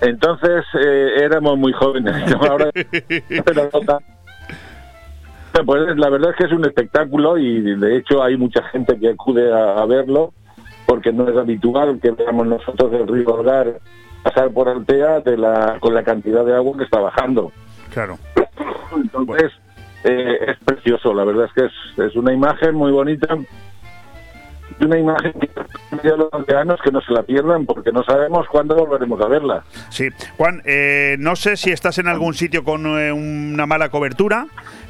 [0.00, 2.14] Entonces eh, éramos muy jóvenes.
[2.34, 2.70] Ahora,
[5.64, 9.10] Pues la verdad es que es un espectáculo y de hecho hay mucha gente que
[9.10, 10.32] acude a, verlo
[10.86, 13.80] porque no es habitual que veamos nosotros el río Algar
[14.22, 17.52] pasar por Altea de la, con la cantidad de agua que está bajando.
[17.92, 18.18] Claro.
[18.94, 19.52] Entonces
[20.04, 23.36] eh, es precioso, la verdad es que es, es una imagen muy bonita
[24.80, 25.32] una imagen
[26.02, 29.28] que a los aldeanos que no se la pierdan porque no sabemos cuándo volveremos a
[29.28, 29.64] verla.
[29.90, 34.46] Sí, Juan, eh, no sé si estás en algún sitio con eh, una mala cobertura,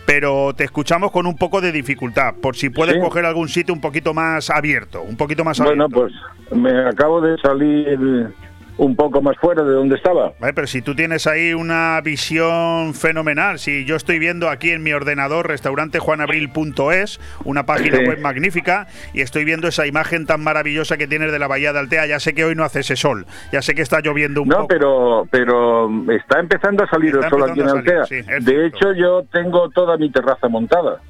[0.06, 3.80] pero te escuchamos con un poco de dificultad, por si puedes coger algún sitio un
[3.80, 5.88] poquito más abierto, un poquito más abierto.
[5.88, 6.10] Bueno,
[6.48, 8.32] pues me acabo de salir
[8.78, 10.32] un poco más fuera de donde estaba.
[10.54, 14.92] pero si tú tienes ahí una visión fenomenal, si yo estoy viendo aquí en mi
[14.92, 21.32] ordenador restaurantejuanabril.es, una página web magnífica, y estoy viendo esa imagen tan maravillosa que tienes
[21.32, 23.74] de la Bahía de Altea, ya sé que hoy no hace ese sol, ya sé
[23.74, 24.62] que está lloviendo un poco.
[24.62, 28.04] No, pero, pero está empezando a salir el sol aquí en Altea.
[28.40, 31.00] de hecho, yo tengo toda mi terraza montada.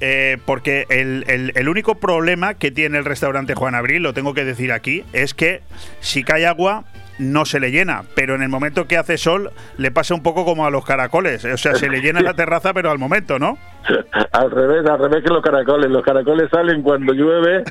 [0.00, 4.46] Eh, porque el, el, único problema que tiene el restaurante Juan Abril, lo tengo que
[4.46, 5.60] decir aquí, es que
[6.00, 6.84] si cae agua
[7.20, 10.46] no se le llena, pero en el momento que hace sol le pasa un poco
[10.46, 13.58] como a los caracoles, o sea, se le llena la terraza pero al momento, ¿no?
[14.32, 17.64] Al revés, al revés que los caracoles, los caracoles salen cuando llueve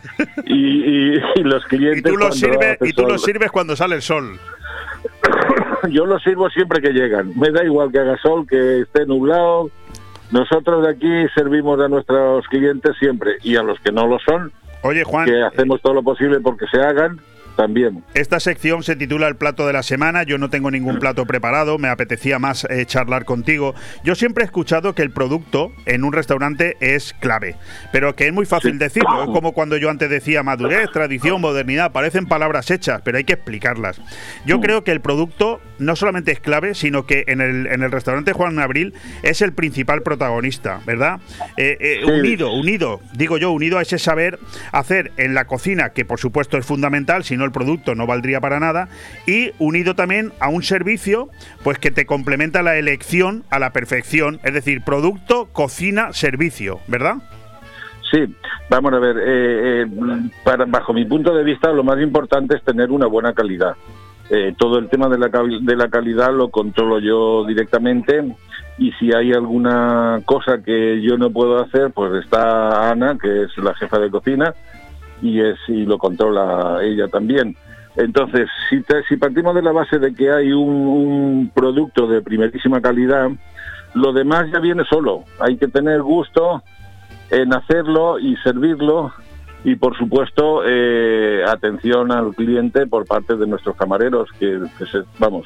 [0.45, 1.99] y, los clientes...
[1.99, 4.37] Y tú los, sirves, y tú los sirves cuando sale el sol.
[5.89, 9.71] Yo los sirvo siempre que llegan, me da igual que haga sol, que esté nublado,
[10.31, 14.51] nosotros de aquí servimos a nuestros clientes siempre y a los que no lo son,
[14.81, 17.19] Oye, Juan, que hacemos todo lo posible porque se hagan
[17.55, 18.03] también.
[18.13, 20.23] Esta sección se titula El plato de la semana.
[20.23, 23.75] Yo no tengo ningún plato preparado, me apetecía más eh, charlar contigo.
[24.03, 27.55] Yo siempre he escuchado que el producto en un restaurante es clave,
[27.91, 29.23] pero que es muy fácil decirlo.
[29.23, 31.91] Es como cuando yo antes decía madurez, tradición, modernidad.
[31.91, 34.01] Parecen palabras hechas, pero hay que explicarlas.
[34.45, 34.61] Yo mm.
[34.61, 38.33] creo que el producto no solamente es clave, sino que en el, en el restaurante
[38.33, 38.93] Juan Abril
[39.23, 41.19] es el principal protagonista, ¿verdad?
[41.57, 44.39] Eh, eh, unido, unido, digo yo, unido a ese saber
[44.71, 48.39] hacer en la cocina, que por supuesto es fundamental, si no el producto no valdría
[48.39, 48.89] para nada,
[49.25, 51.29] y unido también a un servicio
[51.63, 57.15] pues que te complementa la elección a la perfección, es decir, producto, cocina, servicio, ¿verdad?
[58.11, 58.35] Sí,
[58.69, 59.87] vamos a ver, eh, eh,
[60.43, 63.75] para, bajo mi punto de vista lo más importante es tener una buena calidad.
[64.31, 68.35] Eh, todo el tema de la, de la calidad lo controlo yo directamente
[68.77, 73.57] y si hay alguna cosa que yo no puedo hacer, pues está Ana, que es
[73.57, 74.53] la jefa de cocina,
[75.21, 77.55] y, es, y lo controla ella también.
[77.95, 83.29] Entonces, si, si partimos de la base de que hay un, producto de primerísima calidad,
[83.93, 85.23] lo demás ya viene solo.
[85.39, 86.63] Hay que tener gusto
[87.29, 89.11] en hacerlo y servirlo
[89.63, 94.59] y por supuesto eh, atención al cliente por parte de nuestros camareros que,
[95.19, 95.45] vamos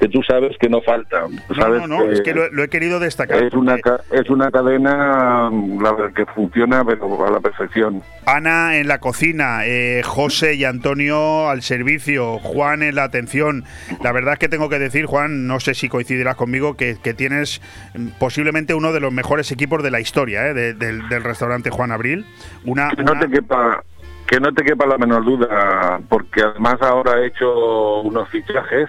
[0.00, 1.24] que tú sabes que no falta.
[1.48, 3.42] Tú No, sabes no, no, es que lo, lo he querido destacar.
[3.42, 3.76] es una
[4.10, 8.02] es una cadena mm, la que funciona pero a la perfección.
[8.26, 13.64] Ana en la cocina, eh, José y Antonio al servicio, Juan en la atención.
[14.02, 17.14] La verdad es que tengo que decir, Juan, no sé si coincidirás conmigo, que, que
[17.14, 17.60] tienes
[17.94, 21.70] mm, posiblemente uno de los mejores equipos de la historia eh, de- del, del restaurante
[21.70, 22.26] Juan Abril.
[22.64, 23.82] Una, Que no te quepa
[24.26, 28.86] que no te quepa la menor duda, porque además ahora he hecho unos fichajes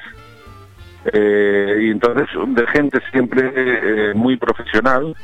[1.05, 5.15] eh, y entonces de gente siempre eh, muy profesional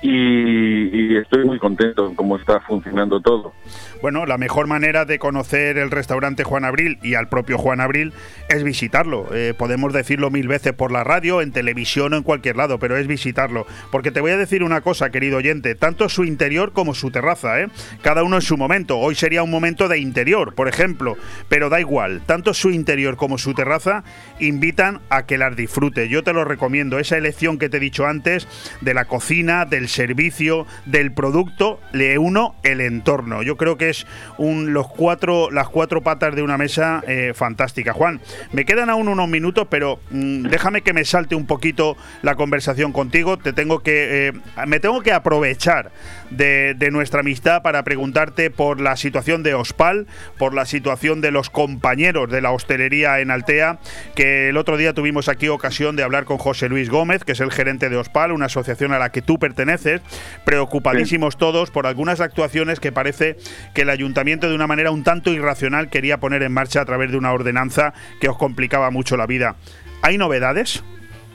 [0.00, 3.52] y, estoy muy contento con cómo está funcionando todo.
[4.00, 8.12] Bueno, la mejor manera de conocer el restaurante Juan Abril y al propio Juan Abril
[8.48, 9.26] es visitarlo.
[9.34, 12.96] Eh, podemos decirlo mil veces por la radio, en televisión o en cualquier lado, pero
[12.96, 13.66] es visitarlo.
[13.90, 17.60] Porque te voy a decir una cosa, querido oyente, tanto su interior como su terraza,
[17.60, 17.68] ¿eh?
[18.02, 18.98] cada uno en su momento.
[18.98, 21.16] Hoy sería un momento de interior, por ejemplo,
[21.48, 24.04] pero da igual, tanto su interior como su terraza
[24.38, 26.08] invitan a que las disfrute.
[26.08, 28.46] Yo te lo recomiendo, esa elección que te he dicho antes
[28.80, 33.42] de la cocina, del servicio, del producto, le uno el entorno.
[33.42, 34.06] Yo creo que es
[34.36, 37.92] un, los cuatro, las cuatro patas de una mesa eh, fantástica.
[37.92, 38.20] Juan,
[38.52, 42.92] me quedan aún unos minutos, pero mm, déjame que me salte un poquito la conversación
[42.92, 43.38] contigo.
[43.38, 44.32] Te tengo que, eh,
[44.66, 45.90] me tengo que aprovechar
[46.30, 50.06] de, de nuestra amistad para preguntarte por la situación de Ospal,
[50.38, 53.78] por la situación de los compañeros de la hostelería en Altea,
[54.14, 57.40] que el otro día tuvimos aquí ocasión de hablar con José Luis Gómez, que es
[57.40, 60.00] el gerente de Ospal, una asociación a la que tú perteneces,
[60.44, 63.36] preocupadísimos todos por algunas actuaciones que parece
[63.74, 67.10] que el ayuntamiento de una manera un tanto irracional quería poner en marcha a través
[67.10, 69.56] de una ordenanza que os complicaba mucho la vida.
[70.02, 70.82] ¿Hay novedades?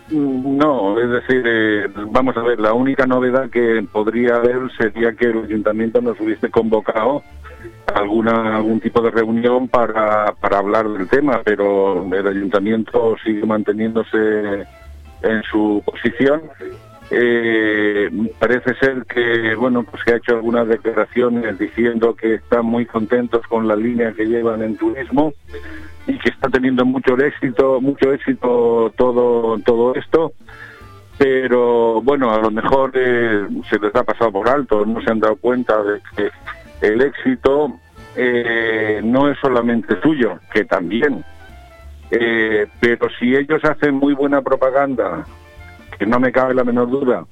[0.09, 5.13] Mm, No, es decir, eh, vamos a ver, la única novedad que podría haber sería
[5.13, 7.23] que el ayuntamiento nos hubiese convocado
[7.93, 14.65] alguna algún tipo de reunión para, para hablar del tema, pero el ayuntamiento sigue manteniéndose
[15.21, 16.41] en su posición.
[17.11, 18.09] Eh,
[18.39, 23.45] parece ser que bueno pues que ha hecho algunas declaraciones diciendo que están muy contentos
[23.47, 25.33] con la línea que llevan en turismo
[26.07, 30.33] y que está teniendo mucho éxito, mucho éxito todo todo esto,
[31.17, 35.19] pero bueno, a lo mejor eh, se les ha pasado por alto, no se han
[35.19, 36.29] dado cuenta de que
[36.81, 37.79] el éxito
[38.15, 41.23] eh, no es solamente suyo, que también,
[42.11, 45.25] eh, pero si ellos hacen muy buena propaganda,
[45.97, 47.25] que no me cabe la menor duda,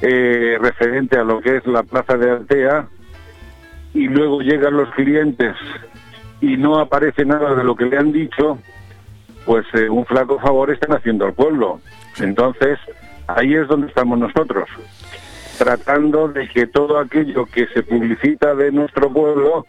[0.00, 2.88] referente a lo que es la plaza de Altea,
[3.94, 5.54] y luego llegan los clientes
[6.44, 8.58] y no aparece nada de lo que le han dicho,
[9.46, 11.80] pues eh, un flaco favor están haciendo al pueblo.
[12.18, 12.78] Entonces,
[13.26, 14.68] ahí es donde estamos nosotros,
[15.58, 19.66] tratando de que todo aquello que se publicita de nuestro pueblo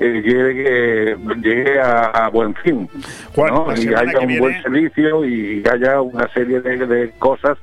[0.00, 2.88] eh, llegue, llegue a, a buen fin.
[3.34, 3.66] Juan, ¿no?
[3.76, 7.58] Y haya un buen servicio y haya una serie de, de cosas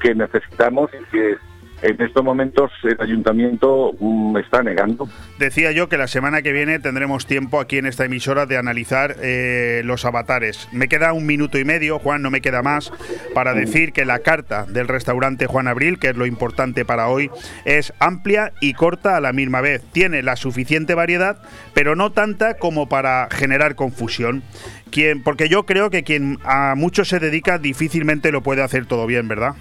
[0.00, 1.36] que necesitamos y que
[1.82, 5.08] en estos momentos el ayuntamiento mm, está negando.
[5.38, 9.16] Decía yo que la semana que viene tendremos tiempo aquí en esta emisora de analizar
[9.22, 10.68] eh, los avatares.
[10.72, 12.92] Me queda un minuto y medio, Juan, no me queda más,
[13.34, 17.30] para decir que la carta del restaurante Juan Abril, que es lo importante para hoy,
[17.64, 19.82] es amplia y corta a la misma vez.
[19.92, 21.38] Tiene la suficiente variedad,
[21.74, 24.42] pero no tanta como para generar confusión.
[24.90, 29.06] Quien, porque yo creo que quien a mucho se dedica difícilmente lo puede hacer todo
[29.06, 29.54] bien, ¿verdad?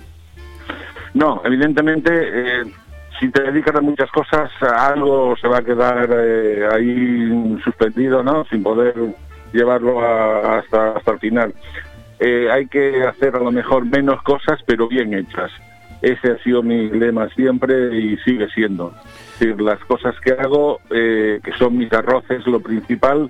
[1.14, 2.64] No, evidentemente, eh,
[3.20, 8.46] si te dedicas a muchas cosas, algo se va a quedar eh, ahí suspendido, ¿no?
[8.46, 8.94] Sin poder
[9.52, 11.54] llevarlo hasta, hasta el final.
[12.20, 15.52] Eh, hay que hacer a lo mejor menos cosas, pero bien hechas.
[16.02, 18.94] Ese ha sido mi lema siempre y sigue siendo.
[19.34, 23.30] Es decir, las cosas que hago, que son mis arroces, lo principal,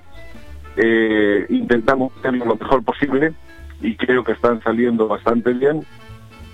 [1.48, 3.32] intentamos hacerlo lo mejor posible
[3.80, 5.84] y creo que están saliendo bastante bien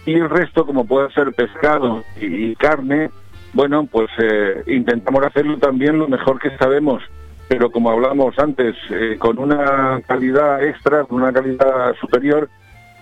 [0.06, 3.10] y el resto como puede ser pescado y, carne
[3.52, 7.02] bueno pues eh, intentamos hacerlo también lo mejor que sabemos.
[7.48, 12.48] Pero como hablamos antes eh, con una calidad extra con una calidad superior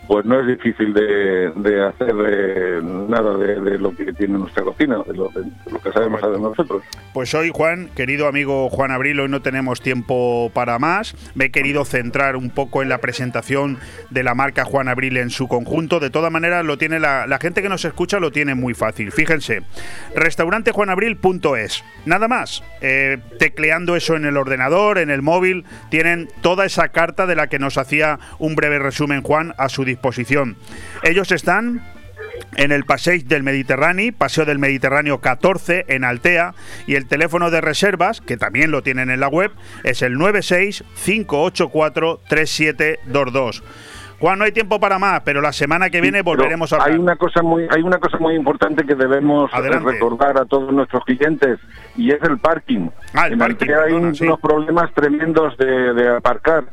[0.07, 5.15] pues no es difícil de, hacer eh, nada de, lo que tiene nuestra cocina de
[5.15, 6.83] lo, que sabemos hacer nosotros
[7.13, 11.15] Pues hoy, Juan, querido amigo Juan Abril, hoy no tenemos tiempo para más.
[11.35, 13.79] Me he querido centrar un poco en la presentación
[14.11, 16.01] de la marca Juan Abril en su conjunto.
[16.01, 19.13] De todas maneras, lo tiene la, la gente que nos escucha lo tiene muy fácil.
[19.13, 19.63] Fíjense,
[20.15, 21.85] restaurantejuanabril.es.
[22.05, 22.63] Nada más.
[22.81, 27.47] Eh, tecleando eso en el ordenador, en el móvil, tienen toda esa carta de la
[27.47, 30.57] que nos hacía un breve resumen Juan a su disposición.
[31.03, 31.81] Ellos están
[32.57, 36.55] en el Paseo del Mediterráneo, Paseo del Mediterráneo 14 en Altea
[36.87, 39.53] y el teléfono de reservas, que también lo tienen en la web,
[39.85, 43.63] es el 96 584 3722.
[44.21, 46.91] Juan, no hay tiempo para más, pero la semana que viene volveremos a hablar.
[46.93, 49.93] Hay una cosa muy, hay una cosa muy importante que debemos eh, Adelante.
[49.93, 51.59] recordar a todos nuestros clientes
[51.97, 52.89] y es el parking.
[53.13, 54.25] Ah, el en parking, Altea hay perdona, un- sí.
[54.25, 56.65] unos problemas tremendos de, de aparcar.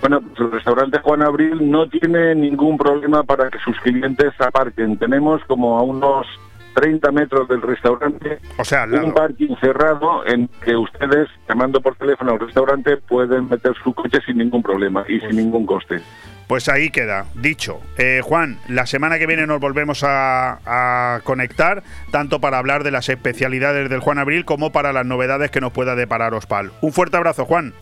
[0.00, 4.96] Bueno, pues el restaurante Juan Abril no tiene ningún problema para que sus clientes aparquen.
[4.98, 6.26] Tenemos como a unos
[6.74, 12.32] 30 metros del restaurante o sea, un parking cerrado en que ustedes, llamando por teléfono
[12.32, 16.00] al restaurante, pueden meter su coche sin ningún problema y sin ningún coste.
[16.46, 17.80] Pues ahí queda, dicho.
[17.98, 22.90] Eh, Juan, la semana que viene nos volvemos a, a conectar, tanto para hablar de
[22.90, 26.70] las especialidades del Juan Abril como para las novedades que nos pueda deparar Ospal.
[26.80, 27.74] Un fuerte abrazo, Juan.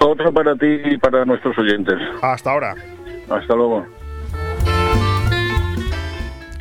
[0.00, 1.94] Otro para ti y para nuestros oyentes.
[2.22, 2.74] Hasta ahora.
[3.30, 3.86] Hasta luego.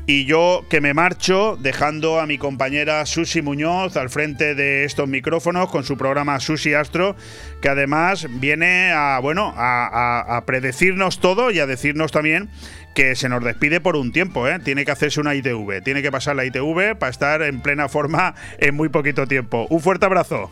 [0.08, 5.08] Y yo que me marcho dejando a mi compañera Susi Muñoz al frente de estos
[5.08, 7.16] micrófonos con su programa Susi Astro,
[7.62, 12.50] que además viene a bueno a, a- a predecirnos todo y a decirnos también
[12.94, 14.60] que se nos despide por un tiempo, ¿eh?
[14.60, 18.36] tiene que hacerse una ITV, tiene que pasar la ITV para estar en plena forma
[18.58, 19.66] en muy poquito tiempo.
[19.70, 20.52] Un fuerte abrazo.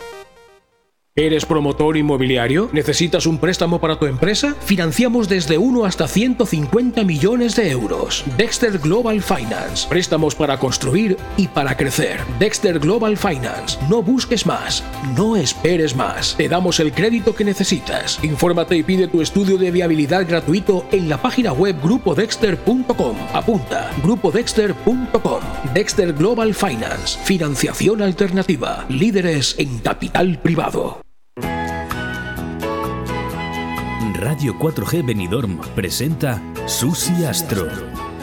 [1.17, 2.69] ¿Eres promotor inmobiliario?
[2.71, 4.55] ¿Necesitas un préstamo para tu empresa?
[4.63, 8.23] Financiamos desde 1 hasta 150 millones de euros.
[8.37, 9.89] Dexter Global Finance.
[9.89, 12.21] Préstamos para construir y para crecer.
[12.39, 13.77] Dexter Global Finance.
[13.89, 14.85] No busques más.
[15.17, 16.37] No esperes más.
[16.37, 18.17] Te damos el crédito que necesitas.
[18.23, 23.17] Infórmate y pide tu estudio de viabilidad gratuito en la página web grupodexter.com.
[23.33, 23.91] Apunta.
[24.01, 25.41] grupodexter.com.
[25.73, 27.19] Dexter Global Finance.
[27.25, 28.85] Financiación alternativa.
[28.87, 31.00] Líderes en capital privado.
[34.21, 37.67] Radio 4G Benidorm presenta Susi Astro,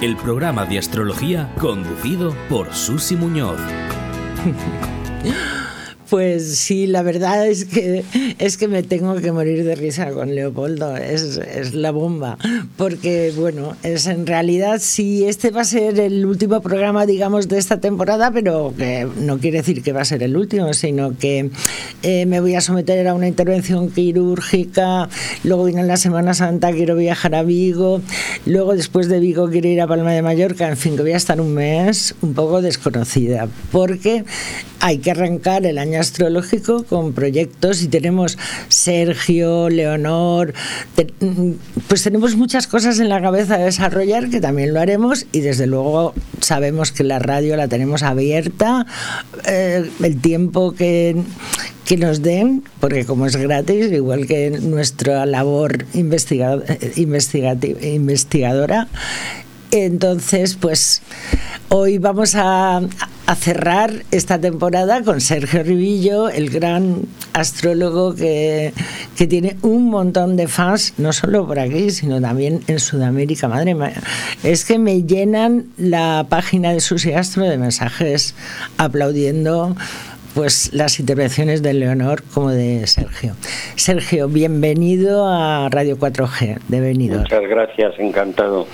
[0.00, 3.58] el programa de astrología conducido por Susi Muñoz.
[6.10, 8.02] Pues sí, la verdad es que
[8.38, 12.38] es que me tengo que morir de risa con Leopoldo, es, es la bomba,
[12.78, 17.58] porque bueno, es en realidad sí este va a ser el último programa, digamos, de
[17.58, 21.50] esta temporada, pero que no quiere decir que va a ser el último, sino que
[22.02, 25.10] eh, me voy a someter a una intervención quirúrgica,
[25.44, 28.00] luego viene la Semana Santa, quiero viajar a Vigo,
[28.46, 31.16] luego después de Vigo quiero ir a Palma de Mallorca, en fin, que voy a
[31.16, 34.24] estar un mes un poco desconocida, porque
[34.80, 38.38] hay que arrancar el año astrológico con proyectos y tenemos
[38.68, 40.54] Sergio, Leonor,
[41.88, 45.66] pues tenemos muchas cosas en la cabeza de desarrollar que también lo haremos y desde
[45.66, 48.86] luego sabemos que la radio la tenemos abierta,
[49.46, 51.16] eh, el tiempo que,
[51.84, 58.88] que nos den, porque como es gratis, igual que nuestra labor eh, investigadora,
[59.70, 61.02] entonces, pues
[61.68, 62.80] hoy vamos a,
[63.36, 67.02] cerrar esta temporada con Sergio Ribillo, el gran
[67.32, 68.72] astrólogo que,
[69.16, 73.48] que, tiene un montón de fans, no solo por aquí, sino también en Sudamérica.
[73.48, 73.92] Madre mía,
[74.42, 78.34] es que me llenan la página de Susi Astro de mensajes
[78.78, 79.76] aplaudiendo
[80.34, 83.34] pues las intervenciones de Leonor como de Sergio.
[83.74, 87.18] Sergio, bienvenido a Radio 4G de Venido.
[87.18, 88.66] Muchas gracias, encantado.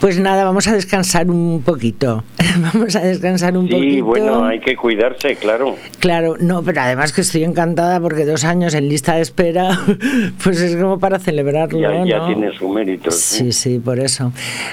[0.00, 2.24] Pues nada, vamos a descansar un poquito.
[2.74, 3.94] vamos a descansar un poquito.
[3.94, 5.76] Sí, bueno, hay que cuidarse, claro.
[6.00, 9.80] Claro, no, pero además que estoy encantada porque dos años en lista de espera,
[10.44, 11.78] pues es como para celebrarlo.
[11.78, 13.10] Ya, ya tiene su mérito.
[13.10, 14.32] Sí, sí, por eso.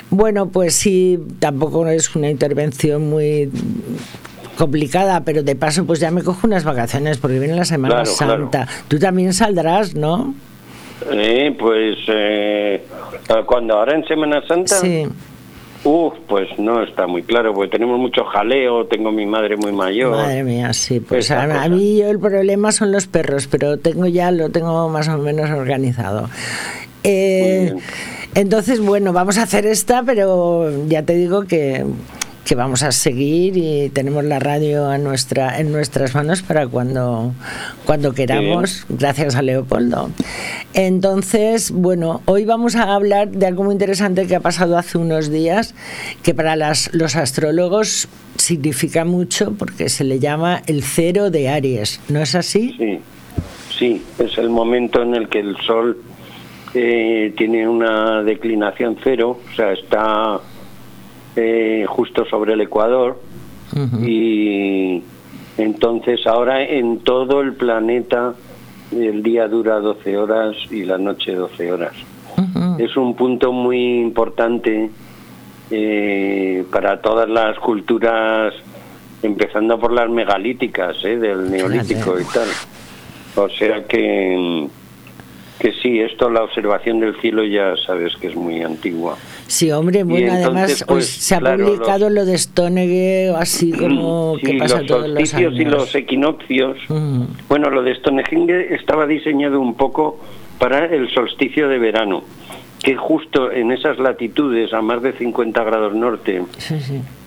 [0.10, 3.50] Bueno, pues sí, tampoco es una intervención muy
[4.58, 8.68] complicada, pero de paso pues ya me cojo unas vacaciones porque viene la Semana Santa.
[8.88, 10.36] Tú también saldrás, ¿no?
[11.10, 12.86] Eh, pues eh,
[13.46, 14.76] cuando ahora en Semana Santa.
[14.76, 15.08] Sí.
[15.84, 20.12] Uf, pues no está muy claro, porque tenemos mucho jaleo, tengo mi madre muy mayor.
[20.12, 24.30] Madre mía, sí, pues a, mí yo el problema son los perros, pero tengo ya,
[24.30, 26.30] lo tengo más o menos organizado.
[27.04, 27.74] Eh,
[28.36, 31.84] entonces, bueno, vamos a hacer esta, pero ya te digo que
[32.52, 37.32] que vamos a seguir y tenemos la radio a nuestra, en nuestras manos para cuando,
[37.86, 40.10] cuando queramos, gracias a Leopoldo.
[40.74, 45.32] Entonces, bueno, hoy vamos a hablar de algo muy interesante que ha pasado hace unos
[45.32, 45.76] días,
[46.24, 52.02] que para las, los astrólogos significa mucho porque se le llama el cero de Aries,
[52.10, 52.76] ¿no es así?
[52.78, 53.00] Sí,
[53.80, 55.98] sí, es el momento en el que el Sol
[56.74, 60.42] eh, tiene una declinación cero, o sea, está
[61.36, 63.20] eh, justo sobre el Ecuador
[64.02, 65.02] y
[65.58, 68.34] entonces ahora en todo el planeta
[68.92, 71.94] el día dura 12 horas y la noche 12 horas.
[72.78, 74.90] Es un punto muy importante
[75.70, 78.54] eh, para todas las culturas,
[79.22, 82.48] empezando por las megalíticas, eh, del neolítico y tal.
[83.36, 84.68] O sea que
[85.62, 89.16] que sí, esto, la observación del cielo ya sabes que es muy antigua.
[89.46, 94.82] Sí, hombre, bueno, además pues, se ha publicado lo de Stonehenge, así como que pasa
[94.84, 95.54] todos los años.
[95.54, 96.80] y los equinoccios.
[97.48, 100.20] Bueno, lo de Stonehenge estaba diseñado un poco
[100.58, 102.24] para el solsticio de verano,
[102.82, 106.42] que justo en esas latitudes, a más de 50 grados norte,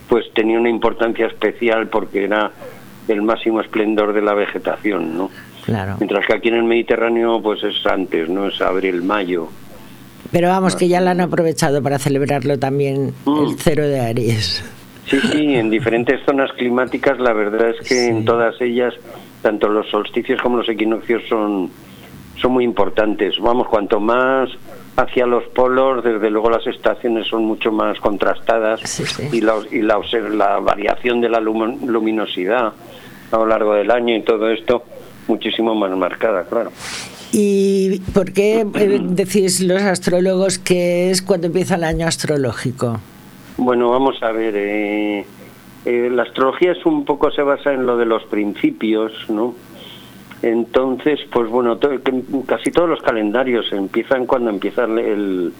[0.09, 2.51] pues tenía una importancia especial porque era
[3.07, 5.31] el máximo esplendor de la vegetación, ¿no?
[5.67, 9.49] Mientras que aquí en el Mediterráneo pues es antes, no es abril, mayo.
[10.31, 13.57] Pero vamos, que ya la han aprovechado para celebrarlo también el mm.
[13.59, 14.65] cero de Aries.
[15.07, 18.95] Sí, sí, en diferentes zonas climáticas la verdad es que en todas ellas,
[19.43, 21.71] tanto los solsticios como los equinoccios son,
[22.41, 23.39] son muy importantes.
[23.39, 24.51] Vamos, cuanto más
[24.97, 28.81] hacia los polos, desde luego las estaciones son mucho más contrastadas
[29.33, 30.01] y, la, y la,
[30.31, 32.73] la variación de la luminosidad
[33.31, 34.85] a lo largo del año y todo esto
[35.29, 36.71] muchísimo más marcada, claro.
[37.33, 43.01] ¿Y por qué eh, decís los astrólogos que es cuando empieza el año astrológico?
[43.57, 44.55] Bueno, vamos a ver.
[44.57, 45.27] Eh,
[45.85, 49.55] eh, la astrología es un poco se basa en lo de los principios, ¿no?
[50.43, 51.79] Entonces, pues bueno,
[52.47, 55.53] casi todos los calendarios empiezan cuando empieza el,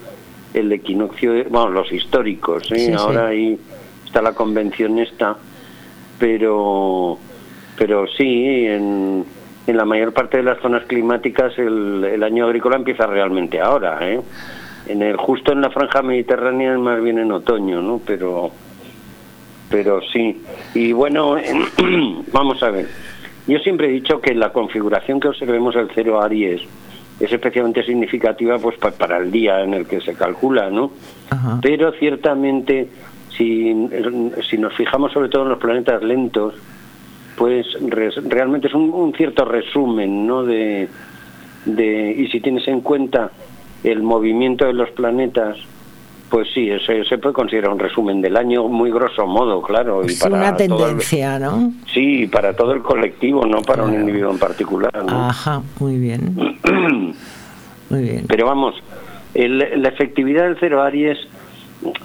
[0.53, 2.95] el equinoccio, bueno, los históricos, ¿eh?
[2.97, 3.59] Ahora ahí
[4.05, 5.37] está la convención esta,
[6.19, 7.19] pero,
[7.77, 9.25] pero sí, en,
[9.67, 14.21] en la mayor parte de las zonas climáticas el, año agrícola empieza realmente ahora, ¿eh?
[14.87, 18.01] En el justo en la franja mediterránea más bien en otoño, ¿no?
[18.05, 18.51] Pero
[19.71, 20.43] pero sí.
[20.75, 21.37] Y bueno,
[22.33, 22.89] vamos a ver.
[23.47, 26.63] Yo siempre he dicho que la configuración que observemos el cero Aries
[27.21, 30.93] es especialmente significativa pues para el día en el que se calcula, ¿no?
[31.63, 32.89] Pero ciertamente
[33.37, 33.89] si,
[34.49, 36.55] si nos fijamos sobre todo en los planetas lentos,
[37.37, 40.45] pues res- realmente es un, un cierto resumen, ¿no?
[40.45, 40.89] De,
[41.65, 43.31] de, y si tienes en cuenta
[43.83, 45.57] el movimiento de los planetas,
[46.31, 50.03] pues sí, ese se puede considerar un resumen del año muy grosso modo, claro.
[50.05, 51.73] y Es una el- tendencia, ¿no?
[51.93, 54.93] sí, para todo el colectivo, no para un individuo en particular.
[55.05, 55.29] ¿no?
[55.29, 56.59] Ajá, muy bien.
[57.91, 58.25] Muy bien.
[58.27, 58.75] Pero vamos,
[59.35, 61.19] el- la efectividad del cero Aries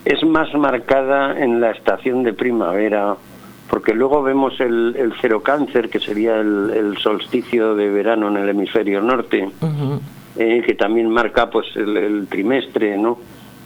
[0.05, 3.15] es más marcada en la estación de primavera,
[3.69, 8.37] porque luego vemos el, el cero cáncer, que sería el, el solsticio de verano en
[8.37, 9.47] el hemisferio norte,
[10.37, 13.19] eh, que también marca pues el, el trimestre, ¿no?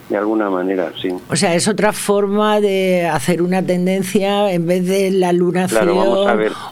[0.10, 1.08] De alguna manera, sí.
[1.30, 6.26] O sea, es otra forma de hacer una tendencia en vez de la lunación Claro,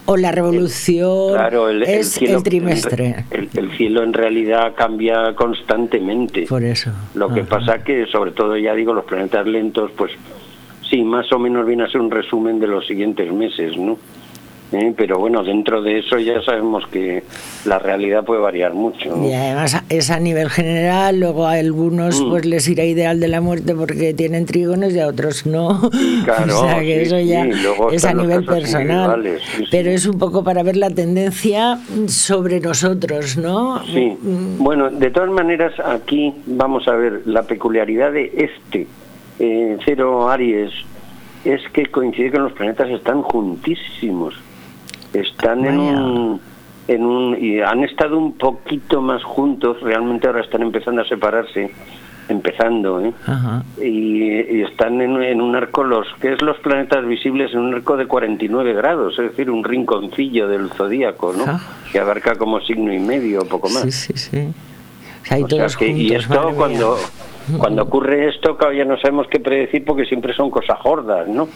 [0.06, 3.26] o la revolución, Claro, es cielo, el trimestre.
[3.32, 6.46] El, el cielo en realidad cambia constantemente.
[6.48, 6.92] Por eso.
[7.16, 10.12] Lo que pasa que, sobre todo, ya digo, los planetas lentos, pues
[10.92, 13.98] sí, más o menos viene a ser un resumen de los siguientes meses, ¿no?
[14.74, 17.24] Eh, Pero bueno, dentro de eso ya sabemos que
[17.66, 19.14] la realidad puede variar mucho.
[19.18, 19.28] ¿no?
[19.28, 22.30] Y además es a nivel general, luego a algunos Mm.
[22.30, 25.90] pues les irá ideal de la muerte porque tienen trígonos y a otros no.
[26.24, 27.52] claro, o sea que sí, eso ya sí,
[27.92, 29.26] es a nivel personal.
[29.70, 31.78] Pero es un poco para ver la tendencia
[32.08, 33.84] sobre nosotros, ¿no?
[33.88, 34.18] Sí,
[34.58, 38.88] bueno, de todas maneras aquí vamos a ver la peculiaridad de este
[39.44, 40.72] eh, cero Aries
[41.44, 44.36] es que coincide que los planetas están juntísimos,
[45.14, 46.42] están en un,
[46.88, 51.72] en un y han estado un poquito más juntos, realmente ahora están empezando a separarse,
[52.30, 53.12] empezando, ¿eh?
[53.26, 53.64] Ajá.
[53.82, 54.24] y,
[54.58, 57.98] y están en, en un arco los que es los planetas visibles en un arco
[57.98, 61.60] de 49 grados, es decir, un rinconcillo del zodíaco, ¿no?
[61.92, 63.82] Que abarca como signo y medio, poco más.
[63.82, 64.54] Sí, sí, sí.
[65.24, 66.58] O sea, y O sea que- y juntos, esto madre mía.
[67.58, 71.48] Cuando ocurre esto, claro, ya no sabemos qué predecir porque siempre son cosas gordas, ¿no?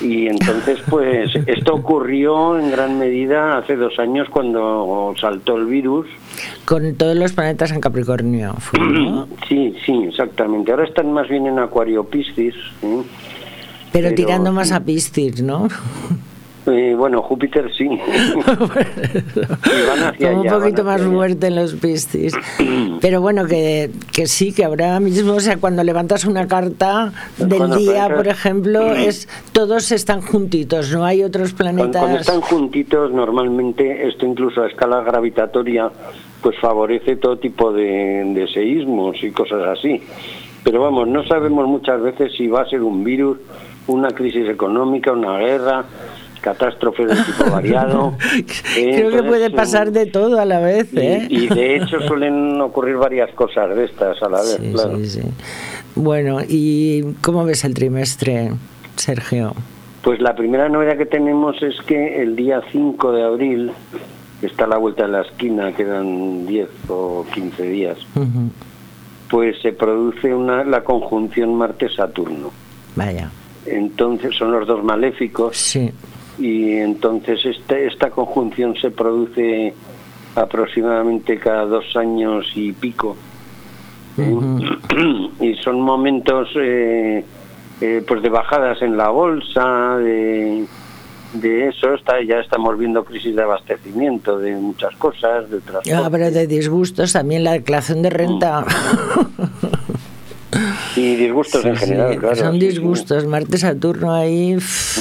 [0.00, 6.06] Y entonces, pues, esto ocurrió en gran medida hace dos años cuando saltó el virus.
[6.64, 8.54] Con todos los planetas en Capricornio.
[8.58, 9.28] fue, ¿no?
[9.48, 10.72] Sí, sí, exactamente.
[10.72, 12.54] Ahora están más bien en Acuario Piscis.
[12.82, 13.02] ¿eh?
[13.92, 14.74] Pero, Pero, tirando más sí.
[14.74, 15.68] a Piscis, ¿no?
[16.66, 17.86] Eh, bueno, Júpiter sí.
[19.88, 21.10] Van hacia Como un allá, poquito más allá.
[21.10, 22.34] fuerte en los Piscis.
[23.00, 27.58] Pero bueno, que, que sí, que ahora mismo, o sea, cuando levantas una carta del
[27.58, 32.02] Cuando día, por ejemplo, es todos están juntitos, no hay otros planetas.
[32.02, 35.90] cuando están juntitos, normalmente esto incluso a escala gravitatoria,
[36.42, 40.02] pues favorece todo tipo de, de seísmos y cosas así.
[40.64, 43.38] Pero vamos, no sabemos muchas veces si va a ser un virus,
[43.86, 45.84] una crisis económica, una guerra,
[46.46, 48.16] catástrofes de tipo variado.
[48.74, 51.26] Creo que puede pasar de todo a la vez, ¿eh?
[51.28, 54.96] Y, y de hecho suelen ocurrir varias cosas de estas a la vez, Sí, claro.
[54.98, 55.20] sí, sí.
[55.96, 58.52] Bueno, ¿y cómo ves el trimestre,
[58.94, 59.54] Sergio?
[60.02, 63.72] Pues la primera novedad que tenemos es que el día 5 de abril,
[64.40, 67.98] que está a la vuelta de la esquina, quedan 10 o 15 días,
[69.28, 72.52] pues se produce una, la conjunción Marte-Saturno.
[72.94, 73.30] Vaya.
[73.66, 75.90] Entonces son los dos maléficos Sí.
[76.38, 79.74] Y entonces este, esta conjunción se produce
[80.34, 83.16] aproximadamente cada dos años y pico.
[85.40, 87.24] y son momentos eh,
[87.80, 90.66] eh, pues de bajadas en la bolsa, de,
[91.34, 95.94] de eso, está, ya estamos viendo crisis de abastecimiento de muchas cosas, de transporte.
[95.94, 98.64] Ah, pero de disgustos también la declaración de renta.
[100.96, 102.36] y disgustos en general, sí, claro.
[102.36, 102.66] Son sí, sí.
[102.66, 103.26] disgustos.
[103.26, 104.56] Marte, Saturno ahí.
[104.56, 104.98] pff,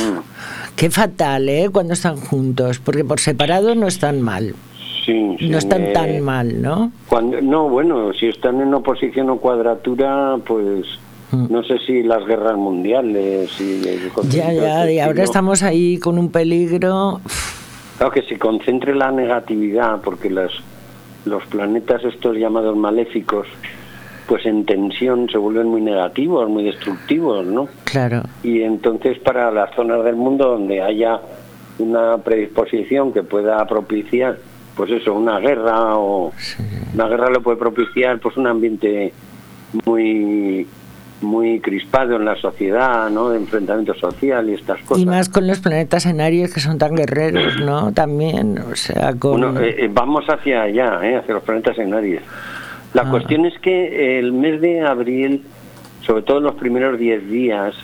[0.76, 1.70] Qué fatal, ¿eh?
[1.72, 2.80] Cuando están juntos.
[2.80, 4.56] Porque por separado no están mal.
[5.06, 6.92] Sí, sí, No están tan mal, ¿no?
[7.08, 10.86] Cuando, no, bueno, si están en oposición o cuadratura, pues
[11.32, 11.48] Mm.
[11.52, 13.82] no sé si las guerras mundiales y
[14.30, 14.92] Ya, ya.
[14.92, 17.20] Y ahora estamos estamos ahí con un peligro.
[17.98, 20.52] Claro que se concentre la negatividad, porque las,
[21.26, 23.48] los planetas estos llamados maléficos,
[24.28, 27.68] pues en tensión se vuelven muy negativos, muy destructivos, ¿no?
[27.84, 28.24] Claro.
[28.44, 31.20] Y entonces para las zonas del mundo donde haya
[31.78, 34.38] una predisposición que pueda propiciar,
[34.76, 36.32] pues eso, una guerra o
[36.94, 39.14] una guerra lo puede propiciar, pues un ambiente
[39.86, 40.68] muy
[41.22, 43.30] muy crispado en la sociedad, ¿no?
[43.30, 45.02] De enfrentamiento social y estas cosas.
[45.02, 47.92] Y más con los planetas en Aries que son tan guerreros, ¿no?
[47.94, 49.42] También, o sea, con...
[49.42, 52.22] Bueno, eh, eh, vamos hacia allá, eh, hacia los planetas en Aries.
[52.96, 53.10] La Ah.
[53.12, 55.44] cuestión es que el mes de abril,
[56.06, 57.76] sobre todo los primeros 10 días,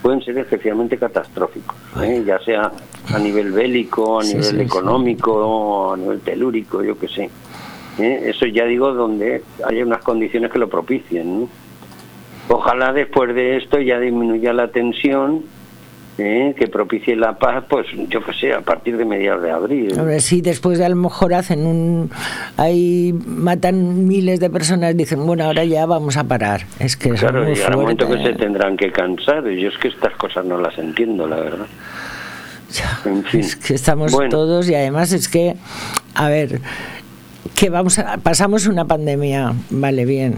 [0.00, 2.72] pueden ser especialmente catastróficos, eh, ya sea
[3.14, 4.62] a nivel bélico, a Sí, nivel sí, sí.
[4.62, 7.30] económico, a nivel telúrico, yo qué sé.
[7.98, 11.40] Eh, Eso ya digo donde haya unas condiciones que lo propicien.
[11.42, 11.48] ¿no?
[12.48, 15.44] Ojalá después de esto ya disminuya la tensión
[16.18, 16.54] ¿eh?
[16.58, 19.98] que propicie la paz, pues yo que sé, a partir de mediados de abril.
[19.98, 22.10] Hombre, sí, después de a lo mejor hacen un...
[22.56, 26.62] Ahí matan miles de personas, dicen, bueno, ahora ya vamos a parar.
[26.78, 29.46] Es que Claro, es muy llegará un momento que se tendrán que cansar.
[29.50, 31.66] y Yo es que estas cosas no las entiendo, la verdad.
[33.04, 33.40] En fin.
[33.40, 34.30] Es que estamos Bueno.
[34.30, 35.54] todos y además es que,
[36.14, 36.60] a ver,
[37.54, 40.36] que vamos a, pasamos una pandemia, vale, bien.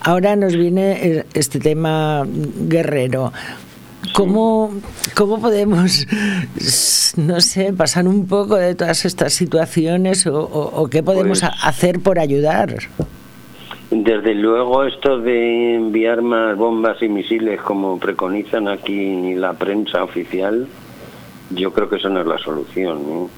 [0.00, 3.32] Ahora nos viene el- este tema guerrero.
[4.16, 4.72] ¿Cómo,
[5.14, 6.06] ¿Cómo podemos,
[7.18, 11.52] no sé, pasar un poco de todas estas situaciones o, o- o qué podemos Pues-
[11.62, 12.74] hacer por ayudar?
[13.90, 20.66] Desde luego esto de enviar más bombas y misiles como preconizan aquí la prensa oficial,
[21.50, 23.02] yo creo que eso no es la solución.
[23.06, 23.30] ¿no?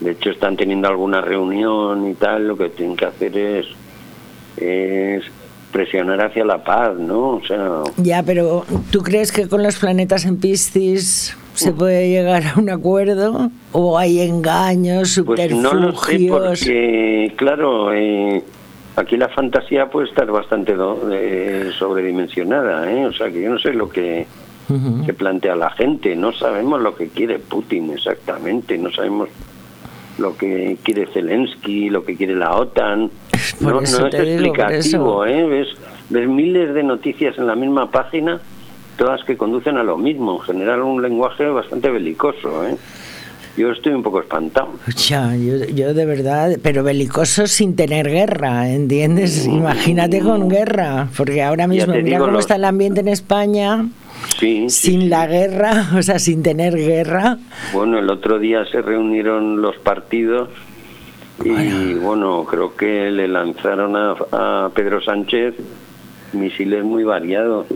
[0.00, 3.66] De hecho están teniendo alguna reunión y tal, lo que tienen que hacer es,
[4.56, 5.22] es
[5.80, 7.32] presionar hacia la paz, ¿no?
[7.36, 12.42] O sea, Ya, pero ¿tú crees que con los planetas en Piscis se puede llegar
[12.46, 13.50] a un acuerdo?
[13.72, 16.60] ¿O hay engaños, pues no lo sé subterfugios?
[16.60, 18.42] porque, claro, eh,
[18.96, 23.04] aquí la fantasía puede estar bastante do- eh, sobredimensionada, ¿eh?
[23.04, 24.26] O sea que yo no sé lo que
[25.06, 26.16] que plantea la gente.
[26.16, 29.28] No sabemos lo que quiere Putin exactamente, no sabemos
[30.18, 33.10] lo que quiere Zelensky, lo que quiere la OTAN.
[33.62, 35.26] Por no, eso no es te digo, por explicativo, eso.
[35.26, 35.46] ¿eh?
[35.46, 35.68] Ves,
[36.10, 38.40] ves miles de noticias en la misma página,
[38.96, 42.76] todas que conducen a lo mismo, en general un lenguaje bastante belicoso, ¿eh?
[43.56, 44.68] Yo estoy un poco espantado.
[45.08, 49.46] Ya, yo, yo de verdad, pero belicoso sin tener guerra, ¿entiendes?
[49.46, 53.86] Imagínate con guerra, porque ahora mismo, mira digo, cómo los- está el ambiente en España,
[54.38, 57.38] Sí, sí, sin la guerra, o sea, sin tener guerra.
[57.72, 60.50] Bueno, el otro día se reunieron los partidos
[61.44, 65.54] y bueno, creo que le lanzaron a, a Pedro Sánchez
[66.32, 67.66] misiles muy variados.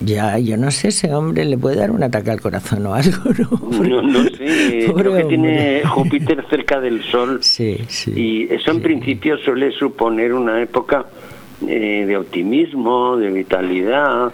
[0.00, 3.30] Ya, yo no sé, ese hombre le puede dar un ataque al corazón o algo,
[3.38, 3.80] ¿no?
[3.88, 5.82] No, no sé, creo que tiene.
[5.86, 11.06] Júpiter cerca del Sol y eso en principio suele suponer una época
[11.66, 14.32] eh, de optimismo, de vitalidad,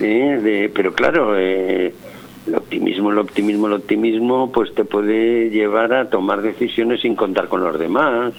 [0.00, 1.94] eh, de, pero claro, eh,
[2.48, 7.48] el optimismo, el optimismo, el optimismo, pues te puede llevar a tomar decisiones sin contar
[7.48, 8.32] con los demás.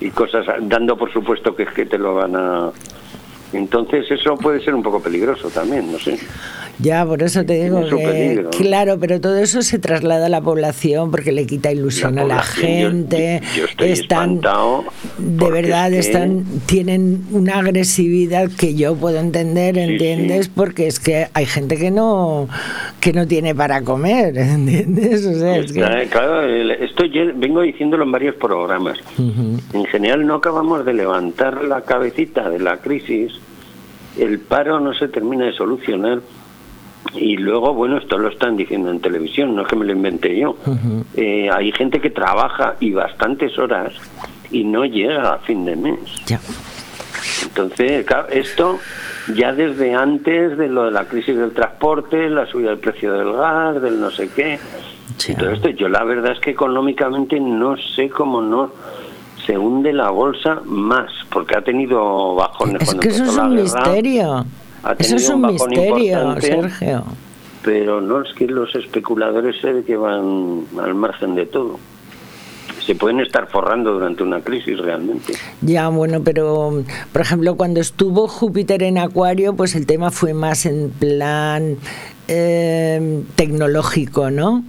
[0.00, 2.70] Y cosas, dando por supuesto que es que te lo van a...
[3.52, 6.18] Entonces eso puede ser un poco peligroso también, no sé.
[6.78, 8.50] Ya, por eso te digo que, peligro.
[8.50, 12.36] claro, pero todo eso se traslada a la población porque le quita ilusión a la
[12.36, 13.42] población, yo- gente.
[13.56, 14.40] Yo estoy están,
[15.18, 20.48] de verdad, es que- están, tienen una agresividad que yo puedo entender, ¿entiendes?
[20.48, 22.48] Porque es que hay gente que no,
[23.00, 25.26] que no tiene para comer, ¿entiendes?
[25.26, 28.98] O sea, es que- Está, claro, esto yo vengo diciéndolo en varios programas.
[29.18, 33.32] En general no acabamos de levantar la cabecita de la crisis,
[34.18, 36.20] el paro no se termina de solucionar
[37.14, 40.38] y luego, bueno, esto lo están diciendo en televisión, no es que me lo inventé
[40.38, 40.56] yo.
[41.14, 43.92] Eh, hay gente que trabaja y bastantes horas
[44.50, 45.98] y no llega a fin de mes.
[47.42, 48.78] Entonces, claro, esto
[49.34, 53.32] ya desde antes de lo de la crisis del transporte, la subida del precio del
[53.32, 54.58] gas, del no sé qué.
[55.28, 58.72] Y todo esto, yo la verdad es que económicamente no sé cómo no
[59.46, 63.62] se hunde la bolsa más, porque ha tenido bajones es que eso es un guerra,
[63.62, 64.46] misterio.
[64.98, 67.04] Eso es un bajón misterio, Sergio.
[67.62, 71.78] Pero no es que los especuladores se ve que van al margen de todo.
[72.84, 75.34] Se pueden estar forrando durante una crisis realmente.
[75.60, 76.82] Ya, bueno, pero
[77.12, 81.76] por ejemplo, cuando estuvo Júpiter en Acuario, pues el tema fue más en plan
[82.28, 84.64] eh, tecnológico, ¿no?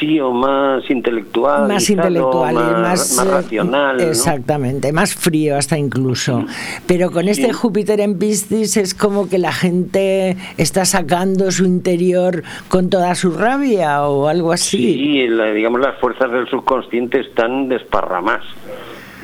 [0.00, 1.68] Sí, o más intelectual.
[1.68, 3.96] más intelectual y más, más, eh, racional.
[3.96, 4.02] ¿no?
[4.02, 6.44] Exactamente, más frío hasta incluso.
[6.86, 7.52] Pero con este.
[7.52, 13.30] Júpiter en Piscis es como que la gente está sacando su interior con toda su
[13.30, 14.76] rabia o algo así.
[14.94, 18.44] Sí, la- digamos las fuerzas del subconsciente están desparramadas.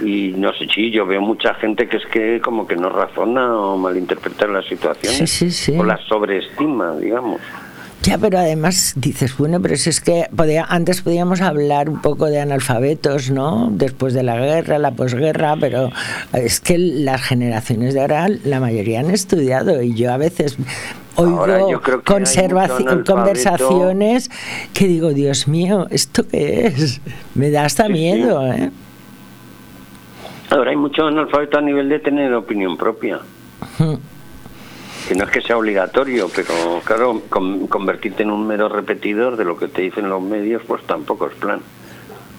[0.02, 3.54] Y no sé, sí, yo veo mucha gente que es que como que no razona
[3.56, 5.30] o malinterpreta las situaciones.
[5.30, 5.78] Sí, sí, sí.
[5.78, 7.40] O las sobreestima, digamos.
[8.02, 12.26] Ya, pero además dices, bueno, pero si es que podía, antes podíamos hablar un poco
[12.26, 13.68] de analfabetos, ¿no?
[13.70, 15.90] Después de la guerra, la posguerra, pero
[16.32, 20.58] es que las generaciones de ahora, la mayoría han estudiado y yo a veces
[21.14, 21.80] oigo
[23.06, 24.30] conversaciones
[24.74, 27.00] que digo, Dios mío, ¿esto qué es?
[27.36, 28.70] Me da hasta miedo, ¿eh?
[30.50, 33.20] Ahora hay mucho analfabeto a nivel de tener opinión propia.
[35.08, 39.44] Que no es que sea obligatorio, pero claro, con- convertirte en un mero repetidor de
[39.44, 41.60] lo que te dicen los medios, pues tampoco es plan.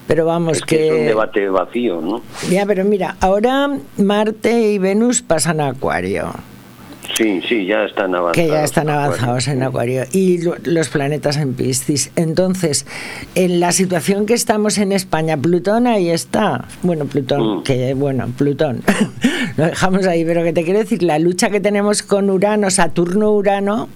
[0.07, 1.03] Pero vamos, Es que es un que...
[1.05, 2.21] debate vacío, ¿no?
[2.49, 6.33] Ya, pero mira, ahora Marte y Venus pasan a Acuario.
[7.17, 8.35] Sí, sí, ya están avanzados.
[8.35, 10.03] Que ya están avanzados en Acuario.
[10.13, 12.11] Y lo- los planetas en Piscis.
[12.15, 12.85] Entonces,
[13.35, 16.65] en la situación que estamos en España, Plutón ahí está.
[16.81, 17.63] Bueno, Plutón, Mm.
[17.63, 18.81] que bueno, Plutón.
[19.57, 23.87] lo dejamos ahí, pero que te quiero decir, la lucha que tenemos con Urano, Saturno-Urano,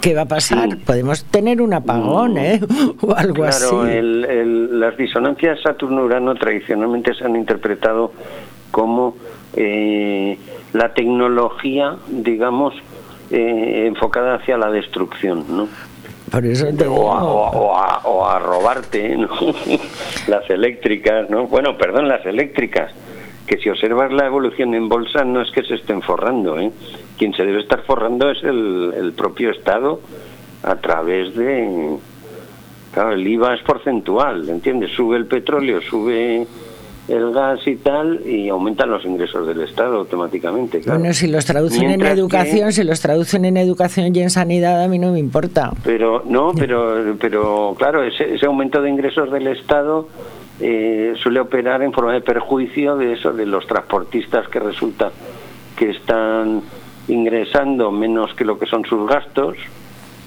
[0.00, 0.78] ¿qué va a pasar?
[0.86, 2.60] Podemos tener un apagón, ¿eh?
[3.02, 3.34] O algo.
[3.44, 3.90] Claro, así.
[3.96, 8.12] el- el- las disonancias Saturno-Urano tradicionalmente se han interpretado
[8.70, 9.16] como
[9.54, 10.38] eh,
[10.72, 12.74] la tecnología, digamos,
[13.30, 15.68] eh, enfocada hacia la destrucción, ¿no?
[16.30, 17.32] Por eso te o, a, digo.
[17.32, 19.28] o a- o a- o a robarte ¿no?
[20.28, 21.46] las eléctricas, ¿no?
[21.46, 22.92] Bueno, perdón, las eléctricas,
[23.48, 26.70] que si observas la evolución en bolsa no es que se estén forrando, ¿eh?
[27.16, 30.00] Quien se debe estar forrando es el, el propio Estado
[30.62, 31.96] a través de...
[32.92, 34.90] Claro, el IVA es porcentual, ¿entiendes?
[34.92, 36.46] Sube el petróleo, sube
[37.08, 40.80] el gas y tal, y aumentan los ingresos del Estado automáticamente.
[40.80, 40.98] Claro.
[40.98, 44.30] Bueno, si los traducen Mientras en que- educación, si los traducen en educación y en
[44.30, 45.70] sanidad, a mí no me importa.
[45.84, 50.08] Pero no, pero pero claro, ese, ese aumento de ingresos del Estado
[50.60, 55.10] eh, suele operar en forma de perjuicio de eso, de los transportistas que resulta
[55.76, 56.62] que están
[57.08, 59.56] ingresando menos que lo que son sus gastos,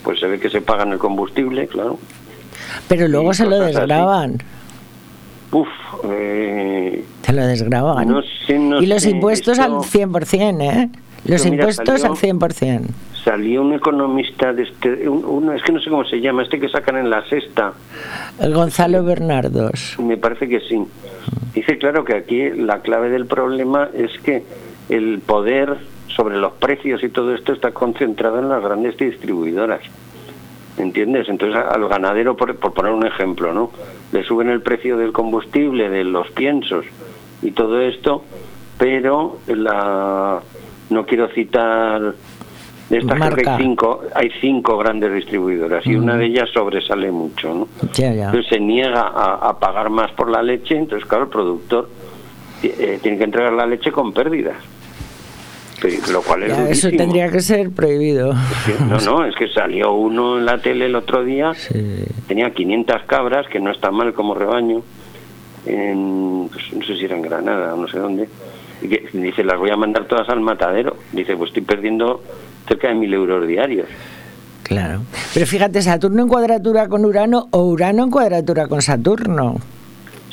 [0.03, 1.99] pues se ve que se pagan el combustible, claro.
[2.87, 3.75] Pero luego Y se lo cosas así.
[3.79, 4.37] desgraban.
[5.51, 5.67] Uf,
[6.09, 8.07] eh, Se lo desgraban.
[8.07, 10.89] No sé, no y los sé, impuestos esto- al 100%, ¿eh?
[11.25, 12.87] Los mira, impuestos salió- al 100%.
[13.23, 16.59] salió un economista de este, un- uno, es que no sé cómo se llama, este
[16.59, 17.73] que sacan en la sexta,
[18.39, 19.95] El Gonzalo Bernardos.
[19.99, 20.81] Me parece que sí.
[21.53, 24.43] Dice claro que aquí la clave del problema es que
[24.89, 25.77] el poder
[26.15, 29.81] sobre los precios y todo esto está concentrado en las grandes distribuidoras.
[30.77, 31.27] ¿Entiendes?
[31.29, 33.71] Entonces al ganadero, por, por poner un ejemplo, ¿no?
[34.11, 36.85] Le suben el precio del combustible, de los piensos
[37.41, 38.23] y todo esto,
[38.77, 40.41] pero la
[40.91, 42.13] no quiero citar
[42.89, 47.09] de estas creo que hay cinco, hay cinco grandes distribuidoras y una de ellas sobresale
[47.09, 47.67] mucho, ¿no?
[48.25, 51.89] Entonces se niega a, a pagar más por la leche, entonces claro, el productor
[52.63, 54.57] eh, tiene que entregar la leche con pérdidas.
[56.11, 58.33] Lo cual es Ya, eso tendría que ser prohibido.
[58.87, 61.53] No, no, es que salió uno en la tele el otro día,
[62.27, 64.83] tenía 500 cabras, que no está mal como rebaño,
[65.65, 68.29] en, pues, no sé si era en Granada o no sé dónde,
[68.81, 70.97] dice, las voy a mandar todas al matadero.
[71.11, 72.21] Dice, pues estoy perdiendo
[72.67, 73.87] cerca de mil euros diarios.
[74.63, 75.01] Claro.
[75.33, 79.57] Pero fíjate, Saturno en cuadratura con Urano o Urano en cuadratura con Saturno.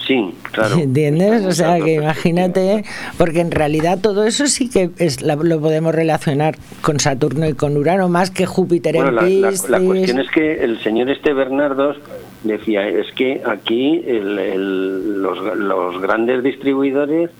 [0.06, 0.76] Sí, claro.
[0.78, 1.44] ¿Entiendes?
[1.44, 2.84] O sea, que imagínate,
[3.18, 7.76] porque en realidad todo eso sí que es, lo podemos relacionar con Saturno y con
[7.76, 9.68] Urano, más que Júpiter Bueno, en la, la- Piscis.
[9.70, 11.96] la cuestión es que el señor este Bernardos
[12.44, 17.30] decía, es que aquí el- el- los, los grandes distribuidores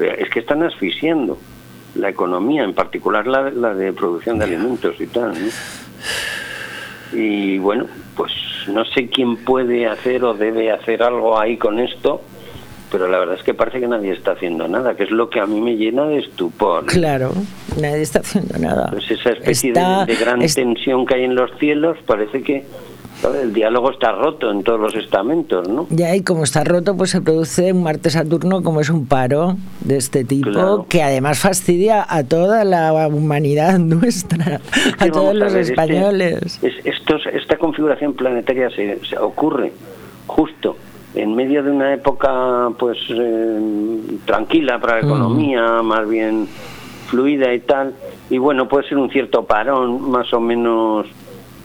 [0.00, 1.38] es que están asfixiando
[1.94, 5.32] la economía, en particular la, la de producción de alimentos y tal.
[5.32, 5.48] ¿no?
[7.12, 7.86] Y bueno,
[8.16, 8.32] pues
[8.68, 12.20] no sé quién puede hacer o debe hacer algo ahí con esto,
[12.90, 15.40] pero la verdad es que parece que nadie está haciendo nada, que es lo que
[15.40, 16.86] a mí me llena de estupor.
[16.86, 17.32] Claro,
[17.80, 18.88] nadie está haciendo nada.
[18.90, 22.42] Pues esa especie Está- de, de gran es- tensión que hay en los cielos, parece
[22.42, 22.64] que.
[23.42, 25.86] El diálogo está roto en todos los estamentos, ¿no?
[25.90, 29.96] Ya, y como está roto, pues se produce un Marte-Saturno como es un paro de
[29.96, 30.86] este tipo, Claro.
[30.88, 34.60] que además fastidia a toda la humanidad nuestra,
[34.98, 36.58] a que todos a los este- españoles.
[36.62, 39.72] Es, estos, esta configuración planetaria se, se ocurre
[40.26, 40.76] justo
[41.14, 45.06] en medio de una época pues eh, tranquila para la Mm.
[45.06, 46.46] economía, más bien
[47.06, 47.94] fluida y tal,
[48.28, 51.06] y bueno, puede ser un cierto parón más o menos,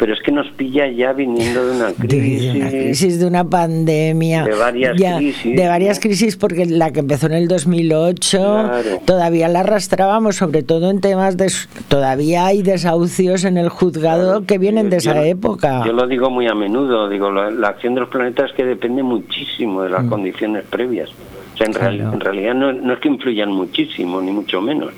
[0.02, 2.56] pero es que nos pilla ya viniendo de una de crisis.
[2.56, 7.02] una crisis, de una pandemia, De varias ya, crisis, de varias crisis, porque la que
[7.02, 9.02] empezó en el 2008 Claro.
[9.06, 11.52] todavía la arrastrábamos, sobre todo en temas de...
[11.88, 15.84] Todavía hay desahucios en el juzgado que vienen de esa época.
[15.86, 19.04] Yo lo digo muy a menudo, digo, la, la acción de los planetas que depende
[19.04, 21.10] muchísimo de las condiciones previas.
[21.54, 22.14] O sea, en, real- Mm.
[22.16, 24.94] En realidad no, no es que influyan muchísimo, ni mucho menos.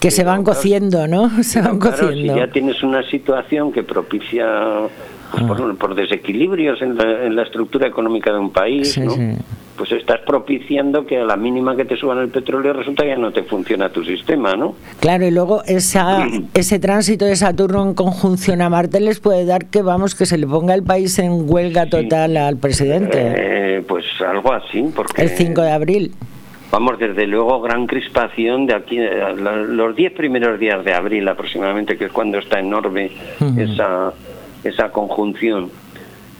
[0.00, 1.30] Que se van cociendo, ¿no?
[1.42, 2.36] Se van Claro, si cociendo.
[2.36, 4.46] ya tienes una situación que propicia
[5.30, 5.46] pues, Ah.
[5.46, 9.10] por, por desequilibrios en la, en la estructura económica de un país, Sí, ¿no?
[9.10, 9.20] sí.
[9.76, 13.16] pues estás propiciando que a la mínima que te suban el petróleo resulta que ya
[13.16, 14.74] no te funciona tu sistema, ¿no?
[15.00, 19.66] Claro, y luego esa, ese tránsito de Saturno en conjunción a Marte les puede dar
[19.66, 23.18] que, vamos, que se le ponga el país en huelga total al presidente.
[23.20, 25.20] Eh, pues algo así, porque...
[25.22, 26.12] el 5 de abril.
[26.70, 31.96] Vamos, desde luego, gran crispación de aquí, la- los 10 primeros días de abril aproximadamente,
[31.96, 33.10] que es cuando está enorme
[33.56, 34.12] esa,
[34.64, 35.70] esa conjunción,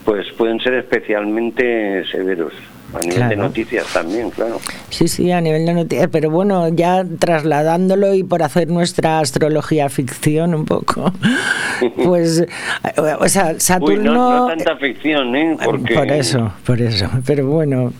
[0.05, 2.53] pues pueden ser especialmente severos.
[2.91, 4.57] A nivel de noticias también, claro.
[4.89, 9.89] Sí, sí, a nivel de noticias, pero bueno, ya trasladándolo y por hacer nuestra astrología
[9.89, 11.13] ficción un poco,
[12.03, 12.47] pues, eh,
[13.19, 14.11] o sea, Uy, Saturno...
[14.13, 15.55] no, no tanta ficción, ¿eh?
[15.63, 15.93] Porque...
[15.93, 17.07] Por eso, por eso.
[17.27, 17.93] Pero bueno,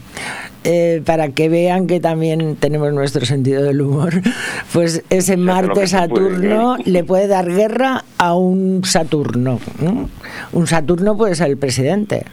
[0.64, 4.14] eh, para que vean que también tenemos nuestro sentido del humor,
[4.74, 9.60] pues ese Marte puede Saturno le puede dar guerra a un Saturno.
[9.82, 10.10] ¿no?
[10.52, 12.24] Un Saturno puede ser el presidente.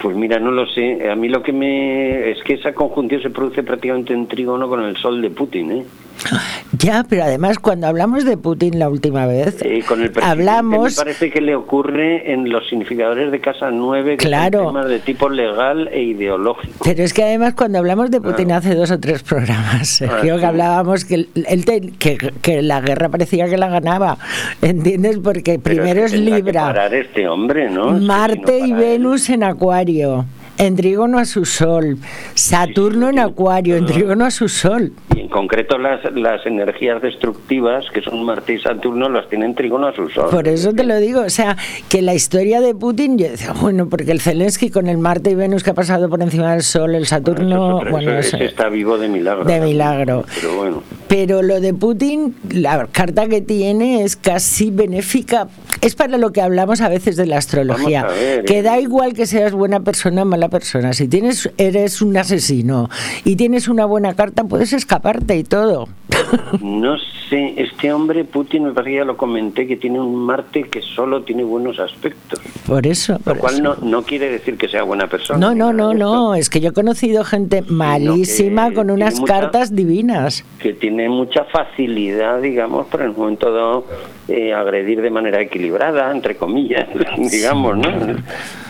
[0.00, 1.10] Pues mira, no lo sé.
[1.10, 2.30] A mí lo que me...
[2.30, 5.84] Es que esa conjunción se produce prácticamente en trígono con el sol de Putin, ¿eh?
[6.78, 10.90] Ya, pero además cuando hablamos de Putin la última vez, Eh, con el hablamos...
[10.96, 14.64] me parece que le ocurre en los significadores de casa 9 que Claro.
[14.64, 16.84] son temas de tipo legal e ideológico.
[16.84, 20.36] Pero es que además cuando hablamos de Putin hace dos o tres programas, Sergio, Ah,
[20.36, 20.46] que sí.
[20.46, 24.18] hablábamos que, él- él te- que, que la guerra parecía que la ganaba,
[24.62, 25.18] ¿entiendes?
[25.18, 27.94] Porque Pero primero que es tendrá que Libra, parar este hombre, ¿no?
[27.94, 30.26] Es que Marte y Venus en Acuario,
[30.58, 31.98] en trígono a su Sol,
[32.34, 34.92] Saturno en Acuario, en trígono a su Sol.
[35.14, 39.86] Y en concreto las, las energías destructivas, que son Marte y Saturno, las tienen trígono
[39.88, 40.28] a su sol.
[40.30, 41.56] Por eso te lo digo, o sea,
[41.88, 45.34] que la historia de Putin, yo decía, bueno, porque el Zelensky con el Marte y
[45.34, 48.44] Venus que ha pasado por encima del Sol, el Saturno, Pero bueno, eso- eso- ese
[48.46, 49.44] está vivo de milagro.
[49.44, 50.24] De milagro.
[50.40, 50.82] Pero bueno.
[51.08, 55.48] Pero lo de Putin, la carta que tiene es casi benéfica.
[55.80, 58.06] Es para lo que hablamos a veces de la astrología.
[58.06, 58.62] Ver, que eh.
[58.62, 60.92] da igual que seas buena persona o persona.
[60.92, 62.88] Si tienes, eres un asesino
[63.24, 65.88] y tienes una buena carta, puedes escaparte y todo.
[66.60, 66.96] No
[67.28, 70.80] sé, este hombre, Putin, me parece que ya lo comenté, que tiene un Marte que
[70.82, 72.40] solo tiene buenos aspectos.
[72.66, 73.18] Por eso.
[73.18, 73.62] por Lo cual eso.
[73.62, 75.38] no, no quiere decir que sea buena persona.
[75.38, 76.34] No, no, no, no.
[76.34, 80.44] Es que yo he conocido gente malísima con unas mucha- cartas divinas.
[80.58, 83.84] Que tiene mucha facilidad, digamos, para en un momento dado
[84.28, 86.88] eh, agredir de manera equilibrada, entre comillas,
[87.30, 87.88] digamos, ¿no?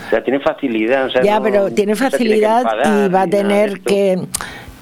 [0.09, 1.05] O sea, tiene facilidad.
[1.07, 4.19] o sea, Ya, no- pero tiene facilidad y va a tener que.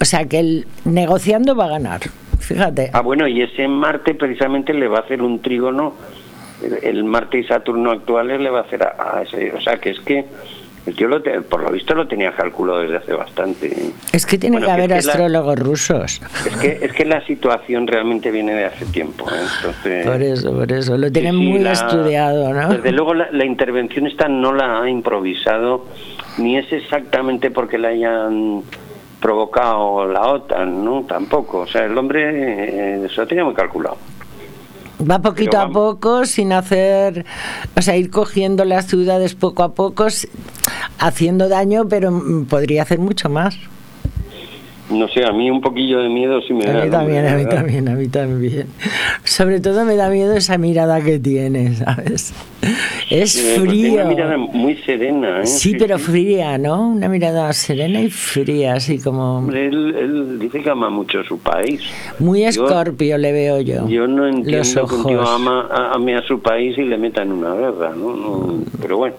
[0.01, 2.01] O sea, que el negociando va a ganar.
[2.39, 2.91] Fíjate.
[2.93, 5.95] Ah, bueno, y ese Marte precisamente le va a hacer un trígono,
[6.63, 9.79] el, el Marte y Saturno actuales le va a hacer a, a ese, o sea,
[9.79, 10.25] que es que
[10.95, 13.67] yo lo te- por lo visto lo tenía calculado desde hace bastante.
[13.69, 13.91] ¿eh?
[14.13, 16.21] Es que tiene Bueno, que haber es que la- astrólogos rusos.
[16.47, 19.35] Es que es que la situación realmente viene de hace tiempo, ¿eh?
[19.57, 20.97] entonces Por eso, por eso.
[20.97, 22.69] Lo tienen muy la- estudiado, ¿no?
[22.69, 25.87] Desde luego la, la intervención esta no la ha improvisado,
[26.39, 28.63] ni es exactamente porque la hayan
[29.21, 31.03] provocado la OTAN, ¿no?
[31.09, 31.61] Tampoco.
[31.61, 33.97] O sea, el hombre eh, se lo tenía muy calculado.
[34.99, 37.27] Va poquito a poco, sin hacer.
[37.77, 40.07] O sea, ir cogiendo las ciudades poco a poco,
[40.99, 43.57] haciendo daño, pero mm, podría hacer mucho más.
[44.89, 46.85] No sé, a mí un poquillo de miedo sí me A da.
[46.85, 47.57] mí también, a mí ¿verdad?
[47.57, 48.67] también, a mí también.
[49.25, 52.33] Sobre todo me da miedo esa mirada que tiene, ¿sabes?
[53.11, 53.93] Es tiene frío.
[53.95, 55.47] una mirada muy serena, ¿eh?
[55.47, 56.89] Sí, pero fría, ¿no?
[56.91, 61.39] Una mirada serena y fría, así como Hombre, Él, él dice que ama mucho su
[61.39, 61.81] país.
[62.21, 63.89] muy escorpio le veo yo.
[63.89, 67.23] Yo no entiendo que un tío ama, a- ame a su país y le meta
[67.23, 68.15] en una guerra, ¿no?
[68.17, 69.17] No, pero bueno,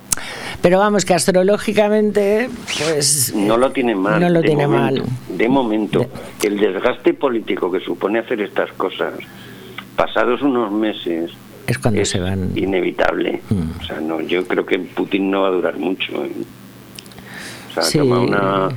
[0.61, 2.49] Pero vamos, que astrológicamente,
[2.83, 4.19] pues no lo tiene mal.
[4.19, 5.03] No lo de tiene momento.
[5.03, 5.37] mal.
[5.37, 6.05] De momento,
[6.43, 9.13] el desgaste político que supone hacer estas cosas,
[9.95, 11.31] pasados unos meses,
[11.67, 12.53] es cuando se van.
[12.53, 12.57] Mm.
[12.57, 13.41] inevitable.
[13.79, 16.23] O sea, no, yo creo que Putin no va a durar mucho.
[16.25, 16.31] ¿eh?
[17.69, 17.99] O sea, Sí.
[17.99, 18.69] toma una,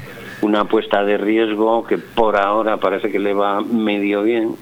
[0.43, 4.55] una apuesta de riesgo que por ahora parece que le va medio bien,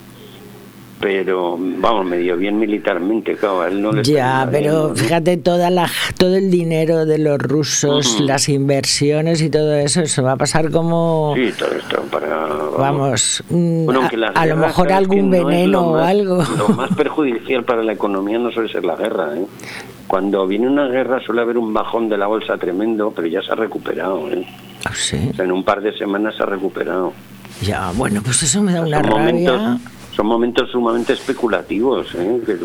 [1.01, 5.71] pero vamos, medio bien militarmente, claro, a él no le Ya, bien, pero fíjate toda
[5.71, 10.37] la, todo el dinero de los rusos, las inversiones y todo eso, se va a
[10.37, 12.47] pasar como, Sí, todo esto para...
[12.79, 16.43] vamos, mm, Bueno, a, lo mejor algún veneno o más- algo.
[16.57, 19.37] Lo más perjudicial para la economía no suele ser la guerra.
[19.37, 19.45] ¿eh?
[20.07, 23.53] Cuando viene una guerra suele haber un bajón de la bolsa tremendo, pero ya se
[23.53, 24.29] ha recuperado.
[24.31, 24.45] ¿eh?
[24.85, 25.29] Ah, sí.
[25.31, 27.13] O sea, en un par de semanas se ha recuperado.
[27.63, 29.79] Ya, bueno, pues eso me da una son, momentos, rabia.
[30.19, 32.13] Son momentos sumamente especulativos.
[32.17, 32.41] ¿eh?
[32.45, 32.57] Que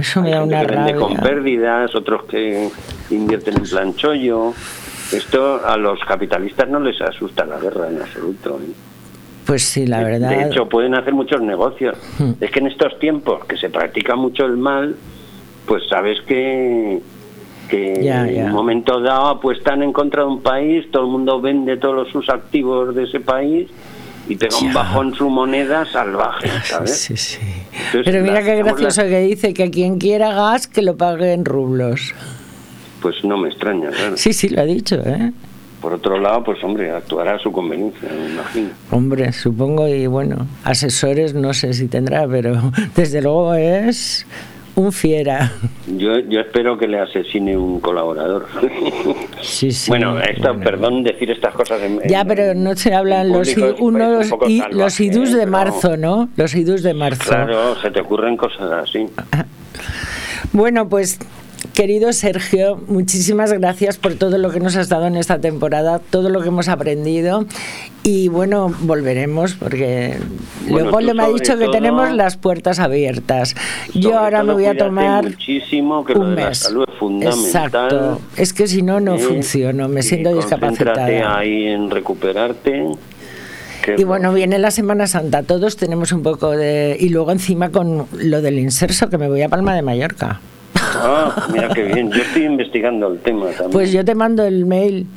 [0.00, 0.96] Eso me da una que vende rabia.
[0.96, 2.70] con pérdidas, otros que
[3.10, 4.54] invierten en plan chollo.
[5.12, 8.58] Esto a los capitalistas no les asusta la guerra en absoluto.
[8.62, 8.72] ¿eh?
[9.44, 10.30] Pues sí, la verdad.
[10.30, 11.98] De hecho, pueden hacer muchos negocios.
[12.18, 12.32] Hmm.
[12.40, 14.96] Es que en estos tiempos que se practica mucho el mal,
[15.66, 17.02] pues sabes que,
[17.68, 21.42] que Ya, en un momento dado apuestan en contra de un país, todo el mundo
[21.42, 23.68] vende todos sus activos de ese país
[24.28, 26.98] y pega un bajón su moneda salvaje, ¿sabes?
[26.98, 27.38] Sí, sí.
[27.72, 31.44] Entonces, Pero mira qué gracioso que dice que quien quiera gas que lo pague en
[31.44, 32.14] rublos.
[33.00, 34.16] Pues no me extraña, claro.
[34.16, 35.32] Sí, sí, lo ha dicho, ¿eh?
[35.80, 38.70] Por otro lado, pues hombre, actuará a su conveniencia, me imagino.
[38.90, 44.26] Hombre, supongo, y bueno, asesores no sé si tendrá, pero desde luego es
[44.76, 45.52] Un fiera.
[45.86, 48.46] Yo, yo espero que le asesine un colaborador.
[49.40, 49.90] Sí, sí.
[49.90, 51.80] bueno, esto, perdón decir estas cosas.
[51.80, 55.46] En, Ya, en- pero no se hablan los, unos, un y, salvaje, los idus de
[55.46, 56.28] marzo, ¿no?
[56.36, 57.24] Los idus de marzo.
[57.30, 59.06] Claro, se te ocurren cosas así.
[60.52, 61.18] Bueno, pues
[61.72, 66.28] querido Sergio, muchísimas gracias por todo lo que nos has dado en esta temporada, todo
[66.28, 67.46] lo que hemos aprendido
[68.02, 70.16] y bueno, volveremos porque
[70.68, 73.54] Bueno, Leopoldo me ha dicho que tenemos las puertas abiertas.
[73.94, 76.58] Yo ahora me voy a tomar muchísimo, que lo un de la mes.
[76.58, 77.64] salud es fundamental.
[77.64, 78.20] Exacto.
[78.36, 79.18] Es que si no, no ¿eh?
[79.18, 81.38] funciono, me siento discapacitada.
[81.38, 82.86] ahí en recuperarte.
[83.96, 86.96] Y bueno, viene la Semana Santa, todos tenemos un poco de...
[86.98, 90.40] Y luego encima con lo del inserso, que me voy a Palma de Mallorca.
[90.98, 92.10] Ah, mira qué bien.
[92.10, 93.70] Yo estoy investigando el tema también.
[93.70, 95.06] Pues yo te mando el mail.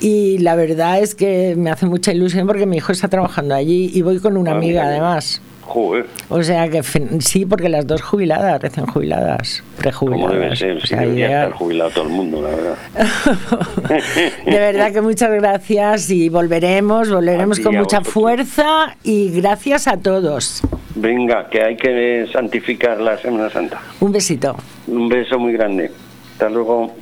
[0.00, 3.90] Y la verdad es que me hace mucha ilusión porque mi hijo está trabajando allí
[3.94, 4.88] y voy con una Ah, amiga mira.
[4.90, 5.40] además.
[5.66, 6.82] Joder, O sea que
[7.20, 10.32] sí, porque las dos jubiladas, recién jubiladas, como prejubiladas.
[10.32, 10.76] debe ser.
[10.76, 12.76] O Sí, sea, debería estar jubilado todo el mundo, la verdad.
[14.46, 18.12] De verdad que muchas gracias y volveremos, volveremos con mucha vosotros.
[18.12, 20.60] fuerza y gracias a todos.
[20.94, 23.80] Venga, que hay que santificar la Semana Santa.
[24.00, 24.54] Un besito.
[24.86, 25.90] Un beso muy grande.
[26.34, 26.92] Hasta luego.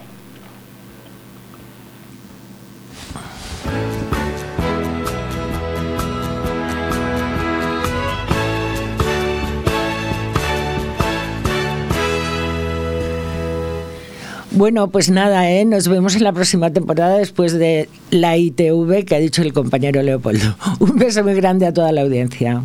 [14.54, 15.64] Bueno, pues nada, ¿eh?
[15.64, 20.02] nos vemos en la próxima temporada después de la ITV que ha dicho el compañero
[20.02, 20.56] Leopoldo.
[20.78, 22.62] Un beso muy grande a toda la audiencia.